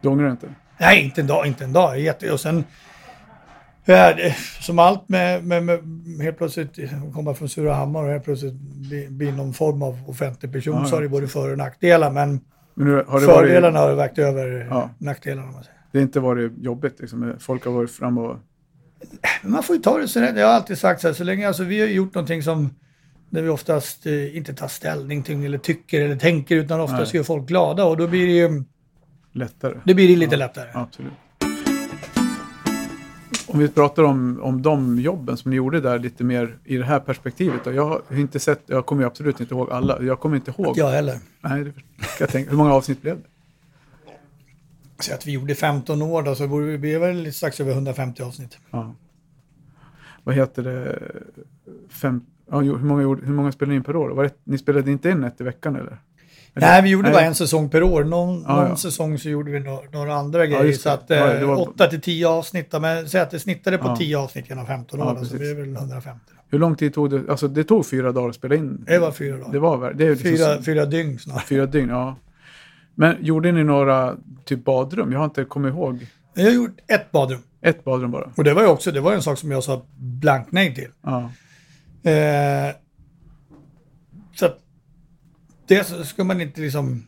Du 0.00 0.08
ångrar 0.08 0.30
inte? 0.30 0.48
Nej, 0.80 1.04
inte 1.04 1.20
en 1.20 1.26
dag, 1.26 1.46
inte 1.46 1.64
en 1.64 1.72
dag. 1.72 2.00
Jätte, 2.00 2.32
och 2.32 2.40
sen, 2.40 2.64
ja, 3.84 4.14
det, 4.14 4.36
som 4.60 4.78
allt 4.78 5.08
med, 5.08 5.44
med, 5.44 5.64
med 5.64 5.80
helt 6.22 6.38
plötsligt 6.38 6.78
komma 7.14 7.34
från 7.34 7.48
Surahammar 7.48 8.02
och 8.04 8.10
helt 8.10 8.24
plötsligt 8.24 8.54
bli, 8.60 9.08
bli 9.10 9.32
någon 9.32 9.52
form 9.54 9.82
av 9.82 9.98
offentlig 10.10 10.52
person 10.52 10.74
Ja, 10.82 10.84
så 10.84 10.96
har 10.96 11.02
det 11.02 11.08
både 11.08 11.28
för 11.28 11.52
och 11.52 11.58
nackdelar. 11.58 12.10
Men 12.10 12.40
nu, 12.74 13.04
har 13.08 13.20
fördelarna 13.20 13.80
varit, 13.80 13.88
har 13.90 13.96
vägt 13.96 14.18
över 14.18 14.66
Ja. 14.70 14.90
nackdelarna. 14.98 15.52
Man 15.52 15.64
säger. 15.64 15.78
det 15.92 15.98
har 15.98 16.02
inte 16.02 16.20
varit 16.20 16.52
jobbigt 16.58 17.00
liksom? 17.00 17.34
Folk 17.38 17.64
har 17.64 17.72
varit 17.72 17.90
fram 17.90 18.18
och... 18.18 18.36
Man 19.42 19.62
får 19.62 19.76
ju 19.76 19.82
ta 19.82 19.98
det 19.98 20.08
så 20.08 20.18
Jag 20.20 20.46
har 20.46 20.54
alltid 20.54 20.78
sagt 20.78 21.00
så 21.00 21.06
här, 21.08 21.14
så 21.14 21.24
länge 21.24 21.48
alltså, 21.48 21.64
vi 21.64 21.80
har 21.80 21.86
gjort 21.88 22.14
någonting 22.14 22.42
som 22.42 22.74
där 23.30 23.42
vi 23.42 23.48
oftast 23.48 24.06
eh, 24.06 24.36
inte 24.36 24.54
tar 24.54 24.68
ställning 24.68 25.22
till 25.22 25.44
eller 25.44 25.58
tycker 25.58 26.00
eller 26.00 26.16
tänker 26.16 26.56
utan 26.56 26.80
oftast 26.80 27.12
Nej. 27.12 27.16
gör 27.18 27.22
folk 27.24 27.48
glada 27.48 27.84
och 27.84 27.96
då 27.96 28.06
blir 28.06 28.26
det 28.26 28.32
ju 28.32 28.64
lättare. 29.32 29.74
det 29.84 29.94
blir 29.94 30.08
det 30.08 30.16
lite 30.16 30.34
Ja. 30.34 30.38
lättare. 30.38 30.68
Absolut. 30.74 31.12
Om 33.52 33.58
vi 33.58 33.68
pratar 33.68 34.02
om, 34.02 34.40
om 34.42 34.62
de 34.62 34.98
jobben 34.98 35.36
som 35.36 35.50
ni 35.50 35.56
gjorde 35.56 35.80
där 35.80 35.98
lite 35.98 36.24
mer 36.24 36.58
i 36.64 36.76
det 36.76 36.84
här 36.84 37.00
perspektivet. 37.00 37.64
Då. 37.64 37.72
Jag 37.72 37.84
har 37.84 38.02
inte 38.16 38.40
sett, 38.40 38.62
jag 38.66 38.86
kommer 38.86 39.04
absolut 39.04 39.40
inte 39.40 39.54
ihåg 39.54 39.70
alla. 39.70 40.02
Jag 40.02 40.20
kommer 40.20 40.36
inte 40.36 40.50
ihåg. 40.50 40.78
Jag 40.78 40.90
heller. 40.90 41.18
Nej, 41.40 41.64
det 41.64 41.72
jag 42.20 42.28
tänka. 42.28 42.50
Hur 42.50 42.56
många 42.56 42.74
avsnitt 42.74 43.02
blev 43.02 43.16
det? 43.16 43.22
Så 44.98 45.14
att 45.14 45.26
vi 45.26 45.32
gjorde 45.32 45.54
15 45.54 46.02
år 46.02 46.22
då 46.22 46.34
så 46.34 46.46
vi 46.46 46.78
bli 46.78 46.98
väl 46.98 47.32
strax 47.32 47.60
över 47.60 47.72
150 47.72 48.22
avsnitt. 48.22 48.58
Ja. 48.70 48.94
Vad 50.24 50.34
heter 50.34 50.62
det? 50.62 50.98
Fem, 51.88 52.26
ja, 52.50 52.60
hur, 52.60 52.78
många, 52.78 53.02
hur 53.02 53.32
många 53.32 53.52
spelade 53.52 53.70
ni 53.70 53.76
in 53.76 53.84
per 53.84 53.96
år? 53.96 54.10
Var 54.10 54.24
det, 54.24 54.34
ni 54.44 54.58
spelade 54.58 54.90
inte 54.90 55.10
in 55.10 55.24
ett 55.24 55.40
i 55.40 55.44
veckan 55.44 55.76
eller? 55.76 55.98
Nej, 56.54 56.82
vi 56.82 56.88
gjorde 56.88 57.08
Nej. 57.08 57.12
bara 57.12 57.24
en 57.24 57.34
säsong 57.34 57.68
per 57.70 57.82
år. 57.82 58.04
Någon, 58.04 58.44
Ja, 58.48 58.56
någon 58.56 58.68
ja. 58.68 58.76
säsong 58.76 59.18
så 59.18 59.28
gjorde 59.28 59.50
vi 59.50 59.60
några, 59.60 59.80
några 59.92 60.14
andra 60.14 60.46
grejer. 60.46 60.64
det. 60.64 60.72
så 60.74 60.88
att 60.90 61.04
Ja, 61.06 61.32
eh, 61.34 61.46
var- 61.46 61.60
8 61.68 61.86
till 61.86 62.00
10 62.00 62.28
avsnitt. 62.28 62.72
Men 62.80 63.08
säg 63.08 63.20
att 63.20 63.30
det 63.30 63.38
snittade 63.38 63.78
på 63.78 63.86
Ja. 63.88 63.96
10 63.96 64.18
avsnitt 64.18 64.48
genom 64.48 64.66
15 64.66 64.98
Ja, 65.00 65.06
år. 65.06 65.14
så 65.14 65.20
precis. 65.20 65.38
blir 65.38 65.48
det 65.54 65.60
väl 65.60 65.76
150. 65.76 66.20
Då. 66.30 66.36
Hur 66.50 66.58
lång 66.58 66.76
tid 66.76 66.94
tog 66.94 67.10
det? 67.10 67.30
Alltså 67.30 67.48
det 67.48 67.64
tog 67.64 67.86
fyra 67.86 68.12
dagar 68.12 68.28
att 68.28 68.34
spela 68.34 68.54
in. 68.54 68.84
Det 68.86 68.98
var 68.98 69.12
fyra 69.12 69.36
dagar. 69.36 69.52
Det 69.52 69.58
var 69.58 69.92
det 69.92 70.04
är 70.04 70.10
liksom 70.10 70.30
Fyra, 70.30 70.62
fyra 70.62 70.84
dygn 70.86 71.18
snart. 71.18 71.46
fyra 71.46 71.66
dygn, 71.66 71.88
ja. 71.88 72.16
Men 72.94 73.16
gjorde 73.20 73.52
ni 73.52 73.64
några 73.64 74.14
typ 74.44 74.64
badrum? 74.64 75.12
Jag 75.12 75.18
har 75.18 75.24
inte 75.24 75.44
kommit 75.44 75.72
ihåg. 75.74 76.06
Jag 76.34 76.44
har 76.44 76.50
gjort 76.50 76.76
ett 76.86 77.12
badrum. 77.12 77.40
Ett 77.62 77.84
badrum 77.84 78.10
bara. 78.10 78.30
Och 78.36 78.44
det 78.44 78.54
var 78.54 78.62
ju 78.62 78.68
också 78.68 78.90
det 78.92 79.00
var 79.00 79.12
en 79.12 79.22
sak 79.22 79.38
som 79.38 79.50
jag 79.50 79.64
sa 79.64 79.82
blankt 79.96 80.52
nej 80.52 80.74
till. 80.74 80.88
Ja. 81.02 81.30
Eh, 82.10 82.70
så 82.70 82.74
det 85.70 86.06
ska 86.06 86.24
man 86.24 86.40
inte 86.40 86.60
liksom... 86.60 87.06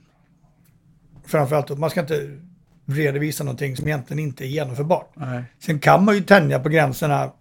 Framförallt, 1.25 1.79
man 1.79 1.91
ska 1.91 2.01
inte 2.01 2.39
redovisa 2.87 3.45
någonting 3.45 3.77
som 3.77 3.87
egentligen 3.89 4.19
inte 4.23 4.45
är 4.45 4.49
genomförbart. 4.49 5.11
Nej. 5.15 5.43
Sen 5.59 5.79
kan 5.79 6.05
man 6.05 6.15
ju 6.15 6.21
tänja 6.21 6.61
på 6.61 6.69
gränserna 6.69 7.33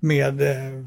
med 0.00 0.40
eh, 0.40 0.84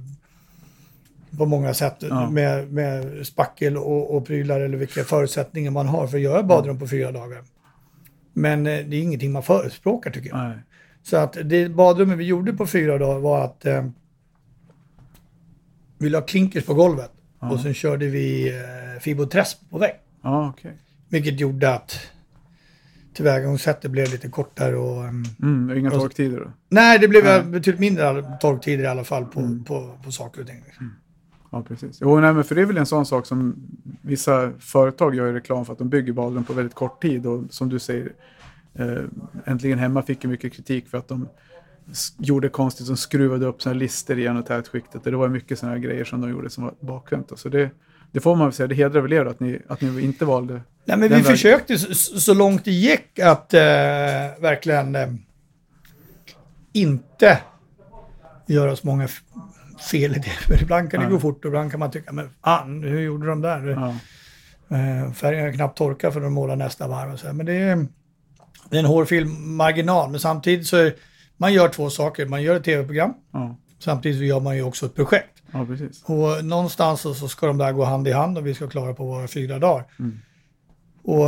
på 1.38 1.45
många 1.45 1.73
sätt 1.73 1.95
Ja. 1.99 2.30
med, 2.30 2.71
med 2.73 3.28
spackel 3.28 3.78
och, 3.78 4.15
och 4.15 4.25
prylar 4.28 4.60
eller 4.60 4.78
vilka 4.78 5.04
förutsättningar 5.04 5.71
man 5.71 5.88
har 5.88 6.08
för 6.08 6.17
att 6.17 6.23
göra 6.23 6.43
badrum 6.43 6.80
på 6.80 6.88
fyra 6.88 7.12
dagar. 7.12 7.43
Men 8.34 8.67
eh, 8.67 8.86
det 8.86 8.95
är 8.95 9.02
ingenting 9.02 9.32
man 9.32 9.43
förespråkar 9.43 10.12
tycker 10.12 10.30
jag. 10.30 10.38
Nej. 10.38 10.58
Så 11.04 11.17
att 11.17 11.38
det 11.43 11.69
badrummet 11.69 12.17
vi 12.17 12.23
gjorde 12.25 12.54
på 12.54 12.67
fyra 12.67 12.97
dagar 12.97 13.19
var 13.19 13.45
att 13.45 13.65
eh, 13.65 13.86
vi 15.97 16.10
la 16.10 16.21
klinkers 16.21 16.65
på 16.65 16.73
golvet 16.73 17.12
Ja. 17.41 17.52
och 17.52 17.60
sen 17.60 17.73
körde 17.73 18.06
vi 18.08 18.49
fiboträsk 19.00 19.58
på 19.70 19.78
vägg. 19.78 19.94
Ja, 20.22 20.50
okej. 20.58 20.78
Vilket 21.10 21.40
gjorde 21.40 21.74
att 21.74 22.00
tillvägagångssättet 23.14 23.92
blev 23.92 24.12
lite 24.12 24.30
kortare 24.30 24.76
och... 24.78 25.04
ehm, 25.06 25.24
Mm, 25.42 25.78
inga 25.78 25.90
Och 25.92 26.00
torktider 26.00 26.40
då? 26.40 26.52
nej, 26.70 27.00
det 27.00 27.08
blev 27.08 27.24
Nej. 27.24 27.44
betydligt 27.44 27.80
mindre 27.80 28.38
torktider 28.42 28.84
i 28.84 28.88
alla 28.88 29.04
fall 29.04 29.26
på, 29.26 29.40
Mm. 29.40 29.64
på, 29.64 29.98
på 30.04 30.12
saker 30.12 30.42
och 30.42 30.48
ting. 30.48 30.64
liksom. 30.66 30.94
Ja, 31.52 31.64
precis. 31.68 31.98
Jo, 32.02 32.20
nej, 32.20 32.34
men 32.34 32.44
för 32.44 32.56
det 32.56 32.62
är 32.62 32.66
väl 32.66 32.78
en 32.78 32.86
sån 32.86 33.06
sak 33.06 33.26
som 33.26 33.56
vissa 34.02 34.52
företag 34.60 35.16
gör 35.16 35.34
reklam 35.34 35.66
för 35.66 35.74
att 35.74 35.80
de 35.80 35.90
bygger 35.90 36.14
badrum 36.14 36.44
på 36.44 36.54
väldigt 36.54 36.76
kort 36.76 37.02
tid 37.02 37.26
och 37.26 37.44
som 37.50 37.70
du 37.70 37.80
säger, 37.80 38.12
eh, 38.74 38.98
Äntligen 39.46 39.80
Hemma 39.80 40.02
fick 40.02 40.24
ju 40.24 40.30
mycket 40.30 40.54
kritik 40.54 40.88
för 40.90 40.98
att 40.98 41.08
de 41.08 41.28
gjorde 42.18 42.50
konstigt 42.50 42.86
som 42.88 42.98
skruvade 42.98 43.46
upp 43.46 43.66
här 43.66 43.74
lister 43.74 44.20
i 44.20 44.28
anotätskiktet 44.28 45.06
och 45.06 45.12
det 45.12 45.18
var 45.18 45.28
mycket 45.28 45.60
sådana 45.60 45.76
här 45.76 45.84
grejer 45.84 46.06
som 46.06 46.22
de 46.22 46.30
gjorde 46.30 46.50
som 46.50 46.64
var 46.64 46.74
bakvänta. 46.80 47.38
Så 47.38 47.50
det, 47.50 47.70
det 48.12 48.19
får 48.19 48.36
man 48.36 48.48
väl 48.48 48.54
säga, 48.54 48.67
det 48.67 48.76
hedrar 48.76 49.02
väl 49.02 49.13
er 49.13 49.26
att 49.26 49.39
ni, 49.39 49.60
att 49.67 49.82
ni 49.82 50.02
inte 50.02 50.26
valde 50.26 50.54
Nej, 50.54 50.62
men 50.98 51.02
vi 51.02 51.08
vägen. 51.08 51.24
försökte 51.26 51.78
så, 51.78 52.19
så 52.19 52.34
långt 52.34 52.65
det 52.65 52.72
gick 52.72 53.19
att 53.19 53.54
eh, 53.54 53.60
verkligen 54.39 54.95
eh, 54.95 55.08
inte 56.74 57.39
göra 58.48 58.76
så 58.76 58.88
många 58.88 59.08
fel 59.91 60.12
i 60.12 60.19
det. 60.19 60.30
För 60.30 60.62
ibland 60.63 60.91
kan 60.91 61.00
det 61.00 61.06
Nej. 61.06 61.13
gå 61.13 61.19
fort 61.19 61.45
och 61.45 61.50
ibland 61.50 61.72
kan 61.72 61.80
man 61.80 61.91
tycka, 61.91 62.12
men 62.12 62.30
fan, 62.43 62.84
hur 62.84 63.00
gjorde 63.00 63.28
de 63.28 63.41
där? 63.41 63.67
Ja, 63.67 63.95
Eh, 64.72 65.12
färgen 65.12 65.45
har 65.45 65.52
knappt 65.54 65.78
torkat 65.78 66.13
för 66.13 66.22
de 66.22 66.34
målar 66.34 66.56
nästa 66.56 66.88
varv. 66.88 67.13
Och 67.13 67.19
så 67.19 67.28
här. 67.28 67.34
Men 67.34 67.45
det 67.45 67.54
är, 67.54 67.88
det 68.69 68.76
är 68.76 68.80
en 68.80 68.86
hårfin 68.86 69.56
marginal. 69.56 70.10
Men 70.12 70.19
samtidigt 70.19 70.67
så 70.67 70.78
är, 70.78 70.93
man 71.38 71.54
gör 71.54 71.67
två 71.69 71.89
saker. 71.89 72.26
Man 72.26 72.43
gör 72.43 72.56
ett 72.56 72.63
tv-program. 72.63 73.13
ja, 73.34 73.56
Samtidigt 73.80 74.17
så 74.17 74.24
gör 74.24 74.39
man 74.39 74.56
ju 74.56 74.63
också 74.63 74.86
ett 74.86 74.95
projekt. 74.95 75.38
Ja, 75.54 75.66
precis. 75.66 76.04
Och 76.06 76.46
någonstans 76.46 77.02
så, 77.02 77.14
så 77.14 77.28
ska 77.28 77.48
de 77.48 77.58
där 77.58 77.72
gå 77.72 77.84
hand 77.84 78.08
i 78.08 78.12
hand 78.12 78.38
och 78.38 78.48
vi 78.48 78.54
ska 78.54 78.68
klara 78.68 78.94
på 78.94 79.06
våra 79.06 79.28
fyra 79.28 79.60
dagar. 79.60 79.86
Mm. 80.00 80.20
Och 81.04 81.28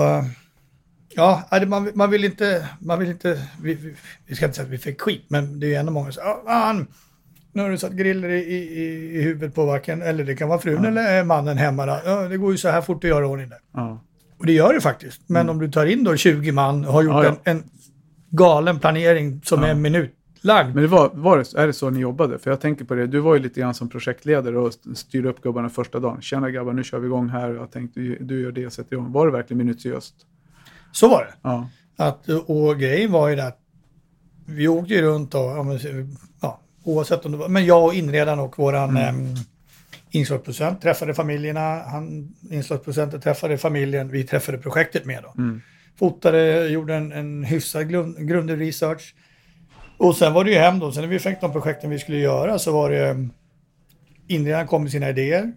ja, 1.15 1.43
man, 1.67 1.91
man 1.95 2.09
vill 2.09 2.25
inte, 2.25 2.67
man 2.79 2.99
vill 2.99 3.09
inte, 3.09 3.47
vi, 3.61 3.73
vi, 3.73 3.95
vi 4.25 4.35
ska 4.35 4.45
inte 4.45 4.55
säga 4.55 4.65
att 4.65 4.71
vi 4.71 4.77
fick 4.77 5.01
skit, 5.01 5.25
men 5.27 5.59
det 5.59 5.65
är 5.65 5.69
ju 5.69 5.75
ändå 5.75 5.91
många 5.91 6.11
som 6.11 6.13
säger, 6.13 6.35
"Ah, 6.47 6.73
nu 7.53 7.61
har 7.61 7.69
du 7.69 7.77
satt 7.77 7.91
griller 7.91 8.29
i, 8.29 8.39
i, 8.41 9.17
i 9.19 9.21
huvudet 9.21 9.55
på 9.55 9.65
varken, 9.65 10.01
eller 10.01 10.23
det 10.23 10.35
kan 10.35 10.49
vara 10.49 10.59
frun 10.59 10.85
eller 10.85 11.23
mannen 11.23 11.57
hemma. 11.57 11.85
Då. 11.85 11.99
Ja, 12.05 12.27
det 12.27 12.37
går 12.37 12.51
ju 12.51 12.57
så 12.57 12.69
här 12.69 12.81
fort 12.81 13.03
att 13.03 13.09
göra 13.09 13.27
ordning 13.27 13.49
där. 13.49 13.57
Ja, 13.73 14.03
Och 14.39 14.45
det 14.45 14.51
gör 14.53 14.73
det 14.73 14.81
faktiskt. 14.81 15.21
Men 15.27 15.49
om 15.49 15.59
du 15.59 15.71
tar 15.71 15.85
in 15.85 16.03
då 16.03 16.15
20 16.17 16.51
man 16.51 16.85
och 16.85 16.93
har 16.93 17.03
gjort 17.03 17.13
Mm. 17.13 17.23
Ja, 17.25 17.35
ja. 17.43 17.51
En, 17.51 17.57
en 17.57 17.63
galen 18.29 18.79
planering 18.79 19.41
som 19.43 19.61
Ja. 19.61 19.67
är 19.67 19.71
en 19.71 19.81
minut 19.81 20.13
lagd. 20.41 20.75
Men 20.75 20.81
det 20.83 20.87
var, 20.87 21.11
var 21.13 21.37
det, 21.37 21.61
är 21.61 21.67
det 21.67 21.73
så 21.73 21.89
ni 21.89 21.99
jobbade? 21.99 22.39
För 22.39 22.49
jag 22.49 22.61
tänker 22.61 22.85
på 22.85 22.93
det, 22.95 23.07
du 23.07 23.19
var 23.19 23.33
ju 23.35 23.41
lite 23.41 23.59
grann 23.59 23.73
som 23.73 23.89
projektledare 23.89 24.57
och 24.57 24.67
st- 24.67 24.95
styrde 24.95 25.29
upp 25.29 25.41
gubbarna 25.41 25.69
första 25.69 25.99
dagen. 25.99 26.21
Tjena 26.21 26.51
grabbar, 26.51 26.73
nu 26.73 26.83
kör 26.83 26.99
vi 26.99 27.05
igång 27.07 27.29
här. 27.29 27.53
Jag 27.53 27.71
tänkte, 27.71 27.99
du, 27.99 28.17
du 28.19 28.41
gör 28.41 28.51
det 28.51 28.65
och 28.65 28.73
sätter 28.73 28.93
igång. 28.93 29.11
Var 29.11 29.25
det 29.25 29.31
verkligen 29.31 29.57
minutiöst? 29.57 30.15
Så 30.91 31.09
var 31.09 31.23
det. 31.23 31.33
Ja, 31.41 31.69
Att, 31.97 32.29
och 32.29 32.79
grejen 32.79 33.11
var 33.11 33.29
ju 33.29 33.35
det 33.35 33.47
att 33.47 33.59
vi 34.45 34.67
åkte 34.67 34.93
ju 34.93 35.01
runt 35.01 35.35
och, 35.35 35.41
ja, 35.41 35.63
men, 35.63 35.79
ja, 36.41 36.61
oavsett 36.83 37.25
om 37.25 37.31
det 37.31 37.37
var, 37.37 37.49
men 37.49 37.65
jag 37.65 37.85
och 37.85 37.93
inredaren 37.93 38.39
och 38.39 38.59
våran 38.59 38.97
mm. 38.97 39.25
inslagsproducent 40.09 40.81
träffade 40.81 41.13
familjerna, 41.13 41.79
han, 41.79 42.35
inslagsproducenten 42.51 43.21
träffade 43.21 43.57
familjen, 43.57 44.09
vi 44.09 44.23
träffade 44.23 44.57
projektet 44.57 45.05
med 45.05 45.23
då. 45.23 45.41
Mm. 45.41 45.61
Fotade, 45.99 46.67
gjorde 46.67 46.95
en, 46.95 47.11
en 47.11 47.43
hyfsad 47.43 47.89
grund, 47.89 48.27
grundlig 48.27 48.61
research. 48.61 49.15
Och 50.03 50.15
sen 50.15 50.33
var 50.33 50.43
det 50.43 50.51
ju 50.51 50.57
hem 50.57 50.79
då, 50.79 50.91
sen 50.91 51.01
när 51.03 51.09
vi 51.09 51.19
fick 51.19 51.41
de 51.41 51.51
projekten 51.51 51.89
vi 51.89 51.99
skulle 51.99 52.17
göra 52.17 52.59
så 52.59 52.71
var 52.73 52.89
det 52.89 53.27
inredaren 54.27 54.67
kom 54.67 54.81
med 54.83 54.91
sina 54.91 55.09
idéer. 55.09 55.51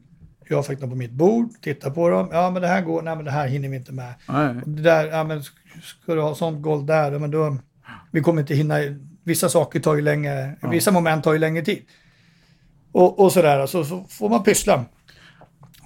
Jag 0.48 0.66
fick 0.66 0.80
dem 0.80 0.90
på 0.90 0.96
mitt 0.96 1.10
bord, 1.12 1.48
titta 1.62 1.90
på 1.90 2.08
dem. 2.08 2.28
Ja, 2.32 2.50
men 2.50 2.62
det 2.62 2.68
här 2.68 2.82
går, 2.82 3.02
nej 3.02 3.16
men 3.16 3.24
det 3.24 3.30
här 3.30 3.46
hinner 3.48 3.68
vi 3.68 3.76
inte 3.76 3.92
med. 3.92 4.14
nej, 4.28 4.54
Det 4.66 4.82
där, 4.82 5.06
ja 5.06 5.24
men 5.24 5.42
ska 5.82 6.14
du 6.14 6.20
ha 6.20 6.34
sånt 6.34 6.62
golv 6.62 6.84
där, 6.86 7.18
men 7.18 7.30
då, 7.30 7.56
vi 8.10 8.20
kommer 8.20 8.40
inte 8.40 8.54
hinna, 8.54 8.74
vissa 9.24 9.48
saker 9.48 9.80
tar 9.80 9.94
ju 9.94 10.00
längre, 10.02 10.56
Ja. 10.60 10.68
vissa 10.68 10.90
moment 10.90 11.24
tar 11.24 11.32
ju 11.32 11.38
längre 11.38 11.64
tid. 11.64 11.82
Och, 12.92 13.20
och 13.20 13.32
sådär, 13.32 13.66
så, 13.66 13.84
så 13.84 14.04
får 14.08 14.28
man 14.28 14.42
pyssla. 14.42 14.84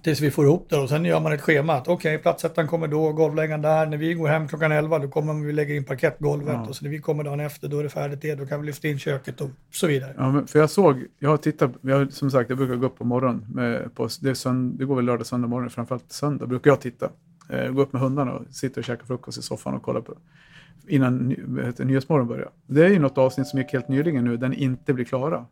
Tills 0.09 0.21
vi 0.21 0.31
får 0.31 0.45
ihop 0.45 0.67
det 0.71 0.77
och 0.77 0.89
sen 0.89 1.05
gör 1.05 1.21
man 1.21 1.33
ett 1.33 1.41
schema. 1.41 1.75
att 1.75 1.89
Okej, 1.89 2.19
platsättaren 2.19 2.69
kommer 2.69 2.89
då, 2.89 3.13
golvläggaren 3.13 3.63
där. 3.63 3.87
När 3.87 3.97
vi 3.97 4.15
går 4.15 4.29
hem 4.29 4.49
klockan 4.49 4.73
11 4.73 4.99
då 4.99 5.09
kommer 5.09 5.35
vi 5.35 5.53
lägga 5.53 5.75
in 5.75 5.85
parkettgolvet. 5.85 6.55
Ja. 6.55 6.69
Och 6.69 6.77
så 6.77 6.85
när 6.85 6.91
vi 6.91 6.99
kommer 6.99 7.25
dagen 7.25 7.41
efter 7.41 7.69
då 7.69 7.79
är 7.79 7.83
det 7.83 7.89
färdigt 7.89 8.23
det. 8.23 8.35
Då 8.35 8.47
kan 8.47 8.61
vi 8.61 8.67
lyfta 8.67 8.89
in 8.89 8.99
köket 8.99 9.41
och 9.41 9.51
så 9.71 9.87
vidare. 9.87 10.15
Ja, 10.17 10.43
för 10.47 10.59
jag 10.59 10.71
såg, 10.71 11.05
jag 11.19 11.31
har 11.31 11.37
tittat, 11.37 11.71
jag, 11.81 12.13
som 12.13 12.31
sagt 12.31 12.51
jag 12.51 12.59
brukar 12.59 12.77
gå 12.77 12.87
upp 12.87 12.99
på 12.99 13.05
morgonen, 13.05 13.47
med, 13.49 13.95
på, 13.95 14.09
det, 14.21 14.35
sönd, 14.35 14.79
det 14.79 14.85
går 14.85 14.97
väl 14.97 15.05
lördag, 15.05 15.27
söndag 15.27 15.49
morgon, 15.49 15.71
framförallt 15.71 16.13
söndag 16.13 16.47
brukar 16.47 16.71
jag 16.71 16.81
titta. 16.81 17.11
Eh, 17.51 17.71
gå 17.71 17.83
upp 17.83 17.93
med 17.93 18.03
hundarna 18.03 18.33
och 18.33 18.47
sitta 18.51 18.81
och 18.81 18.85
käka 18.85 19.07
frukost 19.07 19.39
i 19.39 19.43
soffan 19.43 19.75
och 19.75 19.83
kolla 19.83 20.01
på 20.01 20.15
innan 20.87 21.29
Nyhetsmorgon 21.79 22.29
börjar. 22.29 22.51
Det 22.67 22.85
är 22.85 22.91
ju 22.91 22.99
något 22.99 23.19
avsnitt 23.19 23.47
som 23.47 23.59
gick 23.59 23.73
helt 23.73 23.89
nyligen 23.89 24.25
nu, 24.25 24.37
den 24.37 24.53
inte 24.53 24.93
blir 24.93 25.05
klara. 25.05 25.47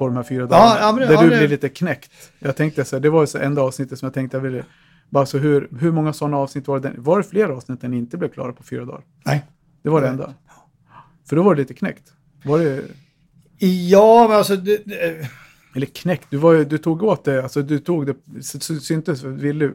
På 0.00 0.06
de 0.06 0.16
här 0.16 0.22
fyra 0.22 0.46
dagarna. 0.46 0.80
ja, 0.80 0.92
men 0.92 1.00
det- 1.00 1.06
där 1.06 1.14
ja, 1.14 1.22
du 1.22 1.30
det- 1.30 1.38
blir 1.38 1.48
lite 1.48 1.68
knäckt. 1.68 2.12
Jag 2.38 2.56
tänkte 2.56 2.84
så 2.84 2.96
här, 2.96 3.00
det 3.00 3.10
var 3.10 3.20
ju 3.20 3.26
så 3.26 3.38
enda 3.38 3.62
avsnittet 3.62 3.98
som 3.98 4.06
jag 4.06 4.14
tänkte 4.14 4.36
jag 4.36 4.42
ville, 4.42 4.64
bara 5.10 5.26
så 5.26 5.38
hur, 5.38 5.68
hur 5.80 5.92
många 5.92 6.12
sådana 6.12 6.36
avsnitt 6.36 6.68
var 6.68 6.80
det? 6.80 6.92
Var 6.96 7.18
det 7.18 7.24
fler 7.24 7.48
avsnitt 7.48 7.84
än 7.84 7.94
inte 7.94 8.16
blev 8.16 8.28
klara 8.28 8.52
på 8.52 8.62
fyra 8.62 8.84
dagar? 8.84 9.02
Nej. 9.24 9.44
Det 9.82 9.88
var 9.90 10.00
det 10.00 10.08
enda. 10.08 10.34
För 11.28 11.36
då 11.36 11.42
var 11.42 11.54
det 11.54 11.60
lite 11.60 11.74
knäckt. 11.74 12.12
Var 12.44 12.58
det, 12.58 12.82
Ja, 13.88 14.26
men 14.28 14.36
alltså 14.36 14.56
det, 14.56 14.82
det, 14.86 15.28
Eller 15.76 15.86
knäckt, 15.86 16.26
du, 16.30 16.36
var, 16.36 16.54
du 16.54 16.78
tog 16.78 17.02
åt 17.02 17.24
det, 17.24 17.42
alltså 17.42 17.62
du 17.62 17.78
tog 17.78 18.06
det, 18.06 18.14
sy- 18.42 18.60
sy- 18.60 18.80
syntes, 18.80 19.22
Willy, 19.22 19.70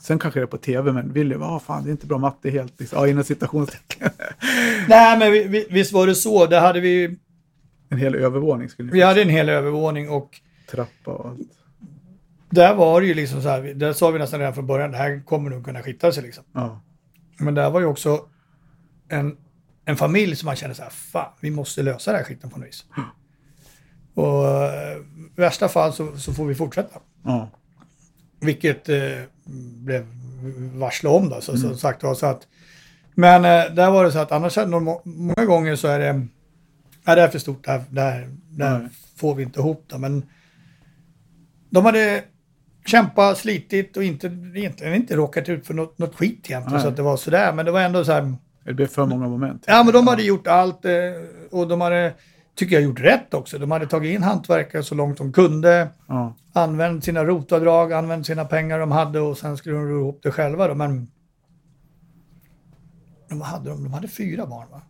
sen 0.00 0.18
kanske 0.18 0.40
det 0.40 0.44
är 0.44 0.46
på 0.46 0.56
tv, 0.56 0.92
men 0.92 1.12
Willy, 1.12 1.34
vad 1.34 1.62
fan, 1.62 1.84
det 1.84 1.88
är 1.88 1.92
inte 1.92 2.06
bra 2.06 2.18
matte 2.18 2.50
helt, 2.50 2.80
liksom. 2.80 2.98
ja, 2.98 3.08
inom 3.08 3.24
citationstecken. 3.24 4.10
nej, 4.88 5.18
men 5.18 5.32
vi, 5.32 5.44
vi, 5.48 5.66
visst 5.70 5.92
var 5.92 6.06
det 6.06 6.14
så. 6.14 6.46
Där 6.46 6.60
hade 6.60 6.80
vi, 6.80 7.16
En 7.92 7.98
hel 7.98 8.14
övervåning 8.14 8.68
skulle 8.68 8.86
ni 8.86 8.92
vi 8.98 9.02
hade 9.02 9.22
en 9.22 9.28
hel 9.28 9.48
övervåning 9.48 10.10
och 10.10 10.40
trappa 10.70 11.10
och 11.10 11.28
allt. 11.30 11.40
där 12.50 12.74
var 12.74 13.00
det 13.00 13.06
ju 13.06 13.14
liksom 13.14 13.42
så 13.42 13.48
här, 13.48 13.62
där 13.62 13.92
sa 13.92 14.10
vi 14.10 14.18
nästan 14.18 14.40
redan 14.40 14.54
från 14.54 14.66
början, 14.66 14.90
det 14.90 14.96
här 14.96 15.22
kommer 15.26 15.50
nog 15.50 15.64
kunna 15.64 15.82
skita 15.82 16.12
sig 16.12 16.22
liksom. 16.22 16.44
Ja, 16.52 16.80
Men 17.38 17.54
där 17.54 17.70
var 17.70 17.80
ju 17.80 17.86
också 17.86 18.20
en, 19.08 19.36
en 19.84 19.96
familj 19.96 20.36
som 20.36 20.46
man 20.46 20.56
kände 20.56 20.74
så 20.74 20.82
här, 20.82 20.90
fan, 20.90 21.32
vi 21.40 21.50
måste 21.50 21.82
lösa 21.82 22.10
det 22.12 22.16
här 22.18 22.24
skiten 22.24 22.50
på 22.50 22.58
något 22.58 22.68
vis. 22.68 22.84
Och 24.14 24.46
eh, 24.48 24.96
i 25.36 25.40
värsta 25.40 25.68
fall 25.68 25.92
så, 25.92 26.16
så 26.16 26.32
får 26.32 26.46
vi 26.46 26.54
fortsätta. 26.54 27.00
ja, 27.24 27.50
Vilket 28.40 28.88
eh, 28.88 28.98
blev 29.84 30.06
varsla 30.74 31.10
om 31.10 31.28
då, 31.28 31.40
så, 31.40 31.56
så 31.56 31.76
sagt 31.76 32.02
var 32.02 32.14
så 32.14 32.26
att. 32.26 32.46
Men 33.14 33.44
eh, 33.44 33.74
där 33.74 33.90
var 33.90 34.04
det 34.04 34.12
så 34.12 34.18
att 34.18 34.32
annars 34.32 34.58
många 35.04 35.44
gånger 35.46 35.76
så 35.76 35.88
är 35.88 35.98
det, 35.98 36.26
ja, 37.10 37.14
det 37.14 37.22
är 37.22 37.28
för 37.28 37.38
stort, 37.38 37.64
där, 37.64 37.82
där, 37.90 38.28
där 38.50 38.78
Nej. 38.78 38.88
får 39.16 39.34
vi 39.34 39.42
inte 39.42 39.60
ihop 39.60 39.84
det. 39.88 39.98
Men 39.98 40.22
de 41.70 41.84
hade 41.84 42.22
kämpat, 42.86 43.38
slitit 43.38 43.96
och 43.96 44.04
inte, 44.04 44.26
egentligen 44.54 44.94
inte 44.94 45.16
råkat 45.16 45.48
ut 45.48 45.66
för 45.66 45.74
något, 45.74 45.98
något 45.98 46.14
skit 46.14 46.50
egentligen. 46.50 46.72
Nej. 46.72 46.82
Så 46.82 46.88
att 46.88 46.96
det 46.96 47.02
var 47.02 47.16
sådär, 47.16 47.52
men 47.52 47.66
det 47.66 47.72
var 47.72 47.80
ändå 47.80 48.04
så 48.04 48.12
här. 48.12 48.34
det 48.64 48.74
blev 48.74 48.86
för 48.86 49.06
många 49.06 49.28
moment. 49.28 49.64
Ja, 49.66 49.82
men 49.84 49.94
de 49.94 50.06
hade 50.06 50.22
gjort 50.22 50.46
allt 50.46 50.84
eh, 50.84 50.92
och 51.50 51.68
de 51.68 51.80
hade, 51.80 52.12
tycker 52.54 52.74
jag, 52.74 52.82
gjort 52.82 53.00
rätt 53.00 53.34
också. 53.34 53.58
De 53.58 53.70
hade 53.70 53.86
tagit 53.86 54.14
in 54.14 54.22
hantverkare 54.22 54.82
så 54.82 54.94
långt 54.94 55.18
de 55.18 55.32
kunde, 55.32 55.88
Ja, 56.08 56.34
använt 56.52 57.04
sina 57.04 57.24
rotavdrag, 57.24 57.92
använt 57.92 58.26
sina 58.26 58.44
pengar 58.44 58.78
de 58.78 58.92
hade 58.92 59.20
och 59.20 59.38
sen 59.38 59.56
skulle 59.56 59.76
de 59.76 59.88
ro 59.88 60.00
ihop 60.00 60.20
det 60.22 60.30
själva 60.30 60.68
då. 60.68 60.74
Men 60.74 61.10
de 63.28 63.40
hade, 63.40 63.70
de, 63.70 63.84
de 63.84 63.92
hade 63.92 64.08
fyra 64.08 64.46
barn 64.46 64.66
va? 64.70 64.82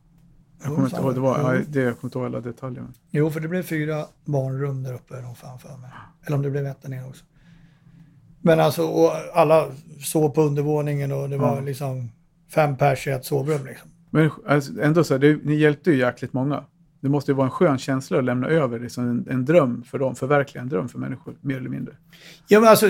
Jag 0.63 0.75
kommer 0.75 0.85
inte 0.89 1.01
ihåg, 1.01 1.15
det 1.15 1.21
var, 1.21 1.55
ja, 1.55 1.61
det, 1.69 1.81
jag 1.81 1.99
kommer 2.01 2.09
inte 2.09 2.19
ihåg 2.19 2.27
alla 2.27 2.41
detaljer. 2.41 2.85
Jo, 3.11 3.31
för 3.31 3.41
det 3.41 3.49
blev 3.49 3.63
fyra 3.63 4.05
barnrum 4.25 4.83
där 4.83 4.95
uppe, 4.95 5.21
de 5.21 5.35
fan 5.35 5.59
för 5.59 5.69
mig. 5.77 5.91
Eller 6.27 6.37
om 6.37 6.43
det 6.43 6.51
blev 6.51 6.67
ett 6.67 6.83
där 6.83 6.89
nere 6.89 7.05
också. 7.09 7.25
Men 8.41 8.61
alltså, 8.61 8.83
och 8.87 9.11
alla 9.35 9.67
sov 10.05 10.29
på 10.31 10.43
undervåningen 10.43 11.13
och 11.13 11.29
det 11.29 11.37
var 11.37 11.55
Ja. 11.57 11.61
liksom 11.61 12.13
fem 12.55 12.77
pers 12.77 13.07
i 13.07 13.11
ett 13.11 13.25
sovrum 13.25 13.67
liksom. 13.67 13.91
Men 14.11 14.31
alltså, 14.47 14.83
ändå 14.83 15.05
så 15.05 15.15
här, 15.15 15.19
det, 15.19 15.45
ni 15.45 15.55
hjälpte 15.55 15.91
ju 15.91 15.97
jäkligt 15.97 16.33
många. 16.33 16.65
Det 17.01 17.09
måste 17.09 17.31
ju 17.31 17.35
vara 17.37 17.45
en 17.47 17.51
skön 17.51 17.79
känsla 17.79 18.19
att 18.19 18.25
lämna 18.25 18.47
över 18.49 18.79
liksom 18.81 19.09
en, 19.11 19.27
en 19.31 19.45
dröm 19.45 19.83
för 19.83 19.99
dem, 19.99 20.15
förverkliga 20.15 20.63
en 20.63 20.69
dröm 20.69 20.89
för 20.89 20.99
människor, 20.99 21.35
mer 21.41 21.57
eller 21.57 21.69
mindre. 21.69 21.95
Ja, 22.49 22.61
men 22.61 22.69
alltså, 22.69 22.87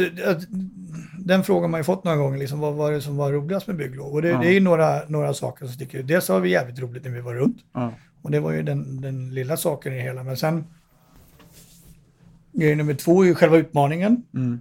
den 1.19 1.45
frågan 1.45 1.71
man 1.71 1.81
ju 1.81 1.85
fått 1.85 2.05
några 2.05 2.17
gånger, 2.19 2.39
liksom, 2.39 2.61
vad 2.61 2.75
var 2.75 2.93
det 2.93 3.01
som 3.01 3.17
var 3.17 3.33
roligast 3.33 3.67
med 3.67 3.77
bygglov? 3.77 4.13
Och 4.13 4.23
det, 4.23 4.29
Ja. 4.29 4.39
det 4.41 4.47
är 4.49 4.53
ju 4.53 4.61
några, 4.61 5.01
några 5.09 5.35
saker 5.35 5.65
som 5.67 5.75
sticker 5.75 5.99
ut. 5.99 6.07
Dels 6.07 6.29
har 6.29 6.41
vi 6.41 6.51
jävligt 6.51 6.79
roligt 6.81 7.05
när 7.05 7.11
vi 7.11 7.21
var 7.21 7.35
runt. 7.35 7.57
Ja, 7.73 7.93
Och 8.23 8.31
det 8.31 8.41
var 8.41 8.53
ju 8.53 8.63
den, 8.63 9.01
den 9.01 9.35
lilla 9.35 9.57
saken 9.57 9.93
i 9.93 9.97
det 9.97 10.03
hela. 10.03 10.23
Men 10.25 10.37
sen, 10.37 10.65
grej 12.53 12.77
nummer 12.77 12.95
två 12.95 13.23
är 13.23 13.27
ju 13.27 13.35
själva 13.35 13.57
utmaningen. 13.57 14.23
mm, 14.35 14.61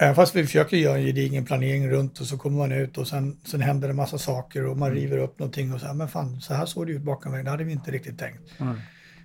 Även 0.00 0.14
fast 0.14 0.36
vi 0.36 0.44
försöker 0.44 0.76
göra 0.76 0.98
en 0.98 1.04
gedigen 1.04 1.44
planering 1.44 1.88
runt 1.90 2.20
och 2.20 2.26
så 2.26 2.38
kommer 2.38 2.58
man 2.58 2.72
ut 2.72 2.98
och 2.98 3.08
sen, 3.08 3.36
sen 3.44 3.60
händer 3.60 3.88
det 3.88 3.94
massa 3.94 4.18
saker 4.18 4.66
och 4.66 4.76
man 4.76 4.90
river 4.90 5.18
upp 5.18 5.38
någonting 5.38 5.72
och 5.74 5.80
så 5.80 5.86
här, 5.86 5.94
men 5.94 6.08
fan, 6.08 6.40
så 6.40 6.54
här 6.54 6.66
såg 6.66 6.86
det 6.86 6.92
ut 6.92 7.02
bakom 7.02 7.32
vägen, 7.32 7.44
det 7.44 7.50
hade 7.50 7.64
vi 7.64 7.72
inte 7.72 7.90
riktigt 7.90 8.18
tänkt. 8.18 8.40
ja, 8.58 8.74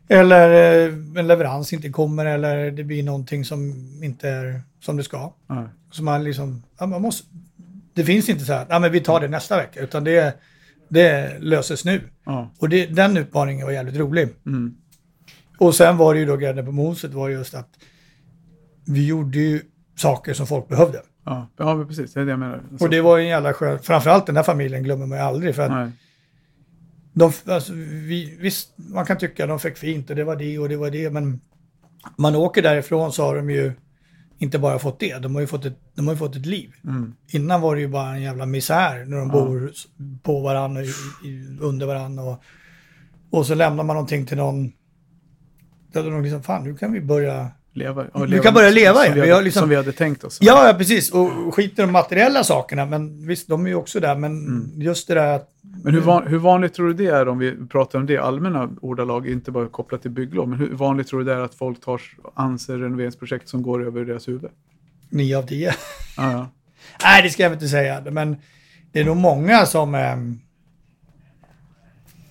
Eller 0.08 0.50
eh, 0.88 0.94
en 1.16 1.28
leverans 1.28 1.74
inte 1.74 1.90
kommer 1.90 2.26
eller 2.26 2.72
det 2.72 2.84
blir 2.84 3.04
någonting 3.04 3.46
som 3.46 3.74
inte 4.04 4.30
är 4.30 4.62
som 4.80 4.98
det 4.98 5.04
ska. 5.04 5.34
ja, 5.48 5.70
Så 5.92 6.04
man 6.04 6.24
liksom, 6.24 6.64
ja, 6.80 6.86
man 6.86 7.02
måste, 7.02 7.28
det 7.94 8.04
finns 8.04 8.30
inte 8.30 8.46
så 8.46 8.54
här, 8.54 8.66
ja 8.70 8.80
men 8.80 8.92
vi 8.92 9.00
tar 9.00 9.20
det 9.20 9.28
nästa 9.28 9.58
vecka, 9.58 9.80
utan 9.80 10.04
det, 10.04 10.36
det 10.90 11.38
löses 11.40 11.86
nu. 11.86 12.02
ja, 12.26 12.52
Och 12.60 12.70
det, 12.70 12.86
den 12.86 13.18
utmaningen 13.18 13.66
var 13.66 13.74
jävligt 13.74 13.96
rolig. 13.96 14.28
mm, 14.46 14.76
Och 15.58 15.76
sen 15.76 15.98
var 15.98 16.14
det 16.14 16.20
ju 16.20 16.26
då 16.26 16.38
grädden 16.38 16.66
på 16.66 16.72
moset 16.72 17.14
var 17.14 17.30
just 17.30 17.54
att 17.54 17.70
vi 18.86 19.06
gjorde 19.08 19.38
ju 19.40 19.62
saker 19.96 20.34
som 20.34 20.48
folk 20.48 20.68
behövde. 20.68 21.02
Ja, 21.26 21.48
ja 21.58 21.86
precis. 21.88 22.14
Det 22.14 22.22
är 22.22 22.26
det 22.26 22.32
jag 22.32 22.40
menar. 22.40 22.64
Och 22.80 22.90
det 22.90 23.02
var 23.02 23.20
en 23.20 23.28
jävla 23.28 23.54
skön, 23.54 23.80
framförallt 23.80 24.26
den 24.26 24.36
här 24.36 24.44
familjen 24.44 24.84
glömmer 24.84 25.06
man 25.06 25.18
ju 25.18 25.24
aldrig. 25.24 25.56
För 25.56 25.64
att 25.64 25.72
Nej. 25.72 25.92
de, 27.14 27.32
alltså, 27.46 27.74
vi, 27.74 28.38
visst, 28.40 28.74
man 28.76 29.06
kan 29.06 29.18
tycka 29.18 29.44
att 29.44 29.50
de 29.50 29.60
fick 29.60 29.78
fint 29.78 30.10
och 30.10 30.16
det 30.16 30.24
var 30.24 30.36
det 30.36 30.60
och 30.60 30.70
det 30.70 30.78
var 30.78 30.90
det, 30.90 31.10
men 31.10 31.40
man 32.18 32.36
åker 32.36 32.62
därifrån 32.62 33.12
så 33.14 33.24
har 33.24 33.36
de 33.36 33.50
ju 33.50 33.74
inte 34.38 34.60
bara 34.60 34.80
fått 34.80 35.00
det, 35.00 35.20
de 35.20 35.34
har 35.36 35.42
ju 35.42 35.48
fått 35.48 35.66
ett, 35.66 35.78
de 35.96 36.08
har 36.08 36.14
ju 36.14 36.18
fått 36.18 36.36
ett 36.36 36.46
liv. 36.46 36.74
Mm. 36.84 37.14
Innan 37.28 37.62
var 37.62 37.76
det 37.76 37.82
ju 37.82 37.88
bara 37.88 38.10
en 38.10 38.22
jävla 38.22 38.46
misär 38.46 39.06
när 39.06 39.18
de 39.18 39.28
Ja. 39.28 39.34
bor 39.34 39.72
på 40.24 40.40
varandra, 40.42 40.82
i, 40.82 40.88
i, 41.26 41.58
under 41.62 41.86
varandra 41.86 42.24
och, 42.24 42.44
och 43.30 43.46
så 43.46 43.56
lämnar 43.56 43.84
man 43.84 43.96
någonting 43.96 44.26
till 44.26 44.38
någon 44.38 44.72
där 45.92 46.12
de 46.12 46.24
liksom, 46.24 46.44
fan 46.44 46.64
nu 46.64 46.76
kan 46.78 46.92
vi 46.92 47.02
börja 47.02 47.52
Leva, 47.76 48.06
ja, 48.14 48.20
Vi 48.24 48.40
kan 48.40 48.54
börja 48.54 48.70
leva 48.70 48.94
som, 48.96 49.04
igen. 49.14 49.26
vi 49.26 49.32
hade, 49.32 49.44
liksom- 49.44 49.60
som 49.60 49.70
vi 49.70 49.76
hade 49.76 49.92
tänkt 49.92 50.24
oss. 50.24 50.38
Ja, 50.42 50.68
ja, 50.68 50.74
precis. 50.74 51.12
Och 51.12 51.56
skit 51.56 51.80
i 51.80 51.82
de 51.82 51.92
materiella 51.92 52.44
sakerna, 52.44 52.86
men 52.86 53.28
visst, 53.28 53.48
de 53.48 53.66
är 53.66 53.70
ju 53.70 53.76
också 53.76 54.00
där. 54.00 54.16
Men 54.16 54.32
Mm. 54.48 54.82
just 54.82 55.08
det 55.08 55.14
där 55.14 55.36
att... 55.36 55.50
Men 55.84 55.94
hur, 55.94 56.02
van, 56.02 56.28
hur 56.28 56.38
vanligt 56.38 56.74
tror 56.74 56.88
du 56.88 56.94
det 56.94 57.06
är 57.08 57.28
om 57.28 57.38
vi 57.38 57.68
pratar 57.68 58.00
om 58.00 58.06
det 58.06 58.18
allmänna 58.18 58.70
ordalag, 58.82 59.28
inte 59.28 59.52
bara 59.52 59.68
kopplat 59.68 60.02
till 60.02 60.12
bygglov, 60.12 60.48
men 60.50 60.60
hur 60.60 60.74
vanligt 60.74 61.08
tror 61.08 61.20
du 61.20 61.26
det 61.26 61.34
är 61.34 61.40
att 61.40 61.56
folk 61.56 61.82
tar 61.82 62.02
anser 62.36 62.78
renoveringsprojekt 62.78 63.50
som 63.50 63.62
går 63.62 63.86
över 63.88 64.06
deras 64.06 64.28
huvud? 64.28 64.52
Nio 65.10 65.38
av 65.38 65.44
tio. 65.44 65.74
Ja, 66.18 66.32
ja. 66.32 66.48
Nej, 67.04 67.22
det 67.24 67.30
ska 67.30 67.44
jag 67.44 67.54
inte 67.54 67.68
säga. 67.68 68.02
Men 68.12 68.36
det 68.92 69.00
är 69.00 69.06
nog 69.06 69.18
många 69.18 69.66
som... 69.66 69.96
ehm, 69.96 70.40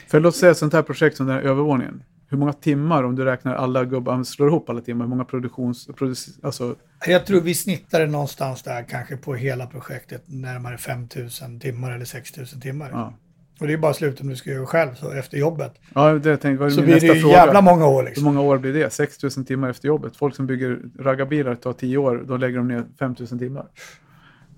För 0.08 0.20
låt 0.20 0.36
säga 0.36 0.50
ett 0.52 0.58
sånt 0.58 0.72
här 0.72 0.82
projekt 0.82 1.16
som 1.16 1.26
den 1.26 1.36
här 1.36 1.42
övervåningen. 1.42 2.02
Hur 2.32 2.38
många 2.38 2.52
timmar, 2.52 3.02
om 3.04 3.14
du 3.16 3.24
räknar 3.24 3.54
alla 3.54 3.84
gubbar, 3.84 4.24
slår 4.24 4.48
ihop 4.48 4.70
alla 4.70 4.80
timmar, 4.80 5.04
hur 5.04 5.10
många 5.10 5.24
produktions... 5.24 5.86
Produc, 5.86 6.28
alltså, 6.42 6.74
jag 7.06 7.26
tror 7.26 7.40
vi 7.40 7.54
snittade 7.54 8.06
någonstans 8.06 8.62
där 8.62 8.82
kanske 8.88 9.16
på 9.16 9.34
hela 9.34 9.66
projektet 9.66 10.22
närmare 10.26 10.78
5000 10.78 11.60
timmar 11.60 11.90
eller 11.92 12.04
6000 12.04 12.60
timmar. 12.60 12.90
ja. 12.92 13.14
Och 13.60 13.66
det 13.66 13.72
är 13.72 13.78
bara 13.78 13.94
slut 13.94 14.20
om 14.20 14.28
du 14.28 14.36
ska 14.36 14.50
göra 14.50 14.66
själv 14.66 14.94
så 14.94 15.10
efter 15.10 15.38
jobbet. 15.38 15.72
ja, 15.94 16.12
det 16.12 16.36
tänkte, 16.36 16.62
var 16.62 16.70
Så 16.70 16.76
min 16.80 16.84
blir 16.84 17.00
det 17.00 17.06
ju 17.06 17.20
fråga. 17.20 17.34
jävla 17.34 17.60
många 17.60 17.86
år 17.86 18.02
Hur 18.02 18.08
liksom. 18.08 18.24
många 18.24 18.40
år 18.40 18.58
blir 18.58 18.72
det? 18.72 18.90
6 18.90 19.22
000 19.22 19.32
timmar 19.32 19.70
efter 19.70 19.88
jobbet. 19.88 20.16
Folk 20.16 20.36
som 20.36 20.46
bygger 20.46 20.78
raggarbilar 20.98 21.54
tar 21.54 21.72
10 21.72 21.96
år, 21.98 22.24
då 22.28 22.36
lägger 22.36 22.56
de 22.58 22.68
ner 22.68 22.84
5 22.98 23.14
000 23.18 23.38
timmar. 23.38 23.66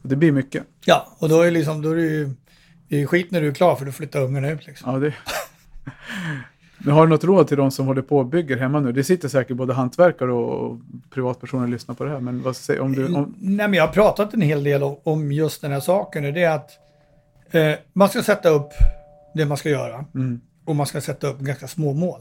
Det 0.03 0.17
blir 0.17 0.33
mycket. 0.33 0.65
Ja, 0.85 1.17
och 1.19 1.29
då 1.29 1.41
är, 1.43 1.51
liksom, 1.51 1.83
då 1.83 1.91
är 1.91 1.97
det 1.97 2.03
ju 2.03 2.31
det 2.89 3.03
är 3.03 3.07
skit 3.07 3.31
när 3.31 3.41
du 3.41 3.49
är 3.49 3.53
klar 3.55 3.77
för 3.77 3.85
då 3.87 3.93
flyttar 3.93 4.23
ungarna 4.23 4.51
ut 4.51 4.67
liksom. 4.67 4.93
Ja, 4.93 4.99
det... 4.99 5.15
Men 6.85 6.95
har 6.95 7.07
du 7.07 7.11
något 7.11 7.25
råd 7.25 7.49
till 7.49 7.57
de 7.57 7.71
som 7.71 7.87
håller 7.87 8.03
på 8.03 8.19
och 8.19 8.27
bygger 8.27 8.57
hemma 8.57 8.81
nu? 8.81 8.93
Det 8.93 9.05
sitter 9.05 9.29
säkert 9.29 9.57
både 9.57 9.75
hantverkare 9.75 10.33
och 10.33 10.79
privatpersoner 11.11 11.63
och 11.65 11.69
lyssnar 11.71 11.95
på 11.95 12.05
det 12.05 12.11
här. 12.11 12.21
Men 12.21 12.43
vad 12.43 12.57
säger 12.57 12.81
om 12.81 12.93
du... 12.93 13.15
Om... 13.15 13.35
Nej, 13.41 13.69
men 13.69 13.75
jag 13.75 13.87
har 13.87 13.93
pratat 13.93 14.35
en 14.35 14.41
hel 14.41 14.65
del 14.65 14.83
om, 14.83 14.97
om 15.03 15.33
just 15.33 15.63
den 15.63 15.73
här 15.73 15.81
saken. 15.81 16.25
och 16.25 16.33
Det 16.33 16.43
är 16.43 16.55
att 16.55 16.71
eh, 17.51 17.73
man 17.93 18.09
ska 18.09 18.23
sätta 18.23 18.49
upp 18.49 18.69
det 19.35 19.47
man 19.47 19.57
ska 19.57 19.71
göra 19.71 20.05
Mm, 20.15 20.41
och 20.65 20.77
man 20.77 20.87
ska 20.87 21.01
sätta 21.01 21.27
upp 21.27 21.39
ganska 21.39 21.69
små 21.69 21.93
mål. 21.93 22.21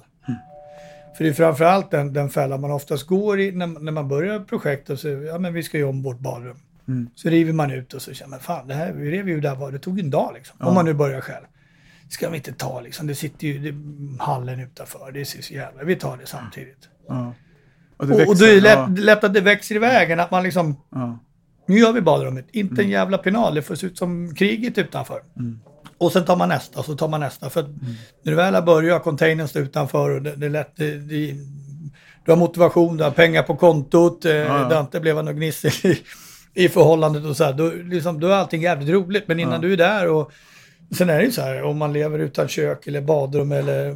För 1.17 1.23
det 1.23 1.29
är 1.29 1.33
framförallt 1.33 1.91
den, 1.91 2.13
den 2.13 2.29
fälla 2.29 2.57
man 2.57 2.71
oftast 2.71 3.07
går 3.07 3.39
i 3.39 3.51
när, 3.51 3.67
när 3.67 3.91
man 3.91 4.07
börjar 4.07 4.39
projektet. 4.39 4.99
Så, 4.99 5.07
ja, 5.09 5.39
men 5.39 5.53
vi 5.53 5.63
ska 5.63 5.77
göra 5.77 5.89
om 5.89 6.03
vårt 6.03 6.19
badrum. 6.19 6.57
Mm. 6.87 7.09
Så 7.15 7.29
river 7.29 7.53
man 7.53 7.71
ut 7.71 7.93
och 7.93 8.01
så 8.01 8.13
känner 8.13 8.29
man, 8.29 8.39
fan, 8.39 8.67
det 8.67 8.73
här, 8.73 8.91
vi 8.93 9.11
rev 9.11 9.29
ju 9.29 9.39
där, 9.41 9.55
var- 9.55 9.71
det 9.71 9.79
tog 9.79 9.99
en 9.99 10.09
dag 10.09 10.31
liksom. 10.33 10.57
Ja. 10.59 10.65
Om 10.65 10.73
man 10.75 10.85
nu 10.85 10.93
börjar 10.93 11.21
själv. 11.21 11.45
Ska 12.09 12.29
vi 12.29 12.37
inte 12.37 12.53
ta 12.53 12.81
liksom, 12.81 13.07
det 13.07 13.15
sitter 13.15 13.47
ju 13.47 13.71
det, 13.71 13.77
hallen 14.23 14.59
utanför, 14.59 15.11
det 15.11 15.25
ser 15.25 15.41
så 15.41 15.53
jävla, 15.53 15.83
vi 15.83 15.95
tar 15.95 16.17
det 16.17 16.25
samtidigt. 16.25 16.89
ja. 17.09 17.33
Och 17.97 18.07
det 18.07 18.13
Och, 18.13 18.19
och 18.21 18.27
växer. 18.29 18.45
då 18.45 18.51
är 18.51 18.55
det 18.55 18.61
lätt, 18.61 18.97
Ja, 18.97 19.03
lätt 19.03 19.23
att 19.23 19.33
det 19.33 19.41
växer 19.41 19.75
i 19.75 19.79
vägen, 19.79 20.19
att 20.19 20.31
man 20.31 20.43
liksom, 20.43 20.77
ja. 20.91 21.19
nu 21.67 21.79
gör 21.79 21.93
vi 21.93 22.01
badrummet, 22.01 22.45
inte 22.51 22.81
en 22.81 22.89
jävla 22.89 23.17
penal, 23.17 23.55
det 23.55 23.61
får 23.61 23.75
se 23.75 23.87
ut 23.87 23.97
som 23.97 24.35
kriget 24.35 24.77
utanför. 24.77 25.21
Mm. 25.39 25.59
Och 25.97 26.11
sen 26.11 26.25
tar 26.25 26.35
man 26.35 26.49
nästa, 26.49 26.79
och 26.79 26.85
så 26.85 26.95
tar 26.95 27.07
man 27.07 27.19
nästa. 27.19 27.49
För 27.49 27.59
att 27.59 27.69
när 28.23 28.31
du 28.31 28.35
väl 28.35 28.53
har 28.55 28.61
börjat, 28.61 29.03
containern 29.03 29.47
står 29.47 29.61
utanför 29.61 30.09
och 30.09 30.21
det, 30.21 30.35
det 30.35 30.45
är 30.45 30.49
lätt, 30.49 30.71
det, 30.75 30.97
det, 30.97 31.35
du 32.25 32.31
har 32.31 32.35
motivation, 32.35 32.97
du 32.97 33.03
har 33.03 33.11
pengar 33.11 33.43
på 33.43 33.55
kontot, 33.55 34.25
eh, 34.25 34.31
ja. 34.31 34.67
det 34.69 34.75
har 34.75 34.81
inte 34.81 34.99
blivit 34.99 35.25
något 35.25 35.35
gnissel 35.35 35.71
i, 35.91 36.01
i 36.65 36.69
förhållandet 36.69 37.25
och 37.25 37.37
så 37.37 37.43
här. 37.43 37.53
Då, 37.53 37.71
liksom, 37.71 38.19
då 38.19 38.27
är 38.27 38.31
allting 38.33 38.61
jävligt 38.61 38.89
roligt. 38.89 39.27
Men 39.27 39.39
innan 39.39 39.61
du 39.61 39.73
är 39.73 39.77
där 39.77 40.07
och 40.07 40.31
sen 40.91 41.09
är 41.09 41.17
det 41.17 41.23
ju 41.25 41.31
så 41.31 41.41
här, 41.41 41.63
om 41.63 41.77
man 41.77 41.93
lever 41.93 42.19
utan 42.19 42.47
kök 42.47 42.87
eller 42.87 43.01
badrum 43.01 43.51
eller 43.51 43.95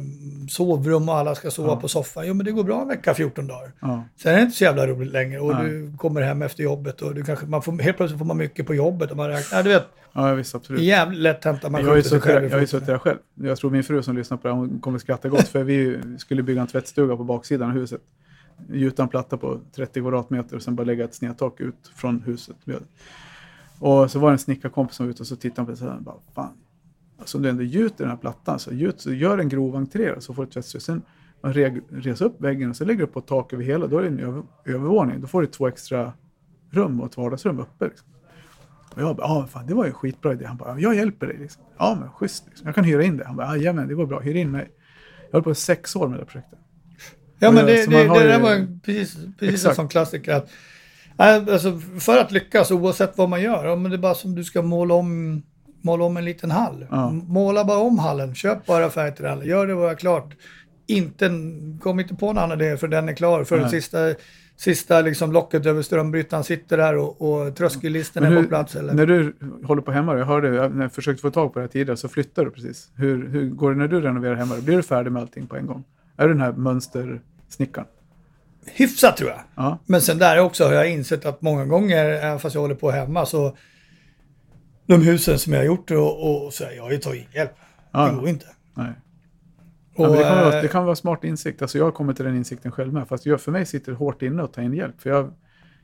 sovrum 0.50 1.08
och 1.08 1.14
alla 1.14 1.34
ska 1.34 1.50
sova 1.50 1.68
Ja. 1.68 1.76
på 1.80 1.88
soffan. 1.88 2.26
Jo 2.26 2.34
men 2.34 2.46
det 2.46 2.52
går 2.52 2.64
bra 2.64 2.82
en 2.82 2.88
vecka, 2.88 3.14
14 3.14 3.46
dagar. 3.46 3.72
Ja. 3.80 4.04
Sen 4.16 4.32
är 4.32 4.36
det 4.36 4.42
inte 4.42 4.56
så 4.56 4.64
jävla 4.64 4.86
roligt 4.86 5.12
längre 5.12 5.40
och 5.40 5.54
Nej. 5.54 5.68
du 5.70 5.96
kommer 5.96 6.20
hem 6.22 6.42
efter 6.42 6.62
jobbet 6.62 7.02
och 7.02 7.14
du 7.14 7.24
kanske, 7.24 7.46
man 7.46 7.62
får, 7.62 7.72
helt 7.72 7.96
plötsligt 7.96 8.18
får 8.18 8.26
man 8.26 8.36
mycket 8.36 8.66
på 8.66 8.74
jobbet 8.74 9.10
och 9.10 9.16
man 9.16 9.28
räknar, 9.28 9.58
ja, 9.58 9.62
du 9.62 9.68
vet, 9.68 9.86
ja, 10.12 10.34
visst 10.34 10.54
absolut. 10.54 10.82
jävligt 10.82 11.20
lätt 11.20 11.44
hänt 11.44 11.64
att 11.64 11.72
man 11.72 11.84
Jag 11.86 12.04
sig 12.04 12.20
själv 12.20 12.44
jag 12.44 12.50
har 12.50 12.60
ju 12.60 12.66
suttit 12.66 12.86
där 12.86 12.98
själv. 12.98 13.18
Jag 13.34 13.58
tror 13.58 13.70
min 13.70 13.84
fru 13.84 14.02
som 14.02 14.16
lyssnar 14.16 14.36
på 14.36 14.48
det 14.48 14.54
här, 14.54 14.60
hon 14.60 14.80
kommer 14.80 14.98
skratta 14.98 15.28
gott. 15.28 15.48
För 15.48 15.62
vi 15.62 16.00
skulle 16.18 16.42
bygga 16.42 16.60
en 16.60 16.66
tvättstuga 16.66 17.16
på 17.16 17.24
baksidan 17.24 17.70
av 17.70 17.74
huset. 17.76 18.00
Gjuta 18.72 19.02
en 19.02 19.08
platta 19.08 19.36
på 19.36 19.60
30 19.76 20.00
kvadratmeter 20.00 20.56
och 20.56 20.62
sen 20.62 20.76
bara 20.76 20.84
lägga 20.84 21.04
ett 21.04 21.14
snedtak 21.14 21.60
ut 21.60 21.90
från 21.96 22.22
huset. 22.22 22.56
Och 23.78 24.10
så 24.10 24.18
var 24.18 24.28
det 24.28 24.34
en 24.34 24.38
snickarkompis 24.38 24.96
som 24.96 25.06
var 25.06 25.10
ute 25.10 25.22
och 25.22 25.26
så 25.26 25.36
tittade 25.36 25.60
han 25.60 25.66
på 25.66 25.72
det 25.84 25.90
och 25.90 25.94
sa, 25.96 26.00
bara, 26.00 26.16
fan, 26.34 26.52
alltså 27.18 27.38
om 27.38 27.42
du 27.42 27.48
ändå 27.48 27.62
gjuter 27.62 28.04
den 28.04 28.08
här 28.10 28.16
plattan, 28.16 28.58
så, 28.58 28.72
gjut, 28.72 29.00
så 29.00 29.12
gör 29.12 29.38
en 29.38 29.48
grov 29.48 29.76
entré 29.76 30.20
så 30.20 30.34
får 30.34 30.46
du 30.50 30.60
ett. 30.60 30.66
Sen 30.66 31.02
man 31.42 31.52
re, 31.52 31.80
reser 31.90 32.24
upp 32.24 32.40
väggen 32.40 32.70
och 32.70 32.76
så 32.76 32.84
lägger 32.84 33.00
du 33.00 33.06
på 33.06 33.18
ett 33.18 33.26
tak 33.26 33.52
över 33.52 33.64
hela, 33.64 33.86
då 33.86 33.98
är 33.98 34.02
det 34.02 34.08
en 34.08 34.18
över, 34.18 34.42
övervåning. 34.64 35.20
Då 35.20 35.26
får 35.26 35.40
du 35.40 35.46
två 35.46 35.68
extra 35.68 36.12
rum 36.70 37.00
och 37.00 37.06
ett 37.06 37.16
vardagsrum 37.16 37.58
uppe. 37.58 37.84
Liksom. 37.84 38.08
Och 38.94 39.02
jag 39.02 39.16
bara, 39.16 39.26
ja 39.26 39.46
fan 39.50 39.66
det 39.66 39.74
var 39.74 39.84
ju 39.84 39.88
en 39.88 39.94
skitbra 39.94 40.32
idé. 40.32 40.44
Han 40.44 40.56
bara, 40.56 40.80
jag 40.80 40.94
hjälper 40.94 41.26
dig. 41.26 41.36
Liksom. 41.38 41.62
Ja 41.78 41.96
men 42.00 42.10
schysst, 42.10 42.44
liksom. 42.46 42.66
jag 42.66 42.74
kan 42.74 42.84
hyra 42.84 43.02
in 43.04 43.16
det. 43.16 43.24
Han 43.24 43.36
bara, 43.36 43.56
jajamän 43.56 43.88
det 43.88 43.94
var 43.94 44.06
bra, 44.06 44.20
hyr 44.20 44.34
in 44.34 44.50
mig. 44.50 44.70
Jag 45.30 45.32
höll 45.32 45.42
på 45.42 45.50
i 45.50 45.54
sex 45.54 45.96
år 45.96 46.08
med 46.08 46.18
det 46.18 46.24
projektet. 46.24 46.58
Ja, 47.38 47.48
Och 47.48 47.54
men 47.54 47.68
jag- 47.68 47.76
det, 47.76 47.86
det, 47.86 48.08
det 48.08 48.22
ju- 48.22 48.28
där 48.28 48.40
var 48.40 48.54
ju 48.54 48.78
precis, 48.84 49.18
precis 49.38 49.66
en 49.66 49.74
sån 49.74 49.88
klassiker. 49.88 50.32
Att, 50.34 50.48
alltså, 51.48 51.78
för 51.78 52.18
att 52.18 52.32
lyckas, 52.32 52.70
oavsett 52.70 53.18
vad 53.18 53.28
man 53.28 53.42
gör, 53.42 53.66
om 53.66 53.82
det 53.82 53.96
är 53.96 53.98
bara 53.98 54.14
som 54.14 54.34
du 54.34 54.44
ska 54.44 54.62
måla 54.62 54.94
om, 54.94 55.42
måla 55.88 56.04
om 56.04 56.16
en 56.16 56.24
liten 56.24 56.50
hall. 56.50 56.86
Ja. 56.90 57.10
Måla 57.10 57.64
bara 57.64 57.78
om 57.78 57.98
hallen, 57.98 58.34
köp 58.34 58.66
bara 58.66 58.90
färg 58.90 59.14
till 59.14 59.26
hallen, 59.26 59.46
gör 59.46 59.66
det 59.66 59.74
bara 59.74 59.94
klart. 59.94 60.34
Inte, 60.86 61.30
kom 61.80 62.00
inte 62.00 62.14
på 62.14 62.26
någon 62.26 62.38
annan 62.38 62.60
idé 62.60 62.76
för 62.76 62.88
den 62.88 63.08
är 63.08 63.12
klar, 63.12 63.44
för 63.44 63.58
den 63.58 63.70
sista, 63.70 63.98
sista 64.56 65.00
liksom 65.00 65.32
locket 65.32 65.66
över 65.66 65.82
strömbrytaren 65.82 66.44
sitter 66.44 66.76
där 66.76 66.96
och, 66.96 67.22
och 67.22 67.56
tröskellisten 67.56 68.22
Men 68.22 68.32
är 68.32 68.42
på 68.42 68.48
plats. 68.48 68.76
Eller? 68.76 68.94
När 68.94 69.06
du 69.06 69.34
håller 69.64 69.82
på 69.82 69.92
hemma, 69.92 70.18
jag 70.18 70.26
hörde, 70.26 70.68
när 70.68 70.82
jag 70.82 70.92
försökte 70.92 71.22
få 71.22 71.30
tag 71.30 71.52
på 71.52 71.58
det 71.58 71.62
här 71.62 71.68
tidigare, 71.68 71.96
så 71.96 72.08
flyttar 72.08 72.44
du 72.44 72.50
precis. 72.50 72.90
Hur, 72.94 73.28
hur 73.28 73.50
går 73.50 73.70
det 73.70 73.78
när 73.78 73.88
du 73.88 74.00
renoverar 74.00 74.34
hemma? 74.34 74.54
Blir 74.56 74.76
du 74.76 74.82
färdig 74.82 75.12
med 75.12 75.22
allting 75.22 75.46
på 75.46 75.56
en 75.56 75.66
gång? 75.66 75.84
Är 76.16 76.28
du 76.28 76.34
den 76.34 76.42
här 76.42 76.52
mönstersnickaren? 76.52 77.88
Hyfsat 78.66 79.16
tror 79.16 79.30
jag. 79.30 79.40
Ja, 79.54 79.78
Men 79.86 80.00
sen 80.00 80.18
där 80.18 80.40
också 80.40 80.64
har 80.64 80.72
jag 80.72 80.90
insett 80.90 81.26
att 81.26 81.42
många 81.42 81.64
gånger, 81.64 82.04
även 82.04 82.38
fast 82.38 82.54
jag 82.54 82.62
håller 82.62 82.74
på 82.74 82.90
hemma, 82.90 83.26
så 83.26 83.56
de 84.88 85.02
husen 85.02 85.38
som 85.38 85.52
jag 85.52 85.60
har 85.60 85.66
gjort 85.66 85.90
och, 85.90 86.46
och 86.46 86.54
så 86.54 86.64
här, 86.64 86.72
jag 86.72 86.82
har 86.82 86.90
ju 86.90 86.98
tagit 86.98 87.34
hjälp. 87.34 87.52
Ja. 87.92 88.06
Det 88.08 88.16
går 88.16 88.28
inte. 88.28 88.46
nej. 88.74 88.92
Och, 89.94 90.04
Ja, 90.04 90.08
men 90.08 90.18
det, 90.18 90.24
kan 90.24 90.36
vara, 90.36 90.56
eh, 90.56 90.62
det 90.62 90.68
kan 90.68 90.84
vara 90.84 90.96
smart 90.96 91.24
insikt. 91.24 91.62
Alltså 91.62 91.78
jag 91.78 91.84
har 91.84 91.92
kommit 91.92 92.16
till 92.16 92.24
den 92.24 92.36
insikten 92.36 92.72
själv 92.72 92.92
med. 92.92 93.08
Fast 93.08 93.26
jag, 93.26 93.40
för 93.40 93.52
mig 93.52 93.66
sitter 93.66 93.92
det 93.92 93.98
hårt 93.98 94.22
inne 94.22 94.42
att 94.42 94.52
ta 94.52 94.62
in 94.62 94.74
hjälp. 94.74 95.00
För 95.00 95.10
jag, 95.10 95.32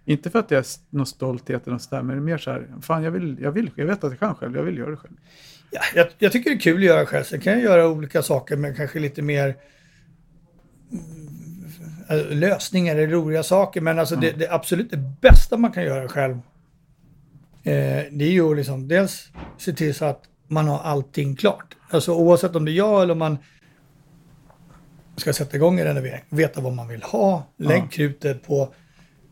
inte 0.05 0.31
för 0.31 0.39
att 0.39 0.51
jag 0.51 0.59
är 0.59 0.67
någon 0.91 1.07
stolthet 1.07 1.63
eller 1.63 1.73
något 1.73 1.83
sådär, 1.83 2.03
men 2.03 2.25
mer 2.25 2.39
så 2.39 2.51
här, 2.51 2.67
fan 2.83 3.03
jag 3.03 3.11
vill, 3.11 3.39
jag 3.41 3.53
vill, 3.53 3.71
jag 3.75 3.87
vet 3.87 4.05
att 4.05 4.11
jag 4.11 4.21
kan 4.21 4.35
själv, 4.35 4.57
jag 4.57 4.63
vill 4.63 4.79
göra 4.79 4.91
det 4.91 4.97
själv. 4.97 5.15
ja, 5.71 5.81
jag, 5.95 6.07
jag 6.19 6.33
tycker 6.33 6.51
det 6.51 6.57
är 6.57 6.61
kul 6.61 6.77
att 6.77 6.85
göra 6.85 7.07
själv. 7.07 7.25
Sen 7.25 7.41
kan 7.41 7.53
jag 7.53 7.63
göra 7.63 7.89
olika 7.89 8.23
saker 8.23 8.57
med 8.57 8.77
kanske 8.77 8.99
lite 8.99 9.23
mer 9.23 9.57
mm, 10.93 12.39
lösningar 12.39 12.97
eller 12.97 13.07
roliga 13.07 13.43
saker. 13.43 13.81
Men 13.81 13.99
alltså 13.99 14.17
det, 14.17 14.31
det 14.31 14.51
absolut 14.51 14.91
det 14.91 15.13
bästa 15.21 15.57
man 15.57 15.73
kan 15.73 15.85
göra 15.85 16.09
själv, 16.09 16.35
eh, 16.35 16.41
det 18.11 18.25
är 18.25 18.31
ju 18.31 18.51
att 18.51 18.57
liksom 18.57 18.89
dels 18.89 19.29
se 19.59 19.73
till 19.73 19.95
så 19.95 20.05
att 20.05 20.23
man 20.49 20.69
har 20.69 20.79
allting 20.79 21.37
klart. 21.37 21.77
Alltså 21.91 22.13
oavsett 22.15 22.57
om 22.57 22.65
det 22.65 22.71
är 22.71 22.75
jag 22.75 23.03
eller 23.03 23.13
om 23.13 23.19
man 23.19 23.39
ska 25.17 25.33
sätta 25.33 25.57
igång 25.57 25.79
en 25.81 25.87
renovering, 25.87 26.23
veta 26.31 26.61
vad 26.61 26.73
man 26.73 26.89
vill 26.89 27.03
ha, 27.03 27.47
lägg 27.59 27.83
Ja. 27.83 27.89
krutet 27.91 28.47
på, 28.47 28.75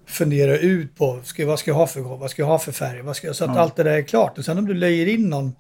fundera 0.07 0.59
ut 0.59 0.97
på 0.97 1.21
ska, 1.25 1.47
vad 1.47 1.59
ska 1.59 1.71
jag 1.71 1.77
ha 1.79 1.87
för 1.87 2.01
golv, 2.01 2.21
vad 2.21 2.31
ska 2.31 2.43
jag 2.43 2.47
ha 2.47 2.59
för 2.59 2.73
färg, 2.73 3.03
vad 3.03 3.17
ska 3.17 3.27
jag, 3.27 3.37
så 3.37 3.45
att 3.45 3.55
Ja. 3.55 3.61
allt 3.61 3.77
det 3.77 3.83
där 3.83 3.99
är 3.99 4.03
klart. 4.03 4.39
Och 4.39 4.45
sen 4.45 4.59
om 4.59 4.67
du 4.67 4.75
lejer 4.75 5.07
in 5.07 5.29
någon, 5.29 5.53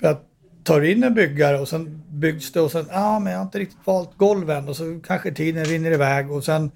för 0.00 0.06
att 0.06 0.22
tar 0.64 0.80
in 0.82 1.04
en 1.04 1.14
byggare 1.14 1.58
och 1.60 1.68
sen 1.68 2.02
byggs 2.10 2.52
det 2.52 2.60
och 2.60 2.70
sen, 2.70 2.86
ja 2.90 3.00
ah, 3.00 3.18
men 3.18 3.32
jag 3.32 3.38
har 3.38 3.44
inte 3.44 3.58
riktigt 3.58 3.86
valt 3.86 4.16
golven 4.16 4.68
och 4.68 4.76
så 4.76 5.00
kanske 5.06 5.32
tiden 5.32 5.64
rinner 5.64 5.90
iväg 5.90 6.30
och 6.30 6.44
sen, 6.44 6.70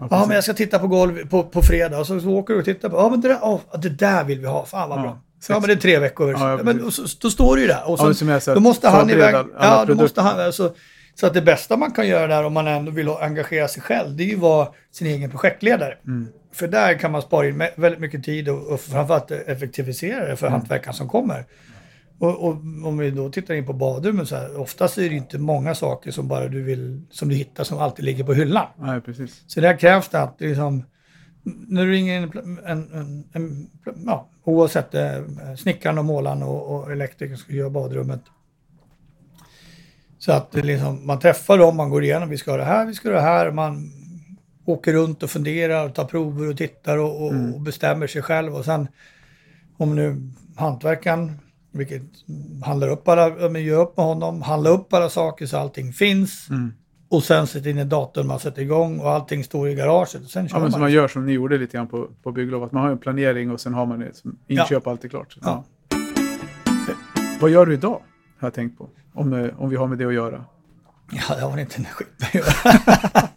Ja, 0.00 0.06
ja 0.10 0.24
men 0.26 0.34
jag 0.34 0.44
ska 0.44 0.52
titta 0.54 0.78
på 0.78 0.86
golv 0.86 1.28
på, 1.28 1.42
på 1.42 1.62
fredag 1.62 1.98
och 1.98 2.06
så, 2.06 2.20
så 2.20 2.28
åker 2.30 2.54
du 2.54 2.58
och 2.60 2.64
tittar 2.64 2.88
på, 2.88 2.96
ja 2.96 3.08
men 3.08 3.20
det 3.20 3.28
där, 3.28 3.38
oh, 3.42 3.60
det 3.78 3.88
där 3.88 4.24
vill 4.24 4.40
vi 4.40 4.46
ha, 4.46 4.64
fan 4.64 4.88
vad 4.88 4.98
Ja, 4.98 5.02
bra. 5.02 5.18
Ja 5.48 5.60
men 5.60 5.68
det 5.68 5.72
är 5.72 5.76
tre 5.76 5.98
veckor. 5.98 6.30
Ja, 6.32 6.50
ja, 6.50 6.62
men, 6.62 6.92
så, 6.92 7.02
då 7.20 7.30
står 7.30 7.56
du 7.56 7.62
ju 7.62 7.68
där. 7.68 7.88
Och 7.90 7.98
Ja, 8.00 8.04
sen, 8.04 8.14
som 8.14 8.28
jag 8.28 8.42
sa, 8.42 8.54
då 8.54 8.60
måste 8.60 8.88
han 8.88 9.10
iväg. 9.10 9.34
Ja, 9.60 9.84
då 9.84 9.94
måste 9.94 10.20
han, 10.20 10.40
alltså, 10.40 10.74
Så 11.14 11.26
att 11.26 11.34
det 11.34 11.42
bästa 11.42 11.76
man 11.76 11.90
kan 11.90 12.08
göra 12.08 12.26
där 12.26 12.44
om 12.44 12.52
man 12.52 12.66
ändå 12.66 12.92
vill 12.92 13.08
engagera 13.08 13.68
sig 13.68 13.82
själv, 13.82 14.16
det 14.16 14.22
är 14.22 14.26
ju 14.26 14.34
att 14.34 14.40
vara 14.40 14.68
sin 14.92 15.06
egen 15.06 15.30
projektledare. 15.30 15.94
Mm. 16.06 16.28
För 16.52 16.68
där 16.68 16.94
kan 16.94 17.12
man 17.12 17.22
spara 17.22 17.48
in 17.48 17.62
väldigt 17.76 18.00
mycket 18.00 18.24
tid 18.24 18.48
och, 18.48 18.66
och 18.66 18.80
framförallt 18.80 19.30
effektivisera 19.30 20.28
det 20.28 20.36
för 20.36 20.46
Mm. 20.46 20.58
hantverkaren 20.60 20.94
som 20.94 21.08
kommer. 21.08 21.44
Och, 22.20 22.44
och 22.44 22.50
om 22.84 22.98
vi 22.98 23.10
då 23.10 23.30
tittar 23.30 23.54
in 23.54 23.66
på 23.66 23.72
badrummet 23.72 24.28
så 24.28 24.36
här, 24.36 24.60
oftast 24.60 24.98
är 24.98 25.08
det 25.08 25.14
inte 25.14 25.38
många 25.38 25.74
saker 25.74 26.10
som 26.10 26.28
bara 26.28 26.48
du 26.48 26.62
vill, 26.62 27.02
som 27.10 27.28
du 27.28 27.34
hittar 27.34 27.64
som 27.64 27.78
alltid 27.78 28.04
ligger 28.04 28.24
på 28.24 28.34
hyllan. 28.34 28.66
Nej, 28.78 29.00
precis. 29.00 29.44
Så 29.46 29.60
där 29.60 29.78
krävs 29.78 30.08
det 30.08 30.22
att 30.22 30.40
liksom, 30.40 30.84
när 31.42 31.84
du 31.86 31.92
ringer 31.92 32.22
en, 32.22 32.58
en, 32.64 32.92
en, 32.92 33.24
en 33.32 33.70
ja, 34.06 34.28
oavsett 34.44 34.94
eh, 34.94 35.24
snickaren 35.58 35.98
och 35.98 36.04
målaren 36.04 36.42
och, 36.42 36.74
och 36.74 36.92
elektrikern 36.92 37.36
ska 37.36 37.52
göra 37.52 37.70
badrummet. 37.70 38.22
Så 40.18 40.32
att 40.32 40.52
det 40.52 40.62
liksom, 40.62 41.06
man 41.06 41.18
träffar 41.18 41.58
dem, 41.58 41.76
man 41.76 41.90
går 41.90 42.04
igenom, 42.04 42.28
vi 42.28 42.38
ska 42.38 42.50
ha 42.50 42.58
det 42.58 42.64
här, 42.64 42.86
vi 42.86 42.94
ska 42.94 43.08
ha 43.08 43.16
det 43.16 43.22
här, 43.22 43.50
man 43.50 43.92
åker 44.64 44.92
runt 44.92 45.22
och 45.22 45.30
funderar, 45.30 45.88
tar 45.88 46.04
prover 46.04 46.50
och 46.50 46.56
tittar 46.56 46.98
och, 46.98 47.22
och, 47.22 47.54
och 47.54 47.60
bestämmer 47.60 48.06
sig 48.06 48.22
själv 48.22 48.54
och 48.54 48.64
sen 48.64 48.88
om 49.76 49.96
nu 49.96 50.32
hantverkaren, 50.56 51.38
vilket 51.72 52.02
handlar 52.64 52.88
upp 52.88 53.08
alla, 53.08 53.48
men 53.48 53.62
gör 53.62 53.80
upp 53.82 53.96
med 53.96 54.06
honom, 54.06 54.42
handlar 54.42 54.70
upp 54.70 54.92
alla 54.92 55.08
saker 55.08 55.46
så 55.46 55.58
allting 55.58 55.92
finns. 55.92 56.50
Mm. 56.50 56.72
Och 57.08 57.22
sen 57.24 57.46
sätter 57.46 57.70
in 57.70 57.78
ett 57.78 57.90
datum 57.90 58.26
man 58.26 58.40
sätter 58.40 58.62
igång 58.62 59.00
och 59.00 59.10
allting 59.10 59.44
står 59.44 59.68
i 59.68 59.74
garaget. 59.74 60.24
Och 60.24 60.30
sen 60.30 60.48
kör 60.48 60.56
Ja, 60.56 60.58
men 60.58 60.62
man. 60.62 60.72
som 60.72 60.80
man 60.80 60.92
gör 60.92 61.08
som 61.08 61.26
ni 61.26 61.32
gjorde 61.32 61.58
lite 61.58 61.76
grann 61.76 61.88
på, 61.88 62.08
på 62.22 62.32
bygglov, 62.32 62.64
att 62.64 62.72
man 62.72 62.82
har 62.82 62.90
en 62.90 62.98
planering 62.98 63.50
och 63.50 63.60
sen 63.60 63.74
har 63.74 63.86
man 63.86 63.98
det 63.98 64.16
som 64.16 64.38
inköp 64.46 64.86
alltid 64.86 65.10
klart. 65.10 65.36
Ja. 65.42 65.64
Vad 67.40 67.50
gör 67.50 67.66
du 67.66 67.74
idag? 67.74 68.00
Har 68.40 68.46
jag 68.48 68.54
tänkt 68.54 68.78
på. 68.78 68.88
Om, 69.14 69.32
eh, 69.32 69.60
om 69.60 69.70
vi 69.70 69.76
har 69.76 69.86
med 69.86 69.98
det 69.98 70.04
att 70.06 70.14
göra. 70.14 70.44
Ja, 71.12 71.34
det 71.34 71.42
har 71.42 71.58
inte 71.58 71.76
energi 71.76 72.04
att 72.22 72.34
göra. 72.34 72.46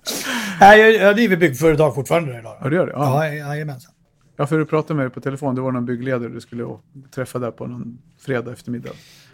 Nej, 0.59 0.79
jag, 0.79 0.93
jag 1.07 1.15
driver 1.15 1.37
byggföretag 1.37 1.95
fortfarande 1.95 2.39
idag. 2.39 2.57
Ja, 2.61 2.69
du 2.69 2.75
gör 2.75 2.85
det? 2.85 2.91
Ja. 2.95 3.25
Ja, 3.25 3.33
jajamensan. 3.33 3.92
Ja, 4.35 4.47
för 4.47 4.59
du 4.59 4.65
pratade 4.65 4.93
med 4.93 5.05
dig 5.05 5.11
på 5.11 5.21
telefon. 5.21 5.55
Det 5.55 5.61
var 5.61 5.71
någon 5.71 5.85
byggledare 5.85 6.29
du 6.29 6.41
skulle 6.41 6.77
träffa 7.11 7.39
där 7.39 7.51
på 7.51 7.67
någon 7.67 7.97
fredag 8.19 8.51
eftermiddag. 8.51 8.91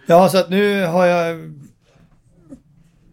Ja, 0.07 0.29
så 0.29 0.37
att 0.37 0.49
nu 0.49 0.85
har 0.85 1.05
jag... 1.05 1.53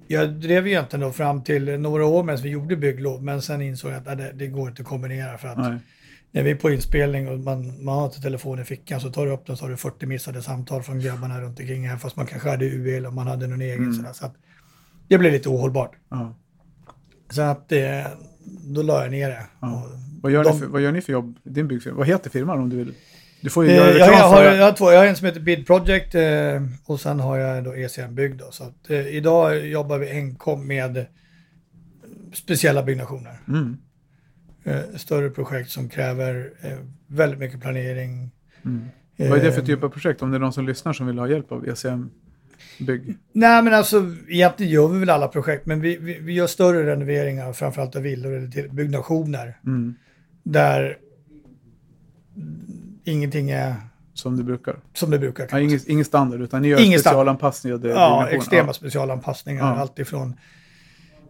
Jag 0.09 0.33
drev 0.33 0.67
egentligen 0.67 1.01
då 1.01 1.13
fram 1.13 1.43
till 1.43 1.81
några 1.81 2.05
år 2.05 2.23
medan 2.25 2.43
vi 2.43 2.49
gjorde 2.49 2.77
bygglov, 2.77 3.23
men 3.23 3.43
sen 3.43 3.63
insåg 3.63 3.91
jag 3.91 4.09
att 4.09 4.19
nej, 4.19 4.33
det, 4.35 4.47
går 4.47 4.69
inte 4.69 4.83
att 4.83 4.89
kombinera 4.89 5.39
för 5.39 5.49
att 5.49 5.59
Nej. 5.59 5.79
när 6.31 6.43
vi 6.43 6.51
är 6.51 6.57
på 6.57 6.71
inspelning 6.71 7.29
och 7.29 7.39
man, 7.39 7.85
man 7.85 7.99
har 7.99 8.05
inte 8.05 8.21
telefon 8.21 8.59
i 8.59 8.65
fickan 8.65 9.01
så 9.01 9.11
tar 9.11 9.27
du 9.27 9.33
upp 9.33 9.47
den 9.47 9.57
så 9.57 9.65
har 9.65 9.71
du 9.71 9.77
40 9.77 10.07
missade 10.07 10.43
samtal 10.43 10.83
från 10.83 11.01
grabbarna 11.01 11.41
runt 11.41 11.61
omkring 11.61 11.89
här 11.89 11.97
fast 11.97 12.17
man 12.17 12.27
kanske 12.27 12.51
hade 12.51 12.65
UE 12.65 12.97
eller 12.97 13.09
om 13.09 13.15
man 13.15 13.27
hade 13.27 13.47
någon 13.47 13.61
egen 13.61 13.95
sådär. 13.95 14.13
Så 14.13 14.27
att 14.27 14.35
det 15.09 15.19
blev 15.19 15.33
lite 15.33 15.49
ohållbart. 15.49 15.93
Ja. 16.09 16.35
Så 17.31 17.43
att 17.43 17.73
eh, 17.73 18.07
då 18.65 18.83
la 18.83 19.03
jag 19.03 19.11
ner 19.11 19.29
det. 19.29 19.47
Ja. 19.61 19.87
Vad, 20.23 20.33
gör 20.33 20.45
De- 20.45 20.53
ni 20.55 20.59
för, 20.61 20.67
vad 20.67 20.81
gör 20.83 20.93
ni 20.93 21.01
för 21.01 21.13
jobb? 21.13 21.39
Din 21.43 21.69
byggfirma? 21.69 21.97
Vad 21.97 22.07
heter 22.07 22.31
firman 22.31 22.59
om 22.59 22.69
du 22.71 22.77
vill? 22.77 22.95
Du 23.41 23.51
får 23.51 23.65
ju 23.65 23.71
Eh, 23.71 23.77
göra 23.77 23.87
jag, 23.89 23.95
reklam 23.95 24.13
jag, 24.19 24.29
har, 24.29 24.43
jag, 24.43 24.65
har 24.65 24.73
två, 24.73 24.93
jag 24.93 24.99
har 24.99 25.07
en 25.07 25.17
som 25.17 25.27
heter 25.27 25.41
Bid 25.41 25.67
Project 25.67 26.15
eh, 26.15 26.63
och 26.87 27.01
sen 27.01 27.21
har 27.21 27.37
jag 27.37 27.65
då 27.65 27.75
ECM 27.75 28.15
Bygg. 28.15 28.37
Då, 28.37 28.51
så 28.51 28.65
att, 28.65 28.91
eh, 28.91 29.07
idag 29.17 29.67
jobbar 29.67 29.99
vi 29.99 30.11
enkom 30.11 30.67
med 30.67 31.07
speciella 32.35 32.83
byggnationer. 32.83 33.39
Mm. 33.49 33.77
Eh, 34.65 34.81
större 34.97 35.31
projekt 35.31 35.71
som 35.71 35.89
kräver 35.89 36.51
eh, 36.61 36.79
väldigt 37.07 37.39
mycket 37.39 37.61
planering. 37.61 38.31
Mm. 38.65 38.85
Vad 39.17 39.39
är 39.39 39.45
det 39.45 39.53
för 39.53 39.61
Eh, 39.61 39.67
typ 39.67 39.83
av 39.85 39.89
projekt? 39.89 40.23
Om 40.23 40.31
det 40.31 40.37
är 40.37 40.41
någon 40.41 40.53
som 40.53 40.67
lyssnar 40.67 40.93
som 40.93 41.07
vill 41.07 41.19
ha 41.19 41.29
hjälp 41.29 41.53
av 41.53 41.69
ECM 41.69 42.11
Bygg? 42.79 43.17
Nej 43.33 43.63
men 43.63 43.75
alltså 43.75 44.05
egentligen 44.29 44.73
gör 44.73 44.89
vi 44.89 44.99
väl 44.99 45.11
alla 45.11 45.29
projekt 45.29 45.67
men 45.67 45.81
vi, 45.81 45.97
vi, 45.97 46.19
vi 46.21 46.33
gör 46.33 46.47
större 46.47 46.87
renoveringar 46.87 47.53
framförallt 47.53 47.97
av 47.97 48.03
villor 48.03 48.33
eller 48.33 48.49
till 48.49 48.71
byggnationer 48.71 49.59
Mm. 49.67 49.95
där 50.43 50.99
ingenting 53.05 53.51
är 53.51 53.75
Som 54.15 54.37
du 54.37 54.43
brukar? 54.43 54.77
som 54.95 55.11
det 55.11 55.19
brukar. 55.19 55.49
Ja, 55.51 55.61
ingen, 55.61 55.81
ingen 55.87 56.05
standard, 56.05 56.41
utan 56.41 56.63
ni 56.63 56.69
gör 56.69 56.81
Ingen 56.81 57.01
specialanpassningar? 57.01 57.81
Ja, 57.85 58.29
extrema 58.29 58.73
specialanpassningar. 58.73 59.63
Ja. 59.63 59.77
Allt 59.77 59.99
ifrån 59.99 60.35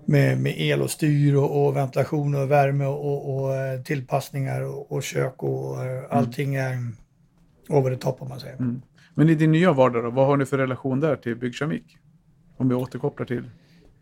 med, 0.05 0.41
med 0.41 0.61
el 0.61 0.83
och 0.83 0.91
styr 0.91 1.35
och, 1.35 1.67
och 1.67 1.77
ventilation 1.77 2.35
och 2.35 2.51
värme 2.51 2.85
och, 2.87 3.37
och, 3.45 3.55
eh, 3.55 3.83
tillpassningar 3.83 4.61
och, 4.63 4.93
och 4.93 5.03
kök 5.03 5.43
och 5.43 5.85
eh, 5.85 6.03
allting 6.11 6.55
är 6.55 6.79
over 7.69 7.91
the 7.91 7.97
top 7.97 8.23
om 8.23 8.29
man 8.29 8.41
säger. 8.41 8.57
Mm. 8.57 8.83
Men 9.19 9.29
i 9.29 9.35
din 9.35 9.53
nya 9.53 9.73
vardag 9.73 10.05
då, 10.05 10.11
vad 10.11 10.27
har 10.27 10.37
ni 10.37 10.45
för 10.45 10.59
relation 10.59 11.01
där 11.01 11.17
till 11.17 11.37
byggkemik? 11.37 11.99
Om 12.57 12.69
vi 12.69 12.75
återkopplar 12.75 13.27
till... 13.27 13.45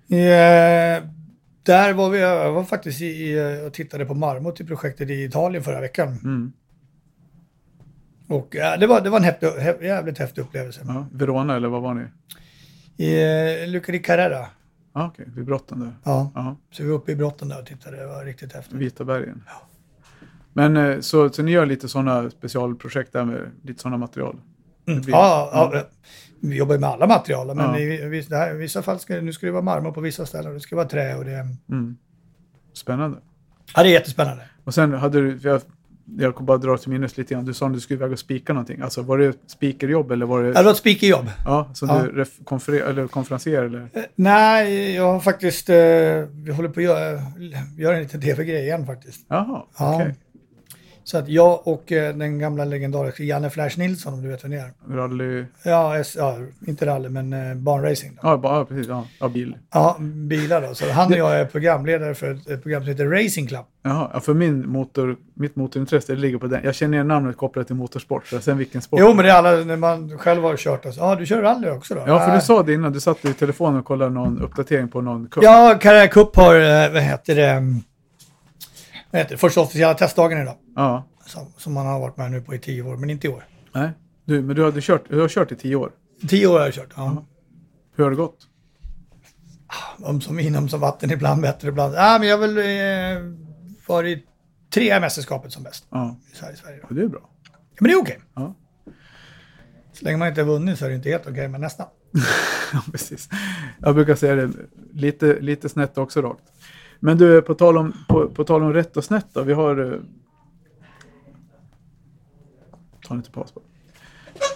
Eh, 0.08 1.04
där 1.62 1.92
var 1.92 2.10
vi, 2.10 2.20
jag 2.20 2.52
var 2.52 2.64
faktiskt 2.64 3.02
i, 3.02 3.36
och 3.66 3.72
tittade 3.72 4.04
på 4.04 4.14
Marmot 4.14 4.60
i 4.60 4.64
projektet 4.64 5.10
i 5.10 5.24
Italien 5.24 5.62
förra 5.62 5.80
veckan. 5.80 6.08
Mm. 6.08 6.52
Och 8.28 8.54
ja, 8.54 8.76
det, 8.76 8.86
var, 8.86 9.00
det 9.00 9.10
var 9.10 9.18
en 9.18 9.24
häftig, 9.24 9.46
hä, 9.46 9.76
jävligt 9.86 10.18
häftig 10.18 10.42
upplevelse. 10.42 10.80
Ja, 10.86 11.06
Verona 11.12 11.56
eller 11.56 11.68
vad 11.68 11.82
var 11.82 11.94
ni? 11.94 12.04
I 12.96 13.22
eh, 13.62 13.68
Luca 13.68 13.92
di 13.92 13.98
Carrera. 13.98 14.46
Ja, 14.94 15.06
okej, 15.12 15.26
vid 15.36 15.44
brotten 15.44 15.80
där. 15.80 15.92
Ja, 16.04 16.30
Ja, 16.34 16.56
så 16.70 16.82
vi 16.82 16.88
var 16.88 16.96
uppe 16.96 17.12
i 17.12 17.16
brotten 17.16 17.48
där 17.48 17.60
och 17.60 17.66
tittade. 17.66 17.96
Det 17.96 18.06
var 18.06 18.24
riktigt 18.24 18.52
häftigt. 18.52 18.74
Vita 18.74 19.04
bergen. 19.04 19.42
Men 20.52 20.76
eh, 20.76 21.00
så, 21.00 21.30
så 21.30 21.42
ni 21.42 21.50
gör 21.50 21.66
lite 21.66 21.88
sådana 21.88 22.30
specialprojekt 22.30 23.12
där 23.12 23.24
med 23.24 23.50
lite 23.62 23.82
sådana 23.82 23.96
material? 23.96 24.40
Mm. 24.86 25.00
Blir- 25.02 25.14
Ja, 25.14 25.50
ja, 25.72 25.82
vi 26.40 26.56
jobbar 26.56 26.78
med 26.78 26.90
alla 26.90 27.06
material, 27.06 27.46
men 27.56 27.58
Ja. 27.58 27.78
i, 27.78 28.20
det 28.28 28.36
här, 28.36 28.54
i 28.54 28.58
vissa 28.58 28.82
fall 28.82 28.98
ska, 28.98 29.14
nu 29.20 29.32
ska 29.32 29.46
det 29.46 29.52
vara 29.52 29.62
marmor 29.62 29.92
på 29.92 30.00
vissa 30.00 30.26
ställen 30.26 30.46
och 30.48 30.54
det 30.54 30.60
ska 30.60 30.76
vara 30.76 30.88
trä 30.88 31.14
och 31.14 31.24
det... 31.24 31.46
Mm. 31.70 31.96
Spännande. 32.72 33.18
Ja, 33.74 33.82
det 33.82 33.88
är 33.88 33.92
jättespännande. 33.92 34.42
Och 34.64 34.74
sen 34.74 34.92
hade 34.94 35.20
du, 35.20 35.38
jag, 35.42 35.60
jag 36.18 36.34
kommer 36.34 36.46
bara 36.46 36.58
dra 36.58 36.76
till 36.78 36.90
minnes 36.90 37.16
lite 37.16 37.34
grann, 37.34 37.44
du 37.44 37.54
sa 37.54 37.66
att 37.66 37.72
du 37.74 37.80
skulle 37.80 37.98
iväg 37.98 38.12
och 38.12 38.18
spika 38.18 38.52
någonting. 38.52 38.80
Alltså 38.80 39.02
var 39.02 39.18
det 39.18 39.36
spikerjobb 39.46 40.10
eller 40.10 40.26
var 40.26 40.42
det... 40.42 40.48
Ja, 40.48 40.54
det 40.58 40.62
var 40.64 40.70
ett 40.70 40.76
spikerjobb. 40.76 41.30
Ja, 41.44 41.70
som 41.74 41.88
Ja. 41.88 42.02
du 42.14 42.24
konfer, 42.44 42.72
eller 42.72 43.06
konferenser 43.06 43.62
eller? 43.62 43.88
Eh, 43.92 44.02
Nej, 44.14 44.94
jag 44.94 45.12
har 45.12 45.20
faktiskt... 45.20 45.68
Eh, 45.68 45.76
vi 46.32 46.52
håller 46.56 46.68
på 46.68 46.80
att 46.80 46.84
göra, 46.84 47.20
göra 47.78 47.96
en 47.96 48.02
liten 48.02 48.20
tv-grej 48.20 48.62
igen 48.62 48.86
faktiskt. 48.86 49.26
Jaha, 49.28 49.62
Ja. 49.78 49.94
okej. 49.94 50.14
Så 51.04 51.18
att 51.18 51.28
jag 51.28 51.68
och 51.68 51.92
eh, 51.92 52.16
den 52.16 52.38
gamla 52.38 52.64
legendariska 52.64 53.22
Janne 53.22 53.50
Flash 53.50 53.78
Nilsson, 53.78 54.14
om 54.14 54.22
du 54.22 54.28
vet 54.28 54.44
vem 54.44 54.50
det 54.50 54.56
är. 54.56 54.96
Rally... 54.96 55.44
Ja, 55.62 55.98
S, 55.98 56.14
ja 56.18 56.38
inte 56.66 56.86
rally, 56.86 57.08
men 57.08 57.32
eh, 57.32 57.54
banracing. 57.54 58.14
Då. 58.14 58.20
Ja, 58.22 58.40
ja, 58.42 58.64
precis. 58.64 58.86
Ja, 58.88 59.06
ja, 59.20 59.28
bil. 59.28 59.56
Ja, 59.72 59.96
bilar 60.00 60.62
då. 60.62 60.74
Så 60.74 60.90
han 60.90 61.12
och 61.12 61.18
jag 61.18 61.40
är 61.40 61.44
programledare 61.44 62.14
för 62.14 62.30
ett, 62.30 62.62
program 62.62 62.82
som 62.82 62.88
heter 62.88 63.06
Racing 63.06 63.48
Club. 63.48 63.64
Jaha, 63.82 64.10
ja, 64.14 64.20
för 64.20 64.34
min 64.34 64.68
motor, 64.68 65.16
mitt 65.34 65.56
motorintresse 65.56 66.14
ligger 66.14 66.38
på 66.38 66.46
den. 66.46 66.60
Jag 66.64 66.74
känner 66.74 66.94
igen 66.94 67.08
namnet 67.08 67.36
kopplat 67.36 67.66
till 67.66 67.76
motorsport, 67.76 68.26
så 68.26 68.40
sen 68.40 68.58
vilken 68.58 68.82
sport. 68.82 69.00
Jo, 69.00 69.14
men 69.14 69.24
det 69.24 69.30
är 69.30 69.34
alla, 69.34 69.50
när 69.50 69.76
man 69.76 70.18
själv 70.18 70.42
har 70.42 70.56
kört. 70.56 70.86
Alltså. 70.86 71.00
Ja, 71.00 71.14
du 71.14 71.26
kör 71.26 71.42
rally 71.42 71.68
också 71.68 71.94
då? 71.94 72.02
Ja, 72.06 72.26
för 72.26 72.34
du 72.34 72.40
sa 72.40 72.62
det 72.62 72.74
innan. 72.74 72.92
Du 72.92 73.00
satt 73.00 73.24
i 73.24 73.32
telefonen 73.32 73.80
och 73.80 73.86
kollade 73.86 74.10
någon 74.10 74.42
uppdatering 74.42 74.88
på 74.88 75.00
någon 75.00 75.28
cup. 75.28 75.44
Ja, 75.44 75.78
Carrera 75.80 76.08
Cup 76.08 76.36
har, 76.36 76.54
eh, 76.54 76.92
vad 76.92 77.02
heter 77.02 77.34
det, 77.34 77.50
mm, 77.50 77.80
heter 79.18 79.30
det, 79.30 79.38
första 79.38 79.60
officiella 79.60 79.94
testdagen 79.94 80.42
idag. 80.42 80.56
Ja. 80.76 81.04
Som, 81.26 81.46
som 81.56 81.72
man 81.72 81.86
har 81.86 82.00
varit 82.00 82.16
med 82.16 82.30
nu 82.30 82.40
på 82.40 82.54
i 82.54 82.58
tio 82.58 82.82
år, 82.82 82.96
men 82.96 83.10
inte 83.10 83.26
i 83.26 83.30
år. 83.30 83.44
Nej. 83.72 83.90
Du, 84.24 84.42
men 84.42 84.56
du, 84.56 84.64
hade 84.64 84.80
kört, 84.80 85.02
du 85.08 85.20
har 85.20 85.28
kört 85.28 85.52
i 85.52 85.56
tio 85.56 85.76
år. 85.76 85.92
Tio 86.28 86.46
år 86.46 86.58
har 86.58 86.64
jag 86.64 86.74
kört, 86.74 86.92
ja. 86.96 87.24
Hur 87.96 88.04
har 88.04 88.10
det 88.10 88.16
gått? 88.16 88.38
Om 89.98 90.20
som 90.20 90.40
inom 90.40 90.68
som 90.68 90.80
vatten, 90.80 91.10
ibland 91.10 91.42
bättre, 91.42 91.68
ibland... 91.68 91.94
Ja, 91.94 92.16
men 92.20 92.28
jag 92.28 92.38
har 92.38 92.48
väl 92.48 92.58
eh, 92.58 93.32
varit 93.86 94.26
tre 94.70 95.00
mästerskapet 95.00 95.52
som 95.52 95.62
bäst 95.62 95.86
Ja, 95.90 96.16
i 96.32 96.56
Sverige. 96.56 96.80
Och 96.88 96.94
det 96.94 97.02
är 97.02 97.08
bra. 97.08 97.30
Ja, 97.52 97.58
men 97.80 97.88
det 97.90 97.94
är 97.94 98.00
okej. 98.00 98.20
Ja. 98.34 98.54
Så 99.92 100.04
länge 100.04 100.16
man 100.16 100.28
inte 100.28 100.40
har 100.40 100.48
vunnit 100.48 100.78
så 100.78 100.84
är 100.84 100.88
det 100.88 100.94
inte 100.94 101.08
helt 101.08 101.26
okej, 101.26 101.48
men 101.48 101.60
nästan. 101.60 101.86
Ja, 102.72 102.82
precis. 102.92 103.28
Jag 103.80 103.94
brukar 103.94 104.14
säga 104.14 104.34
det 104.34 104.50
lite, 104.92 105.40
lite 105.40 105.68
snett 105.68 105.98
också 105.98 106.22
rakt. 106.22 106.42
Men 107.04 107.18
du, 107.18 107.42
på 107.42 107.54
tal 107.54 107.78
om, 107.78 107.92
på, 108.08 108.28
på 108.28 108.44
tal 108.44 108.62
om 108.62 108.72
rätt 108.72 108.96
och 108.96 109.04
snett 109.04 109.26
då. 109.32 109.42
Vi 109.42 109.52
har... 109.52 109.92
Eh, 109.92 109.98
Ta 113.06 113.14
inte 113.14 113.30
paus 113.30 113.54
bara. 113.54 113.64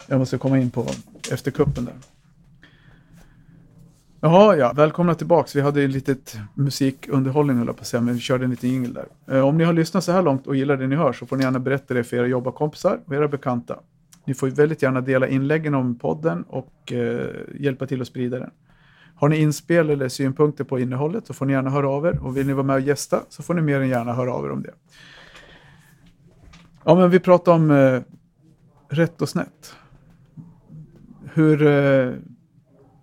Jag 0.06 0.18
måste 0.18 0.38
komma 0.38 0.58
in 0.58 0.70
på 0.70 0.86
efter 1.32 1.50
kuppen 1.50 1.84
där. 1.84 1.94
Jaha, 4.20 4.56
ja. 4.56 4.72
Välkomna 4.72 5.14
tillbaks. 5.14 5.56
Vi 5.56 5.60
hade 5.60 5.80
ju 5.80 5.88
litet 5.88 6.36
musikunderhållning 6.54 7.56
höll 7.56 7.66
jag 7.66 7.76
på 7.76 7.80
att 7.80 7.86
säga, 7.86 8.00
men 8.00 8.14
vi 8.14 8.20
körde 8.20 8.44
en 8.44 8.50
liten 8.50 8.70
jingel 8.70 8.94
där. 8.94 9.36
Eh, 9.36 9.48
om 9.48 9.58
ni 9.58 9.64
har 9.64 9.72
lyssnat 9.72 10.04
så 10.04 10.12
här 10.12 10.22
långt 10.22 10.46
och 10.46 10.56
gillar 10.56 10.76
det 10.76 10.86
ni 10.86 10.96
hör 10.96 11.12
så 11.12 11.26
får 11.26 11.36
ni 11.36 11.44
gärna 11.44 11.58
berätta 11.58 11.94
det 11.94 12.04
för 12.04 12.16
era 12.16 12.26
jobbarkompisar 12.26 13.00
och 13.06 13.14
era 13.14 13.28
bekanta. 13.28 13.80
Ni 14.24 14.34
får 14.34 14.48
väldigt 14.48 14.82
gärna 14.82 15.00
dela 15.00 15.28
inläggen 15.28 15.74
om 15.74 15.98
podden 15.98 16.42
och 16.42 16.92
eh, 16.92 17.30
hjälpa 17.60 17.86
till 17.86 18.00
att 18.00 18.08
sprida 18.08 18.38
den. 18.38 18.50
Har 19.20 19.28
ni 19.28 19.36
inspel 19.36 19.90
eller 19.90 20.08
synpunkter 20.08 20.64
på 20.64 20.78
innehållet 20.80 21.26
så 21.26 21.34
får 21.34 21.46
ni 21.46 21.52
gärna 21.52 21.70
höra 21.70 21.88
av 21.88 22.06
er. 22.06 22.18
Och 22.24 22.36
vill 22.36 22.46
ni 22.46 22.52
vara 22.52 22.66
med 22.66 22.74
och 22.74 22.80
gästa 22.80 23.22
så 23.28 23.42
får 23.42 23.54
ni 23.54 23.62
mer 23.62 23.80
än 23.80 23.88
gärna 23.88 24.12
höra 24.12 24.34
av 24.34 24.44
er 24.44 24.50
om 24.50 24.62
det. 24.62 24.74
Ja, 26.84 26.94
men 26.94 27.10
vi 27.10 27.20
pratar 27.20 27.52
om 27.52 27.70
eh, 27.70 28.00
rätt 28.88 29.22
och 29.22 29.28
snett. 29.28 29.74
Hur... 31.34 31.66
Eh, 31.66 32.14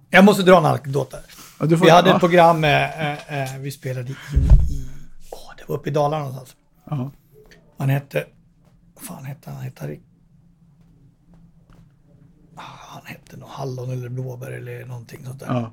Jag 0.10 0.26
måste 0.26 0.44
dra 0.44 0.58
en 0.58 0.66
anekdot 0.66 1.12
där. 1.12 1.22
Ja, 1.60 1.66
Vi 1.66 1.90
hade 1.90 2.12
ett 2.12 2.20
program, 2.20 2.64
eh, 2.64 3.12
eh, 3.12 3.54
eh, 3.54 3.60
vi 3.60 3.72
spelade 3.72 4.08
in 4.10 4.16
i, 4.70 4.88
åh, 5.32 5.54
det 5.58 5.64
var 5.68 5.76
uppe 5.76 5.90
i 5.90 5.94
Dalarna 5.94 6.24
någonstans. 6.24 6.56
Ja. 6.90 7.12
Han 7.78 7.90
hette, 7.90 8.26
vad 8.96 9.04
fan 9.04 9.26
hette 9.26 9.50
han? 9.50 9.56
Han 9.56 9.64
hette 9.66 10.00
Ah, 12.58 12.62
Han 12.90 13.02
hette 13.06 13.38
nog 13.38 13.50
Hallon 13.50 13.90
eller 13.92 14.10
Blåbär 14.10 14.52
eller 14.52 14.86
någonting 14.86 15.26
sånt 15.26 15.40
där. 15.40 15.48
Ja. 15.48 15.72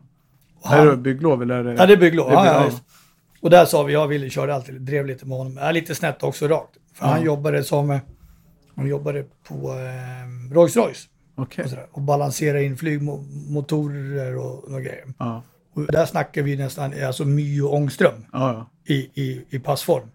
Och 0.64 0.72
Är 0.72 0.76
han, 0.78 0.86
det 0.86 0.96
bygglov 0.96 1.42
eller? 1.42 1.54
Är 1.54 1.64
det... 1.64 1.74
ja, 1.74 1.86
det 1.86 1.92
är 1.92 1.96
bygglov. 1.96 2.28
det 2.30 2.34
är 2.36 2.36
Ja, 2.36 2.46
ja, 2.46 2.52
bygglov. 2.52 2.70
visst. 2.70 2.82
Och 3.40 3.50
där 3.50 3.64
sa 3.64 3.82
vi, 3.82 3.92
jag 3.92 4.06
ville 4.08 4.30
köra 4.30 4.54
alltid, 4.54 4.80
drev 4.80 5.06
lite 5.06 5.26
med 5.26 5.38
honom. 5.38 5.56
Ja, 5.56 5.70
lite 5.70 5.94
snett 5.94 6.22
också 6.22 6.48
rakt. 6.48 6.70
För 6.94 7.06
Ja. 7.06 7.10
han 7.12 7.22
jobbade 7.24 7.64
som, 7.64 7.90
eh, 7.90 7.98
han 8.76 8.86
jobbade 8.88 9.24
på 9.48 9.54
eh, 9.54 10.54
Rolls 10.54 10.76
Royce. 10.76 11.08
Okej. 11.34 11.64
Och, 11.64 11.70
sådär, 11.70 11.86
och 11.92 12.02
balansera 12.02 12.62
in 12.62 12.76
flygmotorer 12.76 14.36
och 14.36 14.64
några 14.70 14.82
grejer. 14.82 15.04
Ja. 15.18 15.42
Och 15.74 15.86
där 15.86 16.06
snackar 16.06 16.42
vi 16.42 16.56
nästan 16.56 16.94
alltså 17.06 17.24
My 17.24 17.60
och 17.60 17.74
Ångström 17.74 18.24
Ja, 18.32 18.52
ja. 18.86 18.94
i, 18.94 18.94
i, 19.22 19.44
i 19.50 19.58
passform. 19.58 20.10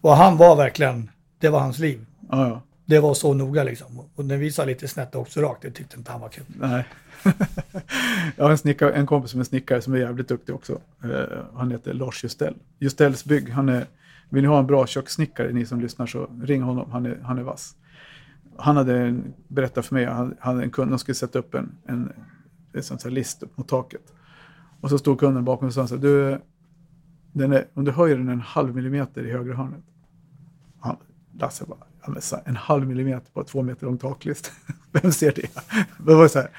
Och 0.00 0.16
han 0.16 0.36
var 0.36 0.56
verkligen, 0.56 1.10
det 1.40 1.48
var 1.48 1.60
hans 1.60 1.78
liv. 1.78 2.06
Ja, 2.30 2.48
ja. 2.48 2.62
Det 2.84 2.98
var 3.00 3.14
så 3.14 3.34
noga 3.34 3.64
liksom. 3.64 4.00
Och 4.14 4.24
när 4.24 4.36
vi 4.36 4.52
sa 4.52 4.64
lite 4.64 4.88
snett 4.88 5.14
också 5.14 5.40
rakt, 5.40 5.62
det 5.62 5.70
tyckte 5.70 5.96
inte 5.98 6.12
han 6.12 6.20
var 6.20 6.28
kul. 6.28 6.44
Nej. 6.48 6.84
jag 8.36 8.44
har 8.44 8.50
en, 8.50 8.58
snickare, 8.58 8.92
en 8.92 9.06
kompis 9.06 9.30
som 9.30 9.40
är 9.40 9.44
snickare 9.44 9.80
som 9.80 9.94
är 9.94 9.98
jävligt 9.98 10.28
duktig 10.28 10.54
också. 10.54 10.80
Eh, 11.04 11.38
han 11.54 11.70
heter 11.70 11.94
Lars 11.94 12.24
Justell. 12.24 12.54
Justells 12.78 13.24
bygg. 13.24 13.50
Han 13.50 13.68
är, 13.68 13.86
vill 14.28 14.42
ni 14.42 14.48
ha 14.48 14.58
en 14.58 14.66
bra 14.66 14.86
kökssnickare, 14.86 15.52
ni 15.52 15.66
som 15.66 15.80
lyssnar, 15.80 16.06
så 16.06 16.30
ring 16.42 16.62
honom. 16.62 16.90
Han 16.90 17.06
är, 17.06 17.18
han 17.22 17.38
är 17.38 17.42
vass. 17.42 17.76
Han 18.56 18.76
hade 18.76 18.98
en, 18.98 19.34
berättat 19.48 19.86
för 19.86 19.94
mig, 19.94 20.04
han 20.04 20.36
hade 20.40 20.62
en 20.62 20.70
kund, 20.70 20.90
de 20.90 20.98
skulle 20.98 21.14
sätta 21.14 21.38
upp 21.38 21.54
en, 21.54 21.76
en, 21.86 22.12
en 22.72 22.82
sån 22.82 22.98
här 23.04 23.10
list 23.10 23.42
upp 23.42 23.56
mot 23.58 23.68
taket. 23.68 24.12
Och 24.80 24.90
så 24.90 24.98
stod 24.98 25.20
kunden 25.20 25.44
bakom 25.44 25.68
och 25.68 25.74
sa 25.74 25.86
så 25.86 25.94
här, 25.94 26.02
du, 26.02 26.40
den 27.32 27.52
är, 27.52 27.64
om 27.74 27.84
du 27.84 27.90
höjer 27.90 28.16
den 28.16 28.28
en 28.28 28.40
halv 28.40 28.74
millimeter 28.74 29.26
i 29.26 29.32
högra 29.32 29.56
hörnet. 29.56 29.84
Han, 30.80 30.96
Lasse 31.38 31.64
bara, 31.64 31.78
en 32.44 32.56
halv 32.56 32.86
millimeter 32.86 33.32
på 33.32 33.44
två 33.44 33.62
meter 33.62 33.86
lång 33.86 33.98
taklist. 33.98 34.52
Vem 34.92 35.12
ser 35.12 35.32
det? 35.32 35.48
Det 35.98 36.14
var 36.14 36.28
så 36.28 36.38
här, 36.38 36.50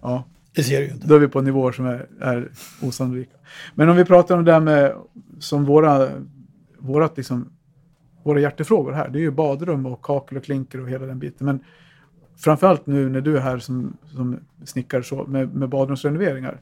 ja, 0.00 0.24
Det 0.54 0.62
ser 0.62 0.80
du 0.80 0.86
ju 0.86 0.92
inte. 0.92 1.06
då 1.06 1.14
är 1.14 1.18
vi 1.18 1.28
på 1.28 1.40
nivåer 1.40 1.72
som 1.72 1.86
är, 1.86 2.06
är 2.20 2.48
osannolika. 2.82 3.36
Men 3.74 3.88
om 3.88 3.96
vi 3.96 4.04
pratar 4.04 4.38
om 4.38 4.44
det 4.44 4.52
här 4.52 4.60
med, 4.60 4.94
som 5.38 5.64
våra, 5.64 6.08
vårat 6.78 7.16
liksom, 7.16 7.52
våra 8.22 8.40
hjärtefrågor 8.40 8.92
här, 8.92 9.08
det 9.08 9.18
är 9.18 9.22
ju 9.22 9.30
badrum 9.30 9.86
och 9.86 10.02
kakel 10.02 10.38
och 10.38 10.44
klinker 10.44 10.80
och 10.80 10.88
hela 10.88 11.06
den 11.06 11.18
biten. 11.18 11.46
Men 11.46 11.60
framförallt 12.36 12.86
nu 12.86 13.08
när 13.08 13.20
du 13.20 13.36
är 13.36 13.40
här 13.40 13.58
som, 13.58 13.96
som 14.06 14.38
snickare 14.64 15.02
så, 15.02 15.24
med, 15.24 15.54
med 15.54 15.68
badrumsrenoveringar. 15.68 16.60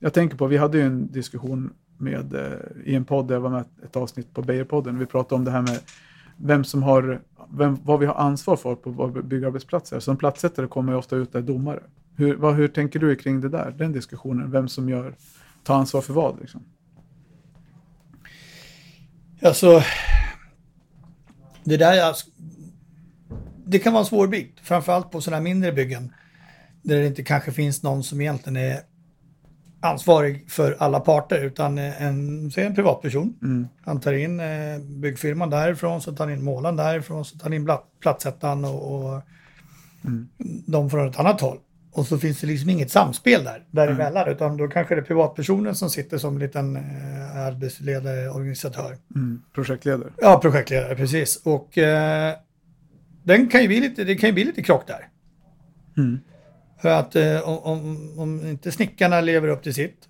Jag 0.00 0.12
tänker 0.12 0.36
på, 0.36 0.46
vi 0.46 0.56
hade 0.56 0.78
ju 0.78 0.84
en 0.84 1.12
diskussion 1.12 1.72
med, 1.98 2.34
eh, 2.34 2.52
i 2.84 2.94
en 2.94 3.04
podd, 3.04 3.28
där 3.28 3.34
jag 3.34 3.40
var 3.40 3.50
med 3.50 3.64
ett 3.84 3.96
avsnitt 3.96 4.34
på 4.34 4.42
Beijerpodden, 4.42 4.98
vi 4.98 5.06
pratade 5.06 5.34
om 5.34 5.44
det 5.44 5.50
här 5.50 5.62
med 5.62 5.78
vem 6.36 6.64
som 6.64 6.82
har, 6.82 7.20
vem, 7.56 7.78
vad 7.84 8.00
vi 8.00 8.06
har 8.06 8.14
ansvar 8.14 8.56
för 8.56 8.74
på 8.74 8.90
våra 8.90 9.22
byggarbetsplatser. 9.22 10.00
Som 10.00 10.16
platssättare 10.16 10.66
kommer 10.66 10.92
jag 10.92 10.98
ofta 10.98 11.16
ut 11.16 11.32
där 11.32 11.42
domare. 11.42 11.82
Hur, 12.16 12.36
vad, 12.36 12.54
hur 12.54 12.68
tänker 12.68 12.98
du 12.98 13.16
kring 13.16 13.40
det 13.40 13.48
där, 13.48 13.74
den 13.78 13.92
diskussionen? 13.92 14.50
Vem 14.50 14.68
som 14.68 14.88
gör, 14.88 15.14
tar 15.62 15.74
ansvar 15.74 16.00
för 16.00 16.12
vad? 16.12 16.40
Liksom? 16.40 16.64
Alltså, 19.42 19.82
det 21.64 21.76
där 21.76 21.92
är, 21.92 22.14
det 23.66 23.78
kan 23.78 23.92
vara 23.92 24.00
en 24.00 24.06
svår 24.06 24.26
bit. 24.26 24.60
Framförallt 24.62 25.10
på 25.10 25.20
sådana 25.20 25.36
här 25.36 25.44
mindre 25.44 25.72
byggen. 25.72 26.12
Där 26.82 27.00
det 27.00 27.06
inte 27.06 27.22
kanske 27.22 27.52
finns 27.52 27.82
någon 27.82 28.02
som 28.02 28.20
egentligen 28.20 28.56
är 28.56 28.80
ansvarig 29.82 30.50
för 30.50 30.76
alla 30.78 31.00
parter. 31.00 31.44
Utan 31.44 31.78
en, 31.78 32.50
säg 32.50 32.64
en 32.64 32.74
privatperson. 32.74 33.34
Mm. 33.42 33.68
Han 33.84 34.00
tar 34.00 34.12
in 34.12 34.40
eh, 34.40 34.78
byggfirman 34.78 35.50
därifrån, 35.50 36.02
så 36.02 36.12
tar 36.12 36.24
han 36.24 36.34
in 36.34 36.44
målaren 36.44 36.76
därifrån, 36.76 37.24
så 37.24 37.38
tar 37.38 37.44
han 37.44 37.52
in 37.52 37.68
plattsättaren 38.00 38.64
och, 38.64 38.94
och 38.94 39.22
Mm. 40.04 40.28
de 40.66 40.90
från 40.90 41.08
ett 41.08 41.18
annat 41.18 41.40
håll. 41.40 41.58
Och 41.92 42.06
så 42.06 42.18
finns 42.18 42.40
det 42.40 42.46
liksom 42.46 42.70
inget 42.70 42.90
samspel 42.90 43.44
där, 43.44 43.64
däremellan, 43.70 44.28
utan 44.28 44.56
då 44.56 44.68
kanske 44.68 44.94
det 44.94 45.00
är 45.00 45.04
privatpersonen 45.04 45.74
som 45.74 45.90
sitter 45.90 46.18
som 46.18 46.38
liten 46.38 46.76
eh, 46.76 47.36
arbetsledare, 47.36 48.30
organisatör. 48.30 48.96
Mm. 49.14 49.42
Projektledare. 49.54 50.08
Ja, 50.20 50.38
projektledare, 50.42 50.96
precis. 50.96 51.36
Och 51.44 51.78
eh, 51.78 52.34
den 53.22 53.48
kan 53.48 53.62
ju 53.62 53.68
bli 53.68 53.80
lite, 53.80 54.04
det 54.04 54.14
kan 54.14 54.28
ju 54.28 54.32
bli 54.32 54.44
lite 54.44 54.62
krock 54.62 54.86
där. 54.86 55.08
För 56.82 56.88
att 56.88 57.16
eh, 57.16 57.48
om, 57.48 58.18
om, 58.18 58.46
inte 58.46 58.72
snickarna 58.72 59.20
lever 59.20 59.48
upp 59.48 59.62
till 59.62 59.74
sitt 59.74 60.08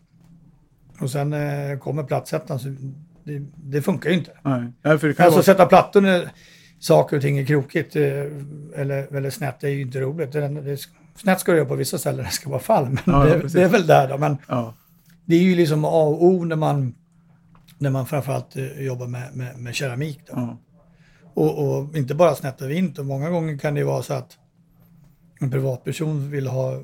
och 1.01 1.11
sen 1.11 1.33
eh, 1.33 1.79
kommer 1.79 2.03
plattsättaren 2.03 2.61
så 2.61 2.69
det, 3.25 3.43
det 3.57 3.83
funkar 3.83 4.11
ju 4.11 4.17
inte. 4.17 4.31
Nej. 4.43 4.73
Nej, 4.83 4.99
för 4.99 5.09
Alltså 5.09 5.31
vara, 5.31 5.43
sätta 5.43 5.67
plattor 5.67 6.01
när 6.01 6.31
saker 6.79 7.17
och 7.17 7.23
ting 7.23 7.39
är 7.39 7.47
krokigt 7.47 7.97
eh, 7.97 8.03
eller, 8.77 9.17
eller 9.17 9.31
snett 9.31 9.61
det 9.61 9.69
är 9.69 9.73
ju 9.73 9.81
inte 9.81 10.01
roligt. 10.01 10.33
Det, 10.33 10.49
det, 10.49 10.79
snett 11.17 11.41
ska 11.41 11.53
det 11.53 11.59
göra 11.59 11.69
på 11.69 11.75
vissa 11.75 11.99
ställen, 11.99 12.25
det 12.25 12.31
ska 12.31 12.51
vara 12.51 12.61
fall. 12.61 12.85
Men 12.85 13.03
Ja, 13.07 13.25
det, 13.25 13.49
det 13.49 13.63
är 13.63 13.69
väl 13.69 13.87
där 13.87 14.09
då. 14.09 14.19
Men 14.19 14.37
ja. 14.49 14.75
det 15.25 15.37
är 15.37 15.43
ju 15.43 15.57
liksom 15.57 15.85
A 15.85 16.03
och 16.03 16.25
O 16.25 16.45
när 16.45 16.57
man, 16.57 16.95
när 17.79 17.91
man 17.91 18.07
framförallt 18.07 18.57
jobbar 18.79 19.07
med, 19.07 19.37
med, 19.37 19.59
med 19.59 19.75
keramik. 19.75 20.21
Då. 20.27 20.33
Ja. 20.37 20.59
Och, 21.35 21.79
och 21.79 21.97
inte 21.97 22.15
bara 22.15 22.35
snett 22.35 22.63
och 22.63 22.71
vint. 22.71 22.99
Och 22.99 23.07
många 23.07 23.31
gånger 23.31 23.59
kan 23.59 23.75
det 23.75 23.81
ju 23.81 23.87
vara 23.87 24.03
så 24.03 24.15
att 24.15 24.39
en 25.43 25.51
privatperson 25.51 26.31
vill 26.31 26.47
ha 26.47 26.81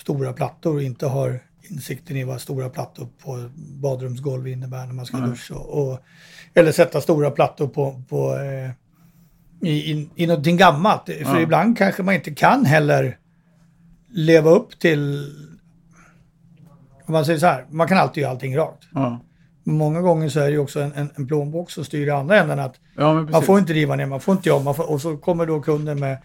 stora 0.00 0.32
plattor 0.32 0.74
och 0.74 0.82
inte 0.82 1.06
har 1.06 1.40
insikten 1.70 2.16
i 2.16 2.24
vad 2.24 2.40
stora 2.40 2.68
plattor 2.68 3.08
på 3.24 3.50
badrumsgolv 3.56 4.48
innebär 4.48 4.86
när 4.86 4.94
man 4.94 5.06
ska 5.06 5.16
Nej. 5.16 5.30
duscha. 5.30 5.54
Och, 5.54 5.98
eller 6.54 6.72
sätta 6.72 7.00
stora 7.00 7.30
plattor 7.30 7.68
på, 7.68 8.02
på 8.08 8.36
eh, 8.36 8.70
i, 9.68 9.92
i, 9.92 10.10
i 10.16 10.26
någonting 10.26 10.56
gammalt. 10.56 11.04
För 11.04 11.14
Ja. 11.20 11.40
ibland 11.40 11.78
kanske 11.78 12.02
man 12.02 12.14
inte 12.14 12.30
kan 12.30 12.64
heller 12.64 13.18
leva 14.08 14.50
upp 14.50 14.78
till... 14.78 15.32
Om 17.06 17.12
man 17.12 17.24
säger 17.24 17.38
så 17.38 17.46
här, 17.46 17.66
man 17.70 17.88
kan 17.88 17.98
alltid 17.98 18.20
göra 18.22 18.30
allting 18.32 18.56
rakt. 18.56 18.88
Men 19.64 19.76
många 19.76 20.00
gånger 20.00 20.28
så 20.28 20.40
är 20.40 20.44
det 20.44 20.50
ju 20.50 20.58
också 20.58 20.80
en, 20.80 20.92
en, 20.92 21.10
en 21.14 21.26
plånbok 21.26 21.70
som 21.70 21.84
styr 21.84 22.06
i 22.06 22.10
andra 22.10 22.40
änden. 22.40 22.58
Att 22.58 22.74
ja, 22.96 23.22
man 23.22 23.42
får 23.42 23.58
inte 23.58 23.72
riva 23.72 23.96
ner, 23.96 24.06
man 24.06 24.20
får 24.20 24.34
inte 24.34 24.50
får, 24.50 24.90
och 24.90 25.00
så 25.00 25.16
kommer 25.16 25.46
då 25.46 25.60
kunden 25.60 26.00
med, 26.00 26.18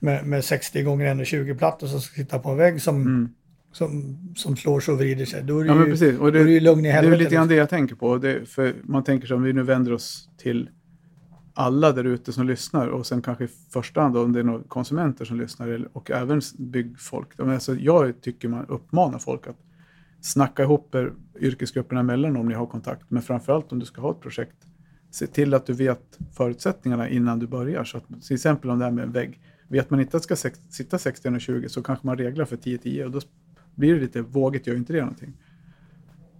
med, 0.00 0.26
med 0.26 0.44
60 0.44 0.82
gånger 0.82 1.06
120 1.06 1.54
plattor 1.58 1.86
som 1.86 2.00
ska 2.00 2.14
sitta 2.14 2.38
på 2.38 2.50
en 2.50 2.56
vägg 2.56 2.82
som, 2.82 2.96
Mm. 3.02 3.28
som, 3.72 4.18
som 4.36 4.56
slår 4.56 4.80
sig 4.80 4.92
och 4.92 4.98
vrider 5.00 5.24
sig. 5.24 5.42
Då 5.42 5.58
är 5.58 5.64
det, 5.64 5.70
Ja, 5.70 5.78
ju, 5.84 5.90
precis. 5.90 6.18
Och 6.18 6.32
då 6.32 6.38
är 6.38 6.44
det 6.44 6.50
ju 6.50 6.60
lugn 6.60 6.80
i 6.80 6.82
Det 6.82 6.88
är 6.88 6.92
helvete. 6.92 7.16
lite 7.18 7.34
grann 7.34 7.42
liksom. 7.42 7.48
det 7.48 7.54
jag 7.54 7.68
tänker 7.68 7.94
på. 7.94 8.18
Det, 8.18 8.48
för 8.48 8.74
man 8.82 9.04
tänker 9.04 9.26
sig 9.26 9.36
om 9.36 9.42
vi 9.42 9.52
nu 9.52 9.62
vänder 9.62 9.92
oss 9.92 10.28
till 10.38 10.70
alla 11.54 11.92
där 11.92 12.04
ute 12.04 12.32
som 12.32 12.46
lyssnar 12.46 12.86
och 12.88 13.06
sen 13.06 13.22
kanske 13.22 13.44
i 13.44 13.48
första 13.72 14.00
hand 14.00 14.16
om 14.16 14.32
det 14.32 14.40
är 14.40 14.44
några 14.44 14.62
konsumenter 14.68 15.24
som 15.24 15.40
lyssnar 15.40 15.88
och 15.92 16.10
även 16.10 16.40
byggfolk. 16.58 17.28
Alltså, 17.40 17.74
jag 17.74 18.20
tycker 18.20 18.48
man 18.48 18.66
uppmanar 18.68 19.18
folk 19.18 19.46
att 19.46 19.56
snacka 20.20 20.62
ihop 20.62 20.94
er 20.94 21.12
yrkesgrupperna 21.40 22.00
emellan 22.00 22.36
om 22.36 22.48
ni 22.48 22.54
har 22.54 22.66
kontakt. 22.66 23.02
Men 23.08 23.22
framförallt 23.22 23.72
om 23.72 23.78
du 23.78 23.86
ska 23.86 24.00
ha 24.00 24.10
ett 24.10 24.20
projekt, 24.20 24.56
se 25.10 25.26
till 25.26 25.54
att 25.54 25.66
du 25.66 25.72
vet 25.72 26.18
förutsättningarna 26.36 27.08
innan 27.08 27.38
du 27.38 27.46
börjar. 27.46 27.84
Så 27.84 27.96
att, 27.96 28.04
till 28.26 28.34
exempel 28.34 28.70
om 28.70 28.78
det 28.78 28.84
här 28.84 28.92
med 28.92 29.04
en 29.04 29.12
vägg. 29.12 29.40
Vet 29.70 29.90
man 29.90 30.00
inte 30.00 30.16
att 30.16 30.22
det 30.22 30.24
ska 30.24 30.36
sex, 30.36 30.60
sitta 30.70 30.96
60-20 30.96 31.68
så 31.68 31.82
kanske 31.82 32.06
man 32.06 32.18
reglar 32.18 32.44
för 32.44 32.56
10-10 32.56 33.04
och 33.04 33.10
då 33.10 33.20
blir 33.74 33.94
det 33.94 34.00
lite 34.00 34.22
vågigt, 34.22 34.66
gör 34.66 34.76
inte 34.76 34.92
det 34.92 35.00
någonting. 35.00 35.32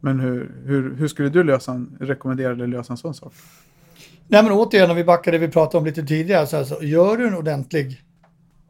Men 0.00 0.20
hur, 0.20 0.52
hur, 0.64 0.94
hur 0.94 1.08
skulle 1.08 1.28
du 1.28 1.44
lösa 1.44 1.72
en, 1.72 1.96
rekommendera 2.00 2.52
eller 2.52 2.66
lösa 2.66 2.92
en 2.92 2.96
sån 2.96 3.14
sak? 3.14 3.32
Nej 4.28 4.42
men 4.42 4.52
återigen, 4.52 4.90
om 4.90 4.96
vi 4.96 5.04
backar 5.04 5.32
det 5.32 5.38
vi 5.38 5.48
pratade 5.48 5.78
om 5.78 5.84
lite 5.84 6.02
tidigare. 6.02 6.46
Så 6.46 6.56
alltså, 6.56 6.82
gör 6.82 7.16
du 7.16 7.26
en 7.26 7.34
ordentlig 7.34 8.02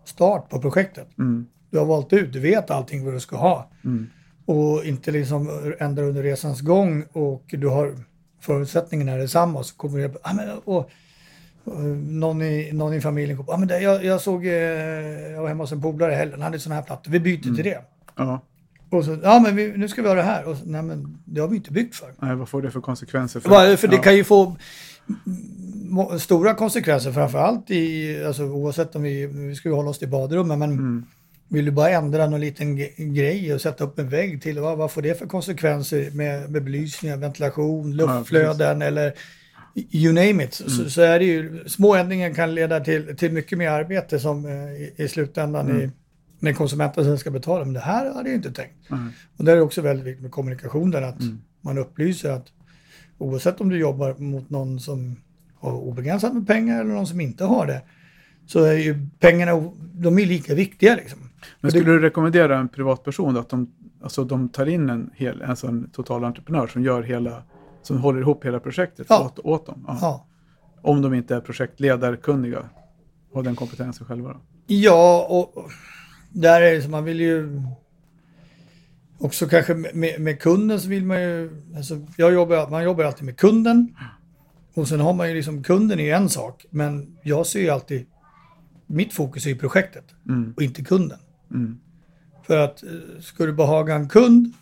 start 0.04 0.48
på 0.50 0.60
projektet. 0.60 1.18
Mm, 1.18 1.46
Du 1.70 1.78
har 1.78 1.86
valt 1.86 2.12
ut, 2.12 2.32
du 2.32 2.40
vet 2.40 2.70
allting 2.70 3.04
vad 3.04 3.14
du 3.14 3.20
ska 3.20 3.36
ha. 3.36 3.70
mm, 3.84 4.06
Och 4.44 4.84
inte 4.84 5.10
liksom 5.10 5.72
ändra 5.78 6.04
under 6.04 6.22
resans 6.22 6.60
gång 6.60 7.04
och 7.12 7.44
du 7.48 7.66
har 7.68 7.94
förutsättningarna 8.40 9.12
är 9.12 9.18
detsamma. 9.18 9.62
Så 9.62 9.76
kommer 9.76 9.98
det, 9.98 10.16
ah, 10.22 10.34
men, 10.34 10.58
och, 10.64 10.90
någon, 11.64 12.42
i, 12.42 12.70
någon 12.72 12.94
i 12.94 13.00
familjen 13.00 13.36
kommer, 13.36 13.52
ah, 13.52 13.56
men 13.56 13.68
det, 13.68 13.80
jag, 13.80 14.04
jag 14.04 14.20
såg, 14.20 14.46
eh, 14.46 14.52
jag 15.32 15.40
var 15.42 15.48
hemma 15.48 15.62
hos 15.62 15.72
en 15.72 15.82
polare 15.82 16.12
i 16.12 16.16
helgen, 16.16 16.32
han 16.34 16.42
hade 16.42 16.58
sådana 16.58 16.74
här 16.80 16.86
plattor, 16.86 17.10
vi 17.12 17.20
byter 17.20 17.42
till 17.54 17.64
det. 17.64 17.78
ja, 18.16 18.40
Och 18.90 19.04
så, 19.04 19.18
ja 19.22 19.40
men 19.40 19.56
vi, 19.56 19.72
nu 19.76 19.88
ska 19.88 20.02
vi 20.02 20.08
ha 20.08 20.14
det 20.14 20.22
här. 20.22 20.44
Och 20.48 20.56
så, 20.56 20.64
nej 20.66 20.82
men 20.82 21.18
det 21.24 21.40
har 21.40 21.48
vi 21.48 21.56
inte 21.56 21.72
byggt 21.72 21.94
för. 21.96 22.08
nej, 22.18 22.36
vad 22.36 22.48
får 22.48 22.62
det 22.62 22.70
för 22.70 22.80
konsekvenser? 22.80 23.40
För, 23.40 23.48
För, 23.50 23.76
för 23.76 23.88
det 23.88 23.96
ja, 23.96 24.02
kan 24.02 24.16
ju 24.16 24.24
få 24.24 24.56
må- 25.90 26.18
stora 26.18 26.54
konsekvenser 26.54 27.12
framförallt 27.12 27.70
i, 27.70 28.24
alltså 28.26 28.42
oavsett 28.44 28.96
om 28.96 29.02
vi, 29.02 29.26
vi 29.26 29.54
ska 29.54 29.68
ju 29.68 29.74
hålla 29.74 29.90
oss 29.90 29.98
till 29.98 30.08
badrummen, 30.08 30.58
men 30.58 30.70
Mm, 30.70 31.04
vill 31.48 31.64
du 31.64 31.70
bara 31.70 31.90
ändra 31.90 32.26
någon 32.26 32.40
liten 32.40 32.76
grej 33.14 33.54
och 33.54 33.60
sätta 33.60 33.84
upp 33.84 33.98
en 33.98 34.08
vägg 34.08 34.42
till, 34.42 34.58
vad, 34.58 34.78
vad 34.78 34.90
får 34.92 35.02
det 35.02 35.18
för 35.18 35.26
konsekvenser 35.26 36.10
med, 36.12 36.50
med 36.50 36.64
belysning, 36.64 37.20
ventilation, 37.20 37.96
luftflöden 37.96 38.82
eller 38.82 39.12
you 39.74 40.12
name 40.12 40.44
it. 40.44 40.60
Mm. 40.60 40.70
Så, 40.70 40.90
så 40.90 41.02
är 41.02 41.18
det 41.18 41.24
ju, 41.24 41.64
små 41.68 41.94
ändringar 41.94 42.34
kan 42.34 42.54
leda 42.54 42.80
till, 42.80 43.16
till 43.16 43.32
mycket 43.32 43.58
mer 43.58 43.70
arbete 43.70 44.18
som 44.18 44.44
eh, 44.46 44.52
i, 44.52 44.94
i 44.96 45.08
slutändan 45.08 45.80
i, 45.80 45.90
Men 46.38 46.54
konsumenten 46.54 47.04
sen 47.04 47.18
ska 47.18 47.30
betala, 47.30 47.64
men 47.64 47.74
det 47.74 47.80
här 47.80 48.14
hade 48.14 48.28
jag 48.28 48.36
inte 48.36 48.52
tänkt. 48.52 48.76
Nej. 48.88 49.00
Och 49.36 49.44
där 49.44 49.52
är 49.52 49.56
det 49.56 49.62
också 49.62 49.82
väldigt 49.82 50.06
viktigt 50.06 50.22
med 50.22 50.30
kommunikation 50.30 50.90
där 50.90 51.02
att 51.02 51.20
Mm. 51.20 51.40
man 51.60 51.78
upplyser 51.78 52.30
att 52.30 52.46
oavsett 53.18 53.60
om 53.60 53.68
du 53.68 53.78
jobbar 53.78 54.14
mot 54.18 54.50
någon 54.50 54.80
som 54.80 55.16
har 55.54 55.72
obegränsat 55.72 56.34
med 56.34 56.46
pengar 56.46 56.80
eller 56.80 56.94
någon 56.94 57.06
som 57.06 57.20
inte 57.20 57.44
har 57.44 57.66
det, 57.66 57.82
så 58.46 58.64
är 58.64 58.72
ju 58.72 59.06
pengarna, 59.18 59.70
de 59.92 60.18
är 60.18 60.26
lika 60.26 60.54
viktiga 60.54 60.96
liksom. 60.96 61.18
Men 61.60 61.70
skulle 61.70 61.90
du 61.90 61.98
rekommendera 62.00 62.58
en 62.58 62.68
privatperson 62.68 63.36
att 63.36 63.48
de, 63.48 63.72
alltså 64.02 64.24
de 64.24 64.48
tar 64.48 64.66
in 64.66 64.90
en, 64.90 65.10
hel, 65.14 65.42
alltså 65.42 65.66
en 65.66 65.90
total 65.90 66.24
entreprenör 66.24 66.66
som 66.66 66.84
gör 66.84 67.02
hela, 67.02 67.42
som 67.82 68.00
håller 68.00 68.20
ihop 68.20 68.44
hela 68.44 68.60
projektet 68.60 69.06
Ja. 69.10 69.24
åt, 69.24 69.38
åt 69.38 69.66
dem? 69.66 69.84
Ja. 69.86 69.98
Ja. 70.00 70.26
Om 70.82 71.02
de 71.02 71.14
inte 71.14 71.36
är 71.36 71.40
projektledarkunniga 71.40 72.58
och 73.30 73.36
har 73.36 73.42
den 73.42 73.56
kompetensen 73.56 74.06
själva. 74.06 74.28
Då. 74.32 74.40
Ja, 74.66 75.26
och 75.30 75.56
och 75.58 75.70
där 76.32 76.60
är 76.62 76.74
det 76.74 76.82
så 76.82 76.90
man 76.90 77.04
vill 77.04 77.20
ju 77.20 77.62
också 79.18 79.46
kanske 79.46 79.74
med, 79.74 80.20
med 80.20 80.40
kunden 80.40 80.80
så 80.80 80.88
vill 80.88 81.04
man 81.04 81.22
ju, 81.22 81.62
alltså 81.76 82.00
jag 82.16 82.32
jobbar, 82.32 82.70
man 82.70 82.84
jobbar 82.84 83.04
alltid 83.04 83.24
med 83.24 83.36
kunden 83.36 83.96
och 84.74 84.88
sen 84.88 85.00
har 85.00 85.12
man 85.12 85.28
ju 85.28 85.34
liksom, 85.34 85.62
kunden 85.62 85.98
är 86.00 86.04
ju 86.04 86.10
en 86.10 86.28
sak, 86.28 86.66
men 86.70 87.16
jag 87.22 87.46
ser 87.46 87.60
ju 87.60 87.68
alltid, 87.70 88.06
mitt 88.86 89.12
fokus 89.12 89.46
är 89.46 89.50
ju 89.50 89.56
projektet 89.58 90.04
Mm. 90.28 90.52
och 90.56 90.62
inte 90.62 90.84
kunden. 90.84 91.18
Mm. 91.50 91.78
För 92.42 92.58
att 92.58 92.82
eh, 92.82 92.88
ska 93.20 93.46
du 93.46 93.52
behaga 93.52 93.94
en 93.94 94.08
kund 94.08 94.52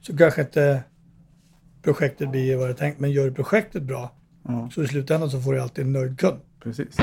så 0.00 0.16
kanske 0.16 0.40
inte 0.40 0.82
projektet 1.86 2.30
blir 2.30 2.56
vad 2.56 2.66
det 2.68 2.72
är 2.72 2.74
tänkt, 2.74 3.00
men 3.00 3.10
gör 3.10 3.24
du 3.24 3.34
projektet 3.34 3.82
bra 3.82 4.12
Ja, 4.48 4.70
så 4.74 4.82
i 4.82 4.86
slutändan 4.88 5.30
så 5.30 5.40
får 5.40 5.52
du 5.52 5.60
alltid 5.60 5.84
en 5.86 5.92
nöjd 5.92 6.18
kund. 6.18 6.40
precis. 6.62 6.96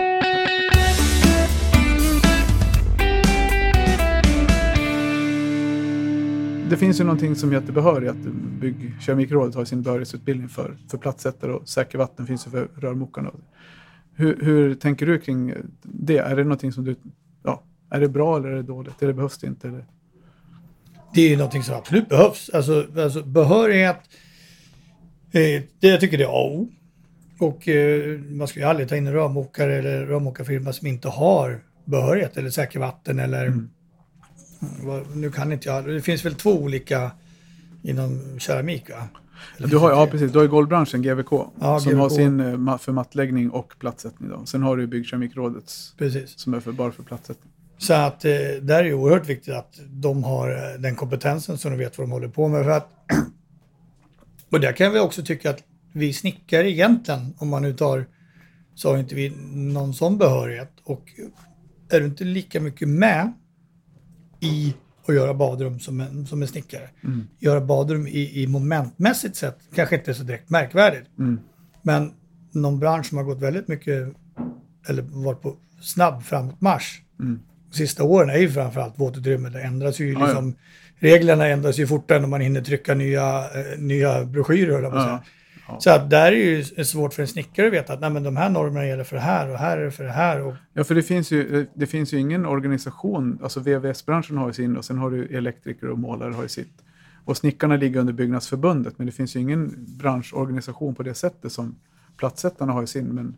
Det 6.69 6.77
finns 6.77 6.99
ju 6.99 7.03
någonting 7.03 7.35
som 7.35 7.51
heter 7.51 7.73
behörighet. 7.73 8.15
Byggkeramikrådet 8.59 9.55
har 9.55 9.65
sin 9.65 9.81
behörighetsutbildning 9.81 10.49
för, 10.49 10.77
för 10.89 10.97
plattsättare 10.97 11.51
och 11.51 11.69
säker 11.69 11.97
vatten 11.97 12.27
finns 12.27 12.47
ju 12.47 12.51
för 12.51 12.67
rörmokarna. 12.75 13.31
Hur, 14.15 14.39
hur 14.41 14.75
tänker 14.75 15.05
du 15.05 15.19
kring 15.19 15.53
det? 15.81 16.17
Är 16.17 16.35
det 16.35 16.43
någonting 16.43 16.71
som 16.71 16.83
du... 16.85 16.95
Ja, 17.43 17.63
är 17.89 17.99
det 17.99 18.07
bra 18.09 18.37
eller 18.37 18.49
är 18.49 18.55
det 18.55 18.63
dåligt? 18.63 19.03
Eller 19.03 19.13
behövs 19.13 19.37
det 19.37 19.47
inte? 19.47 19.67
Eller? 19.67 19.85
Det 21.13 21.33
är 21.33 21.37
någonting 21.37 21.63
som 21.63 21.75
absolut 21.75 22.09
behövs. 22.09 22.49
Alltså, 22.53 22.85
alltså 22.97 23.23
behörighet, 23.23 23.97
eh, 23.97 24.01
det 25.79 25.87
jag 25.87 25.99
tycker 25.99 26.17
det 26.17 26.23
är 26.23 26.27
A 26.27 26.31
och 26.43 26.55
O. 26.59 26.67
Och 27.39 27.67
eh, 27.67 28.19
man 28.19 28.47
ska 28.47 28.59
ju 28.59 28.65
aldrig 28.65 28.89
ta 28.89 28.95
in 28.95 29.07
en 29.07 29.13
rörmokare 29.13 29.75
eller 29.75 30.05
rörmokarfirma 30.05 30.73
som 30.73 30.87
inte 30.87 31.07
har 31.09 31.63
behörighet 31.85 32.37
eller 32.37 32.49
säker 32.49 32.79
vatten 32.79 33.19
eller 33.19 33.45
Mm. 33.45 33.69
nu 35.13 35.31
kan 35.31 35.51
inte 35.51 35.69
jag. 35.69 35.85
Det 35.85 36.01
finns 36.01 36.25
väl 36.25 36.35
två 36.35 36.51
olika 36.53 37.11
inom 37.83 38.39
keramik 38.39 38.89
va? 38.89 39.07
Eller 39.57 39.67
Du 39.67 39.77
har, 39.77 39.91
ja, 39.91 40.07
precis. 40.07 40.31
Du 40.31 40.37
har 40.37 40.43
ju 40.43 40.49
golvbranschen, 40.49 41.01
GVK, 41.01 41.31
Ja, 41.59 41.79
som 41.79 41.99
har 41.99 42.09
GVK. 42.09 42.15
sin 42.15 42.39
eh, 42.67 42.77
för 42.77 42.91
mattläggning 42.91 43.49
och 43.49 43.73
plattsättning. 43.79 44.29
Då. 44.29 44.45
Sen 44.45 44.63
har 44.63 44.77
du 44.77 44.87
Byggkeramikrådets? 44.87 45.93
Precis. 45.97 46.39
som 46.39 46.53
är 46.53 46.59
för, 46.59 46.71
bara 46.71 46.91
för 46.91 47.03
plattsättning. 47.03 47.53
Så 47.77 47.93
att 47.93 48.25
eh, 48.25 48.31
där 48.61 48.79
är 48.79 48.83
det 48.83 48.93
oerhört 48.93 49.29
viktigt 49.29 49.53
att 49.53 49.79
de 49.89 50.23
har 50.23 50.49
eh, 50.51 50.79
den 50.81 50.95
kompetensen 50.95 51.57
så 51.57 51.69
de 51.69 51.77
vet 51.77 51.97
vad 51.97 52.07
de 52.07 52.11
håller 52.11 52.27
på 52.27 52.47
med. 52.47 52.63
För 52.63 52.71
att, 52.71 52.89
och 54.53 54.59
där 54.59 54.71
kan 54.71 54.93
vi 54.93 54.99
också 54.99 55.23
tycka 55.23 55.49
att 55.49 55.63
vi 55.93 56.13
snickare 56.13 56.71
egentligen, 56.71 57.33
om 57.37 57.49
man 57.49 57.61
nu 57.61 57.73
tar, 57.73 58.05
så 58.75 58.91
har 58.91 58.97
inte 58.97 59.15
vi 59.15 59.33
någon 59.53 59.93
sån 59.93 60.17
behörighet. 60.17 60.71
Och 60.83 61.03
är 61.89 61.99
du 61.99 62.05
inte 62.05 62.23
lika 62.23 62.61
mycket 62.61 62.87
med 62.87 63.33
i 64.39 64.73
att 65.07 65.15
göra 65.15 65.33
badrum 65.33 65.79
som 65.79 65.99
en, 65.99 66.27
som 66.27 66.41
en 66.41 66.47
snickare. 66.47 66.89
Mm. 67.03 67.27
Göra 67.39 67.61
badrum 67.61 68.07
i, 68.07 68.43
i 68.43 68.47
momentmässigt 68.47 69.35
sett 69.35 69.59
kanske 69.75 69.95
inte 69.95 70.11
är 70.11 70.15
så 70.15 70.23
direkt 70.23 70.49
märkvärdigt. 70.49 71.09
Mm. 71.19 71.39
Men 71.81 72.11
någon 72.51 72.79
bransch 72.79 73.05
som 73.05 73.17
har 73.17 73.25
gått 73.25 73.39
väldigt 73.39 73.67
mycket, 73.67 74.13
eller 74.87 75.01
varit 75.01 75.41
på 75.41 75.57
snabb 75.81 76.23
framåtmarsch 76.23 77.03
Mm. 77.19 77.39
de 77.69 77.77
sista 77.77 78.03
åren 78.03 78.29
är 78.29 78.37
ju 78.37 78.49
framförallt 78.49 78.99
våtutrymme. 78.99 79.49
Det 79.49 79.61
ändras 79.61 79.99
ju 79.99 80.13
ja. 80.13 80.25
liksom, 80.25 80.55
reglerna 81.03 81.47
ändras 81.47 81.77
ju 81.79 81.87
fortare 81.87 82.17
än 82.17 82.23
om 82.23 82.29
man 82.29 82.41
hinner 82.41 82.61
trycka 82.61 82.93
nya, 82.95 83.37
eh, 83.39 83.79
nya 83.79 84.25
broschyrer. 84.25 84.73
höll 84.73 84.83
jag 84.83 84.91
på 84.91 84.97
att 84.97 85.03
Ja. 85.07 85.17
säga. 85.17 85.23
Ja. 85.67 85.79
Så 85.79 85.89
att 85.89 86.09
där 86.09 86.31
är 86.31 86.35
ju 86.35 86.63
svårt 86.63 87.13
för 87.13 87.21
en 87.21 87.27
snickare 87.27 87.67
att 87.67 87.73
veta 87.73 87.93
att 87.93 87.99
nej, 88.01 88.09
men 88.09 88.23
de 88.23 88.37
här 88.37 88.49
normerna 88.49 88.85
gäller 88.87 89.03
för 89.03 89.15
det 89.15 89.21
här 89.21 89.49
och 89.51 89.57
här 89.57 89.77
är 89.77 89.85
det 89.85 89.91
för 89.91 90.03
det 90.03 90.11
här. 90.11 90.41
Och, 90.41 90.53
Ja, 90.73 90.83
för 90.83 90.95
det 90.95 91.03
finns, 91.03 91.31
ju, 91.31 91.67
det 91.73 91.85
finns 91.87 92.13
ju 92.13 92.17
ingen 92.19 92.45
organisation, 92.45 93.39
alltså 93.43 93.59
VVS-branschen 93.59 94.37
har 94.37 94.47
ju 94.47 94.53
sin 94.53 94.77
och 94.77 94.85
sen 94.85 94.97
har 94.97 95.11
du 95.11 95.25
elektriker 95.37 95.89
och 95.89 95.99
målare 95.99 96.33
har 96.33 96.43
ju 96.43 96.49
sitt. 96.49 96.73
Och 97.25 97.37
snickarna 97.37 97.75
ligger 97.77 97.99
under 97.99 98.13
Byggnadsförbundet, 98.13 98.93
men 98.97 99.05
det 99.05 99.11
finns 99.13 99.35
ju 99.35 99.39
ingen 99.39 99.75
branschorganisation 99.97 100.95
på 100.95 101.03
det 101.03 101.13
sättet 101.13 101.51
som 101.51 101.75
plattsättarna 102.17 102.73
har 102.73 102.81
ju 102.81 102.87
sin. 102.87 103.05
Men 103.07 103.37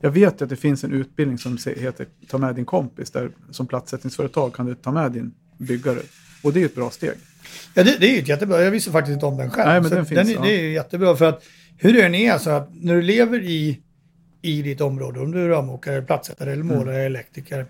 jag 0.00 0.10
vet 0.10 0.40
ju 0.40 0.44
att 0.44 0.50
det 0.50 0.56
finns 0.56 0.84
en 0.84 0.92
utbildning 0.92 1.38
som 1.38 1.58
heter 1.76 2.06
Ta 2.28 2.38
med 2.38 2.54
din 2.54 2.64
kompis, 2.64 3.10
där 3.10 3.30
som 3.50 3.66
plattsättningsföretag 3.66 4.54
kan 4.54 4.66
du 4.66 4.74
ta 4.74 4.92
med 4.92 5.12
din 5.12 5.34
byggare. 5.58 5.98
Och 6.42 6.52
det 6.52 6.60
är 6.62 6.64
ett 6.66 6.74
bra 6.74 6.90
steg. 6.90 7.12
ja, 7.74 7.82
det, 7.84 7.96
det 8.00 8.06
är 8.06 8.12
ju 8.12 8.18
ett 8.18 8.28
jättebra. 8.28 8.62
Jag 8.62 8.70
visste 8.70 8.90
faktiskt 8.90 9.14
inte 9.14 9.26
om 9.26 9.36
den 9.36 9.50
själv. 9.50 9.68
Nej, 9.68 9.80
men 9.80 9.90
den 9.90 10.06
finns, 10.06 10.30
är, 10.30 10.34
ja. 10.34 10.40
Det 10.42 10.48
är 10.60 10.70
jättebra 10.70 11.16
för 11.16 11.24
att 11.24 11.42
hur 11.78 11.92
det 11.92 12.02
än 12.02 12.14
är 12.14 12.38
så 12.38 12.50
att 12.50 12.68
när 12.72 12.94
du 12.94 13.02
lever 13.02 13.42
i, 13.42 13.80
i 14.42 14.62
ditt 14.62 14.80
område, 14.80 15.20
om 15.20 15.30
du 15.32 15.44
är 15.44 15.48
rörmokare, 15.48 16.02
plattsättare 16.02 16.52
eller 16.52 16.62
Mm. 16.62 16.76
målare, 16.78 17.02
elektriker, 17.02 17.66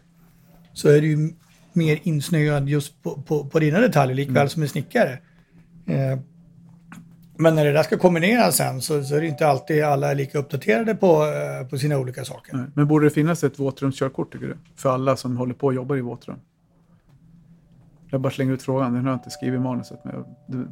så 0.73 0.89
är 0.89 1.01
du 1.01 1.07
ju 1.07 1.33
mer 1.73 1.99
insnöad 2.03 2.69
just 2.69 3.03
på, 3.03 3.23
på, 3.23 3.45
på 3.47 3.59
dina 3.59 3.81
detaljer 3.81 4.15
likväl 4.17 4.37
Mm. 4.37 4.49
som 4.49 4.63
en 4.63 4.69
snickare. 4.69 5.13
Eh, 5.89 6.19
men 7.39 7.55
när 7.55 7.65
det 7.65 7.73
där 7.73 7.83
ska 7.83 7.99
kombineras 7.99 8.57
sen 8.57 8.83
så, 8.83 9.05
så 9.05 9.15
är 9.17 9.21
det 9.21 9.27
inte 9.27 9.47
alltid 9.47 9.83
alla 9.85 10.11
är 10.11 10.15
lika 10.15 10.39
uppdaterade 10.39 10.95
på, 10.95 11.25
eh, 11.25 11.69
på 11.69 11.79
sina 11.79 11.99
olika 11.99 12.25
saker. 12.25 12.57
Nej. 12.57 12.67
Men 12.75 12.87
borde 12.87 13.07
det 13.07 13.11
finnas 13.11 13.45
ett 13.45 13.59
våtrumskörkort 13.59 14.33
tycker 14.33 14.47
du? 14.47 14.57
För 14.77 14.91
alla 14.95 15.17
som 15.17 15.37
håller 15.37 15.55
på 15.55 15.67
och 15.67 15.75
jobbar 15.75 15.97
i 15.97 16.01
våtrum? 16.01 16.37
Jag 18.11 18.21
bara 18.21 18.33
slänger 18.33 18.53
ut 18.53 18.63
frågan, 18.63 18.95
den 18.95 19.05
har 19.05 19.11
jag 19.11 19.17
inte 19.17 19.31
skrivit 19.31 19.59
i 19.59 19.63
manuset. 19.63 20.01
Men 20.05 20.15
jag, 20.15 20.25
du, 20.47 20.69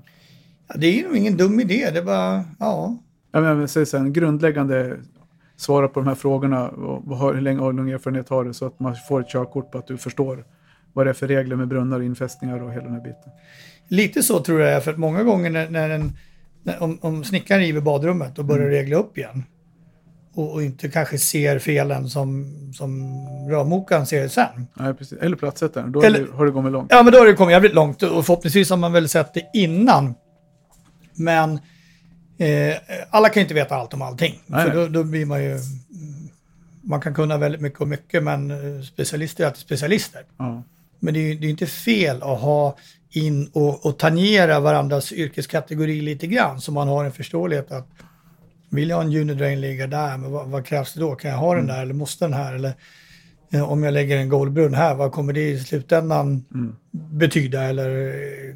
Ja, 0.68 0.74
det 0.78 0.86
är 0.86 0.92
ju 0.92 1.02
nog 1.02 1.16
ingen 1.16 1.36
dum 1.36 1.60
idé, 1.60 1.90
det 1.92 1.98
är 1.98 2.04
bara, 2.04 2.44
ja. 2.58 2.98
Jag 3.32 3.42
menar, 3.42 3.66
säg 3.66 3.86
så 3.86 3.98
här, 3.98 4.08
grundläggande 4.08 4.96
svara 5.56 5.88
på 5.88 6.00
de 6.00 6.06
här 6.08 6.14
frågorna 6.14 6.68
och 6.68 7.18
hur 7.18 7.40
länge 7.40 7.62
hur 7.62 7.72
lång 7.72 7.90
erfarenhet 7.90 8.28
har 8.28 8.44
du 8.44 8.54
så 8.54 8.66
att 8.66 8.80
man 8.80 8.96
får 9.08 9.20
ett 9.20 9.28
körkort 9.28 9.70
på 9.70 9.78
att 9.78 9.86
du 9.86 9.96
förstår 9.96 10.44
vad 10.92 11.06
det 11.06 11.10
är 11.10 11.14
för 11.14 11.28
regler 11.28 11.56
med 11.56 11.68
brunnar 11.68 11.98
och 11.98 12.04
infästningar 12.04 12.62
och 12.62 12.72
hela 12.72 12.84
den 12.84 12.92
här 12.92 13.00
biten. 13.00 13.32
Lite 13.88 14.22
så 14.22 14.38
tror 14.38 14.60
jag, 14.60 14.84
för 14.84 14.90
att 14.90 14.98
många 14.98 15.22
gånger 15.22 15.50
när, 15.50 15.70
när 15.70 15.90
en, 15.90 16.12
när, 16.62 16.82
om, 16.82 16.98
om 17.00 17.24
snickaren 17.24 17.60
river 17.60 17.80
badrummet 17.80 18.38
och 18.38 18.44
börjar 18.44 18.68
regla 18.68 18.96
upp 18.96 19.18
igen 19.18 19.42
och, 20.34 20.52
och 20.52 20.62
inte 20.62 20.88
kanske 20.88 21.18
ser 21.18 21.58
felen 21.58 22.08
som, 22.10 22.54
som 22.74 23.14
rörmokaren 23.50 24.06
ser 24.06 24.28
sen. 24.28 24.66
Nej, 24.74 24.94
precis. 24.94 25.18
Eller 25.18 25.36
plattsättaren, 25.36 25.92
då 25.92 26.02
Eller- 26.02 26.26
har 26.32 26.46
det 26.46 26.52
kommit 26.52 26.72
långt. 26.72 26.90
Ja, 26.90 27.02
men 27.02 27.12
då 27.12 27.18
har 27.18 27.26
det 27.26 27.34
kommit 27.34 27.52
jävligt 27.52 27.74
långt 27.74 28.02
och 28.02 28.26
förhoppningsvis 28.26 28.70
har 28.70 28.76
man 28.76 28.92
väl 28.92 29.08
sett 29.08 29.34
det 29.34 29.50
innan. 29.54 30.14
Men 31.14 31.52
eh, 32.38 32.76
alla 33.10 33.28
kan 33.28 33.40
ju 33.40 33.42
inte 33.44 33.54
veta 33.54 33.74
allt 33.74 33.94
om 33.94 34.02
allting. 34.02 34.42
Nej, 34.46 34.66
för 34.70 34.74
då, 34.74 34.88
då 34.88 35.04
blir 35.04 35.26
man 35.26 35.44
ju... 35.44 35.58
Man 36.82 37.00
kan 37.00 37.14
kunna 37.14 37.38
väldigt 37.38 37.60
mycket 37.60 37.80
och 37.80 37.88
mycket, 37.88 38.22
men 38.22 38.50
eh, 38.50 38.82
specialister 38.82 39.44
är 39.44 39.48
alltid 39.48 39.60
specialister. 39.60 40.22
Ja. 40.38 40.62
Men 41.00 41.14
det 41.14 41.20
är 41.20 41.22
ju 41.22 41.34
det 41.34 41.40
är 41.40 41.44
ju 41.44 41.50
inte 41.50 41.66
fel 41.66 42.22
att 42.22 42.40
ha 42.40 42.76
in 43.10 43.50
och, 43.52 43.86
och 43.86 43.98
tangera 43.98 44.60
varandras 44.60 45.12
yrkeskategori 45.12 46.00
lite 46.00 46.26
grann 46.26 46.60
så 46.60 46.72
man 46.72 46.88
har 46.88 47.04
en 47.04 47.12
förståelighet 47.12 47.72
att 47.72 47.88
vill 48.74 48.88
jag 48.88 48.96
ha 48.96 49.02
en 49.04 49.16
unidrain 49.16 49.60
ligga 49.60 49.86
där, 49.86 50.18
men 50.18 50.30
vad, 50.32 50.48
vad 50.48 50.66
krävs 50.66 50.94
det 50.94 51.00
då? 51.00 51.14
Kan 51.14 51.30
jag 51.30 51.38
ha 51.38 51.54
den 51.54 51.66
där 51.66 51.82
eller 51.82 51.94
måste 51.94 52.24
den 52.24 52.34
här? 52.34 52.54
Eller 52.54 52.72
eh, 53.52 53.70
om 53.72 53.82
jag 53.82 53.94
lägger 53.94 54.16
en 54.16 54.28
golvbrunn 54.28 54.74
här, 54.74 54.94
vad 54.94 55.12
kommer 55.12 55.32
det 55.32 55.50
i 55.50 55.58
slutändan 55.60 56.44
Mm. 56.54 56.76
betyda? 56.90 57.62
Eller 57.62 58.06
eh, 58.08 58.54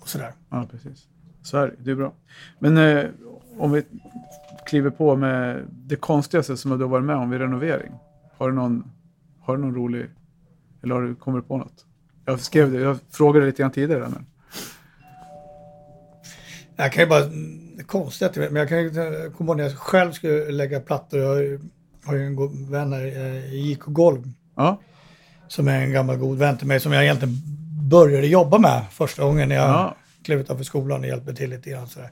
och 0.00 0.08
sådär. 0.08 0.32
ja, 0.50 0.66
precis. 0.70 1.04
Så 1.42 1.58
är 1.58 1.66
det, 1.66 1.74
det 1.78 1.90
är 1.90 1.94
bra. 1.94 2.12
Men 2.58 2.76
eh, 2.76 3.04
om 3.58 3.72
vi 3.72 3.82
kliver 4.66 4.90
på 4.90 5.16
med 5.16 5.62
det 5.70 5.96
konstigaste 5.96 6.56
som 6.56 6.70
du 6.78 6.84
har 6.84 6.90
varit 6.90 7.04
med 7.04 7.16
om 7.16 7.30
vid 7.30 7.40
renovering. 7.40 7.92
Har 8.36 8.48
du 8.48 8.54
någon, 8.54 8.90
har 9.40 9.56
du 9.56 9.62
någon 9.62 9.74
rolig, 9.74 10.06
eller 10.82 10.94
har 10.94 11.02
du, 11.02 11.14
kommer 11.14 11.38
du 11.38 11.44
på 11.44 11.56
något? 11.56 11.84
Jag 12.24 12.40
skrev 12.40 12.72
det, 12.72 12.80
jag 12.80 12.98
frågade 13.10 13.46
lite 13.46 13.62
grann 13.62 13.70
tidigare. 13.70 14.00
Men, 14.08 14.26
Jag 16.76 16.92
kan 16.92 17.02
ju 17.02 17.08
bara, 17.08 17.22
att 17.94 18.36
jag 18.36 18.42
vet, 18.42 18.52
men 18.52 18.60
jag 18.60 18.68
kan 18.68 18.78
eh, 18.78 19.30
komma 19.30 19.50
ihåg 19.50 19.56
när 19.56 19.64
jag 19.64 19.76
själv 19.76 20.12
skulle 20.12 20.50
lägga 20.50 20.80
plattor. 20.80 21.20
Jag 21.20 21.60
har 22.04 22.14
ju, 22.14 22.26
en 22.26 22.36
god 22.36 22.70
vän 22.70 22.92
här 22.92 23.06
eh, 23.06 23.54
i 23.54 23.70
JK 23.70 23.84
Golv 23.84 24.32
ja, 24.56 24.80
som 25.48 25.68
är 25.68 25.80
en 25.80 25.92
gammal 25.92 26.16
god 26.16 26.38
vän 26.38 26.58
till 26.58 26.66
mig 26.66 26.80
som 26.80 26.92
jag 26.92 27.04
egentligen 27.04 27.34
började 27.88 28.26
jobba 28.26 28.58
med 28.58 28.84
första 28.90 29.24
gången 29.24 29.48
när 29.48 29.56
jag 29.56 29.68
ja, 29.68 29.96
klev 30.24 30.40
utanför 30.40 30.64
skolan 30.64 31.00
och 31.00 31.06
hjälpte 31.06 31.34
till 31.34 31.50
lite 31.50 31.70
grann. 31.70 31.88
Sådär. 31.88 32.10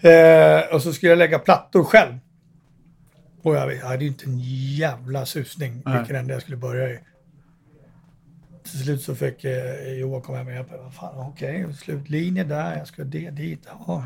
Eh, 0.00 0.74
och 0.74 0.82
så 0.82 0.92
skulle 0.92 1.10
jag 1.12 1.18
lägga 1.18 1.38
plattor 1.38 1.84
själv. 1.84 2.18
Och 3.42 3.54
jag, 3.54 3.76
hade 3.76 4.04
ju 4.04 4.08
inte 4.08 4.24
en 4.24 4.38
jävla 4.76 5.26
susning 5.26 5.82
Nej. 5.84 5.98
vilken 5.98 6.16
ände 6.16 6.32
jag 6.32 6.42
skulle 6.42 6.56
börja 6.56 6.90
i. 6.90 6.98
till 8.62 8.82
slut 8.82 9.02
så 9.02 9.14
fick 9.14 9.44
eh, 9.44 9.92
Johan 9.92 10.22
komma 10.22 10.38
hem 10.38 10.46
och 10.46 10.52
hjälpa. 10.52 10.76
Vad 10.76 10.94
fan, 10.94 11.18
okej, 11.18 11.74
slutlinje 11.74 12.44
där, 12.44 12.76
jag 12.76 12.86
ska 12.86 13.04
det 13.04 13.30
dit. 13.30 13.60
Ja. 13.86 14.04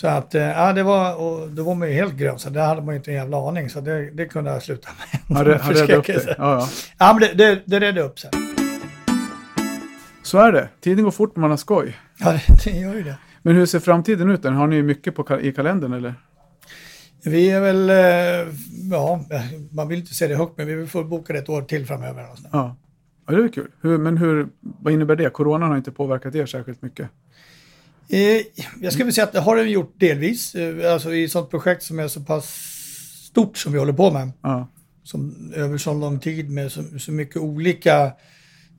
Så 0.00 0.08
att, 0.08 0.34
eh, 0.34 0.42
ja 0.42 0.72
det 0.72 0.82
var, 0.82 1.14
och 1.14 1.48
då 1.50 1.64
var 1.64 1.74
man 1.74 1.88
ju 1.88 1.94
helt 1.94 2.14
grön, 2.14 2.38
så 2.38 2.50
det 2.50 2.60
hade 2.60 2.82
man 2.82 2.94
ju 2.94 2.96
inte 2.96 3.10
en 3.10 3.14
jävla 3.16 3.48
aning. 3.48 3.70
Så 3.70 3.80
det, 3.80 4.10
det 4.10 4.26
kunde 4.26 4.50
jag 4.50 4.62
sluta 4.62 4.88
med. 4.98 5.36
Han, 5.36 5.46
re- 5.46 5.58
han 5.60 5.74
räddade 5.74 5.96
upp 5.96 6.06
det. 6.26 6.26
Ja, 6.26 6.34
ja. 6.38 6.68
Ja, 6.98 7.12
men 7.12 7.20
det, 7.20 7.34
det, 7.44 7.62
det 7.66 7.80
redde 7.80 8.00
upp 8.02 8.18
sig. 8.18 8.30
Så 10.22 10.38
är 10.38 10.52
det. 10.52 10.68
Tiden 10.80 11.04
går 11.04 11.10
fort 11.10 11.36
när 11.36 11.40
man 11.40 11.50
har 11.50 11.56
skoj. 11.56 11.96
Ja, 12.18 12.32
det, 12.32 12.64
det 12.64 12.70
gör 12.70 12.94
ju 12.94 13.02
det. 13.02 13.16
Men 13.42 13.54
hur 13.56 13.66
ser 13.66 13.80
framtiden 13.80 14.30
ut? 14.30 14.44
Har 14.44 14.66
ni 14.66 14.82
mycket 14.82 15.14
på, 15.14 15.40
i 15.40 15.52
kalendern 15.52 15.92
eller? 15.92 16.14
Vi 17.24 17.50
är 17.50 17.60
väl, 17.60 17.90
eh, 17.90 18.54
ja, 18.90 19.24
man 19.70 19.88
vill 19.88 19.98
inte 19.98 20.14
se 20.14 20.26
det 20.26 20.36
högt, 20.36 20.56
men 20.58 20.66
vi 20.66 20.86
får 20.86 21.04
boka 21.04 21.32
det 21.32 21.38
ett 21.38 21.48
år 21.48 21.62
till 21.62 21.86
framöver. 21.86 22.22
Och. 22.32 22.38
Ja. 22.52 22.76
ja 23.26 23.34
det 23.36 23.44
är 23.44 23.48
kul. 23.48 23.70
Hur, 23.80 23.98
men 23.98 24.16
hur, 24.16 24.48
vad 24.60 24.92
innebär 24.92 25.16
det? 25.16 25.30
Coronan 25.30 25.70
har 25.70 25.76
inte 25.76 25.92
påverkat 25.92 26.34
er 26.34 26.46
särskilt 26.46 26.82
mycket. 26.82 27.08
Eh, 28.12 28.42
jag 28.80 28.92
skulle 28.92 29.12
säga 29.12 29.24
att 29.24 29.32
det 29.32 29.40
har 29.40 29.56
den 29.56 29.70
gjort 29.70 29.94
delvis. 30.00 30.54
Eh, 30.54 30.92
Alltså 30.92 31.14
i 31.14 31.28
sånt 31.28 31.50
projekt 31.50 31.82
som 31.82 31.98
är 31.98 32.08
så 32.08 32.20
pass 32.20 32.46
stort 33.30 33.56
som 33.56 33.72
vi 33.72 33.78
håller 33.78 33.92
på 33.92 34.10
med. 34.10 34.30
Ja. 34.42 34.68
Som 35.04 35.52
över 35.56 35.78
så 35.78 35.94
lång 35.94 36.18
tid 36.20 36.50
med 36.50 36.72
så, 36.72 36.82
så 36.98 37.12
mycket 37.12 37.36
olika 37.36 38.12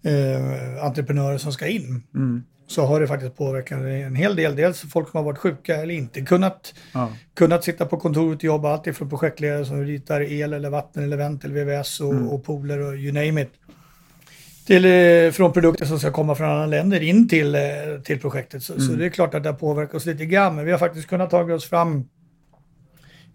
eh, 0.04 0.84
entreprenörer 0.86 1.38
som 1.38 1.52
ska 1.54 1.68
in. 1.68 2.04
Mm. 2.16 2.44
Så 2.68 2.86
har 2.86 3.00
det 3.02 3.08
faktiskt 3.08 3.36
påverkat 3.38 3.80
en 3.82 4.16
hel 4.16 4.36
del. 4.36 4.56
Dels 4.56 4.82
folk 4.82 5.10
som 5.12 5.18
har 5.18 5.24
varit 5.24 5.40
sjuka 5.40 5.76
eller 5.76 5.94
inte 5.94 6.22
kunnat, 6.22 6.74
Ja. 6.94 7.10
kunnat 7.34 7.64
sitta 7.64 7.86
på 7.86 7.98
kontoret 7.98 8.38
och 8.38 8.44
jobba. 8.44 8.74
Allt 8.74 8.88
ifrån 8.88 9.10
projektledare 9.10 9.66
som 9.66 9.84
ritar 9.86 10.22
el 10.22 10.54
eller 10.54 10.70
vatten 10.70 11.04
eller 11.04 11.18
vent 11.18 11.44
eller 11.46 11.66
VVS 11.66 12.00
och, 12.02 12.34
och 12.34 12.44
pooler 12.44 12.80
och 12.80 12.96
you 12.96 13.12
name 13.14 13.42
it. 13.42 13.52
Till, 14.66 14.86
eh, 14.86 15.32
från 15.32 15.54
produkter 15.54 15.86
som 15.86 16.00
ska 16.00 16.12
komma 16.12 16.36
från 16.36 16.50
andra 16.50 16.66
länder 16.66 17.02
in 17.04 17.28
till, 17.28 17.56
eh, 17.56 17.62
till 18.04 18.20
projektet. 18.20 18.64
Så, 18.64 18.82
så 18.82 18.92
det 18.92 19.06
är 19.06 19.10
klart 19.10 19.34
att 19.34 19.44
det 19.44 19.50
har 19.50 19.54
påverkat 19.58 19.96
oss 19.96 20.06
lite 20.06 20.26
grann. 20.26 20.56
Men 20.56 20.66
vi 20.66 20.72
har 20.72 20.80
faktiskt 20.80 21.08
kunnat 21.08 21.30
ta 21.30 21.44
oss 21.54 21.66
fram 21.70 22.06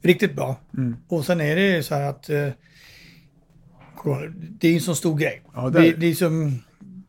riktigt 0.02 0.34
bra. 0.36 0.56
Mm. 0.76 0.96
Och 1.08 1.24
sen 1.24 1.40
är 1.40 1.56
det 1.56 1.76
ju 1.76 1.82
så 1.82 1.94
här 1.94 2.08
att 2.08 2.30
eh, 2.30 2.48
det 4.60 4.68
är 4.68 4.74
en 4.74 4.80
så 4.80 4.94
stor 4.94 5.18
grej. 5.18 5.42
Ja, 5.54 5.70
det 5.70 5.78
är 5.78 5.82
det, 5.82 5.92
det. 5.92 6.06
är 6.06 6.14
som, 6.14 6.62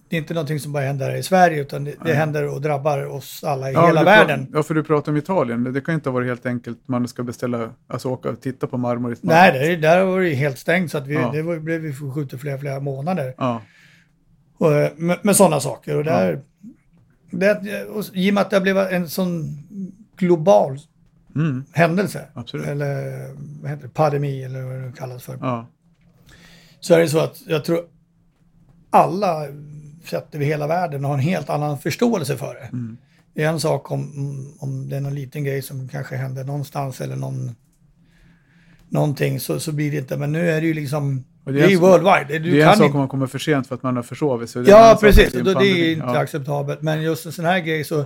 det 0.09 0.15
är 0.15 0.17
inte 0.17 0.33
någonting 0.33 0.59
som 0.59 0.71
bara 0.73 0.83
händer 0.83 1.09
här 1.09 1.17
i 1.17 1.23
Sverige 1.23 1.61
utan 1.61 1.83
det, 1.83 1.93
det 2.05 2.13
händer 2.13 2.47
och 2.47 2.61
drabbar 2.61 3.05
oss 3.05 3.43
alla 3.43 3.69
i 3.71 3.73
Ja, 3.73 3.87
hela 3.87 4.03
världen. 4.03 4.39
Pra- 4.47 4.49
ja, 4.53 4.63
för 4.63 4.73
du 4.73 4.83
pratar 4.83 5.11
om 5.11 5.17
Italien. 5.17 5.73
Det 5.73 5.81
kan 5.81 5.95
inte 5.95 6.09
ha 6.09 6.13
varit 6.13 6.27
helt 6.27 6.45
enkelt. 6.45 6.77
Man 6.85 7.07
ska 7.07 7.23
beställa, 7.23 7.69
alltså 7.87 8.09
åka 8.09 8.29
och 8.29 8.41
titta 8.41 8.67
på 8.67 8.77
marmor 8.77 9.13
i 9.13 9.15
Nej, 9.21 9.51
det, 9.51 9.67
är- 9.73 9.77
där 9.77 10.03
var 10.03 10.19
det 10.19 10.29
ju 10.29 10.35
helt 10.35 10.57
stängt 10.59 10.91
så 10.91 10.97
att 10.97 11.07
vi, 11.07 11.13
Ja. 11.13 11.31
det 11.33 11.41
var, 11.41 11.57
blev 11.59 11.81
vi 11.81 11.93
skjutet 11.93 12.41
flera, 12.41 12.57
flera 12.57 12.79
månader. 12.79 13.33
Ja. 13.37 13.61
Och, 14.57 14.73
eh, 14.73 14.91
med, 14.97 15.17
med 15.23 15.35
sådana 15.35 15.59
saker. 15.59 15.95
Och 15.97 16.03
där, 16.03 16.41
det, 17.31 17.83
och 17.85 18.05
I 18.13 18.29
och 18.29 18.33
med 18.33 18.41
att 18.41 18.49
det 18.49 18.61
blev 18.61 18.77
en 18.77 19.09
sån 19.09 19.57
global 20.17 20.79
Mm. 21.35 21.65
händelse, 21.71 22.25
Absolut. 22.33 22.67
eller 22.67 23.11
vad 23.61 23.71
heter 23.71 23.83
det, 23.83 23.93
pandemi 23.93 24.43
eller 24.43 24.61
vad 24.63 24.75
det 24.81 24.97
kallas 24.97 25.23
för, 25.23 25.37
Ja. 25.41 25.67
så 26.79 26.93
är 26.93 26.99
det 26.99 27.07
så 27.09 27.19
att 27.19 27.41
jag 27.47 27.65
tror 27.65 27.79
alla 28.89 29.45
sett 30.05 30.35
över 30.35 30.45
hela 30.45 30.67
världen 30.67 31.03
har 31.03 31.13
en 31.13 31.19
helt 31.19 31.49
annan 31.49 31.79
förståelse 31.79 32.37
för 32.37 32.53
det. 32.53 32.59
Mm. 32.73 32.97
Det 33.33 33.43
är 33.43 33.49
en 33.49 33.59
sak 33.59 33.91
om, 33.91 34.55
om 34.59 34.89
det 34.89 34.95
är 34.95 35.01
någon 35.01 35.15
liten 35.15 35.43
grej 35.43 35.61
som 35.61 35.87
kanske 35.89 36.15
händer 36.15 36.43
någonstans 36.43 37.01
eller 37.01 37.15
någon, 37.15 37.55
någonting 38.89 39.39
så, 39.39 39.59
så 39.59 39.71
blir 39.71 39.91
det 39.91 39.97
inte, 39.97 40.17
men 40.17 40.31
nu 40.31 40.49
är 40.51 40.61
det 40.61 40.67
ju 40.67 40.73
liksom, 40.73 41.23
Och 41.45 41.53
det 41.53 41.63
är 41.63 41.67
ju 41.67 41.75
en- 41.75 41.81
worldwide. 41.81 42.39
Du 42.39 42.51
det 42.51 42.61
är 42.61 42.67
en 42.69 42.75
sak 42.77 42.85
inte, 42.85 42.93
om 42.93 42.99
man 42.99 43.07
kommer 43.07 43.27
för 43.27 43.39
sent 43.39 43.67
för 43.67 43.75
att 43.75 43.83
man 43.83 43.95
har 43.95 44.03
försovit 44.03 44.49
sig. 44.49 44.63
Det 44.63 44.71
är 44.71 44.75
Ja, 44.89 44.97
precis. 45.01 45.33
då, 45.33 45.41
det 45.53 45.65
är 45.67 45.91
inte 45.91 46.05
ja. 46.05 46.17
acceptabelt. 46.19 46.81
Men 46.81 47.01
just 47.01 47.25
en 47.25 47.31
sån 47.31 47.45
här 47.45 47.59
grej 47.59 47.83
så 47.83 48.05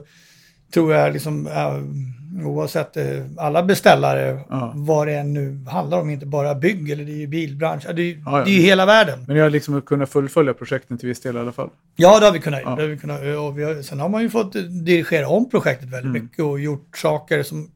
tror 0.74 0.94
jag 0.94 1.14
liksom, 1.14 1.48
äh, 1.48 2.46
oavsett 2.48 2.98
eh, 2.98 3.06
alla 3.38 3.64
beställare, 3.64 4.40
Ja. 4.50 4.72
vad 4.76 5.08
det 5.08 5.14
än 5.14 5.34
nu 5.34 5.66
handlar 5.70 6.00
om, 6.02 6.10
inte 6.10 6.26
bara 6.26 6.56
bygg 6.56 6.90
eller 6.90 7.04
det 7.04 7.12
är 7.12 7.16
ju 7.16 7.28
bilbransch, 7.28 7.84
det, 7.96 8.02
är, 8.02 8.16
Ja, 8.26 8.38
ja. 8.40 8.44
det 8.46 8.52
är 8.52 8.54
ju 8.54 8.62
hela 8.62 8.86
världen. 8.86 9.24
Men 9.28 9.36
jag 9.38 9.46
har 9.46 9.50
liksom 9.50 9.82
kunnat 9.82 10.10
fullfölja 10.10 10.54
projekten 10.54 10.98
till 10.98 11.08
viss 11.10 11.22
del 11.22 11.36
i 11.36 11.40
alla 11.40 11.52
fall. 11.52 11.70
Ja, 11.96 12.20
det 12.20 12.26
har 12.26 12.34
vi 12.34 12.40
kunnat. 12.40 12.62
Ja. 12.66 12.76
Det 12.76 12.82
har 12.82 12.90
vi 12.90 12.98
kunnat 12.98 13.20
och 13.22 13.58
vi 13.60 13.64
har, 13.64 13.82
sen 13.82 14.00
har 14.00 14.10
man 14.10 14.22
ju 14.22 14.30
fått 14.30 14.54
dirigera 14.86 15.28
om 15.28 15.50
projektet 15.50 15.86
väldigt 15.90 16.10
Mm. 16.10 16.24
mycket 16.24 16.40
och 16.46 16.60
gjort 16.60 16.98
saker 16.98 17.44
som, 17.44 17.70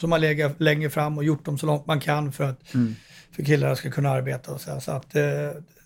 som 0.00 0.12
har 0.12 0.18
legat 0.18 0.60
längre 0.60 0.90
fram 0.90 1.18
och 1.18 1.24
gjort 1.24 1.44
dem 1.44 1.58
så 1.58 1.66
långt 1.66 1.86
man 1.86 2.00
kan 2.00 2.32
för 2.32 2.44
att 2.44 2.74
Mm. 2.74 2.94
för 3.32 3.42
killarna 3.42 3.76
ska 3.76 3.90
kunna 3.90 4.10
arbeta 4.10 4.52
och 4.52 4.60
så. 4.60 4.80
Så 4.80 4.90
att 4.92 5.16
eh, 5.16 5.22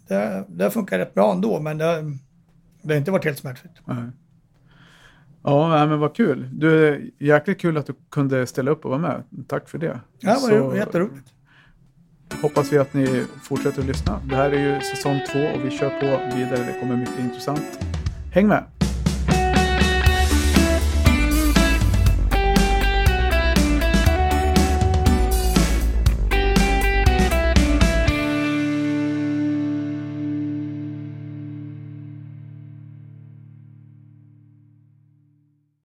det, 0.09 0.45
det 0.49 0.71
funkar 0.71 0.99
rätt 0.99 1.15
bra 1.15 1.33
ändå, 1.33 1.61
men 1.61 1.79
det, 1.79 2.03
det 2.83 2.95
har 2.95 2.99
inte 2.99 3.11
varit 3.11 3.25
helt 3.25 3.39
smärtfritt. 3.39 3.73
Nej. 3.85 4.05
Ja, 5.45 5.87
men 5.87 5.99
vad 5.99 6.17
kul. 6.17 6.49
Du, 6.53 6.89
är 6.89 7.01
jäkligt 7.19 7.61
kul 7.61 7.77
att 7.77 7.87
du 7.87 7.95
kunde 8.11 8.47
ställa 8.47 8.71
upp 8.71 8.85
och 8.85 8.91
vara 8.91 9.01
med. 9.01 9.23
Tack 9.49 9.69
för 9.69 9.79
det. 9.79 10.01
Ja, 10.21 10.39
det 10.49 10.59
var 10.61 10.71
Så 10.71 10.77
jätteroligt. 10.77 11.27
hoppas 12.43 12.73
vi 12.73 12.79
att 12.79 12.95
ni 12.95 13.25
fortsätter 13.43 13.81
att 13.81 13.87
lyssna. 13.87 14.21
Det 14.25 14.37
här 14.37 14.51
är 14.51 14.75
ju 14.75 14.81
säsong 14.81 15.21
två 15.33 15.39
och 15.39 15.65
vi 15.65 15.71
kör 15.71 15.91
på 15.91 16.37
vidare. 16.37 16.57
Det 16.73 16.81
kommer 16.81 16.97
mycket 16.97 17.19
intressant. 17.19 17.79
Häng 18.33 18.49
med! 18.49 18.65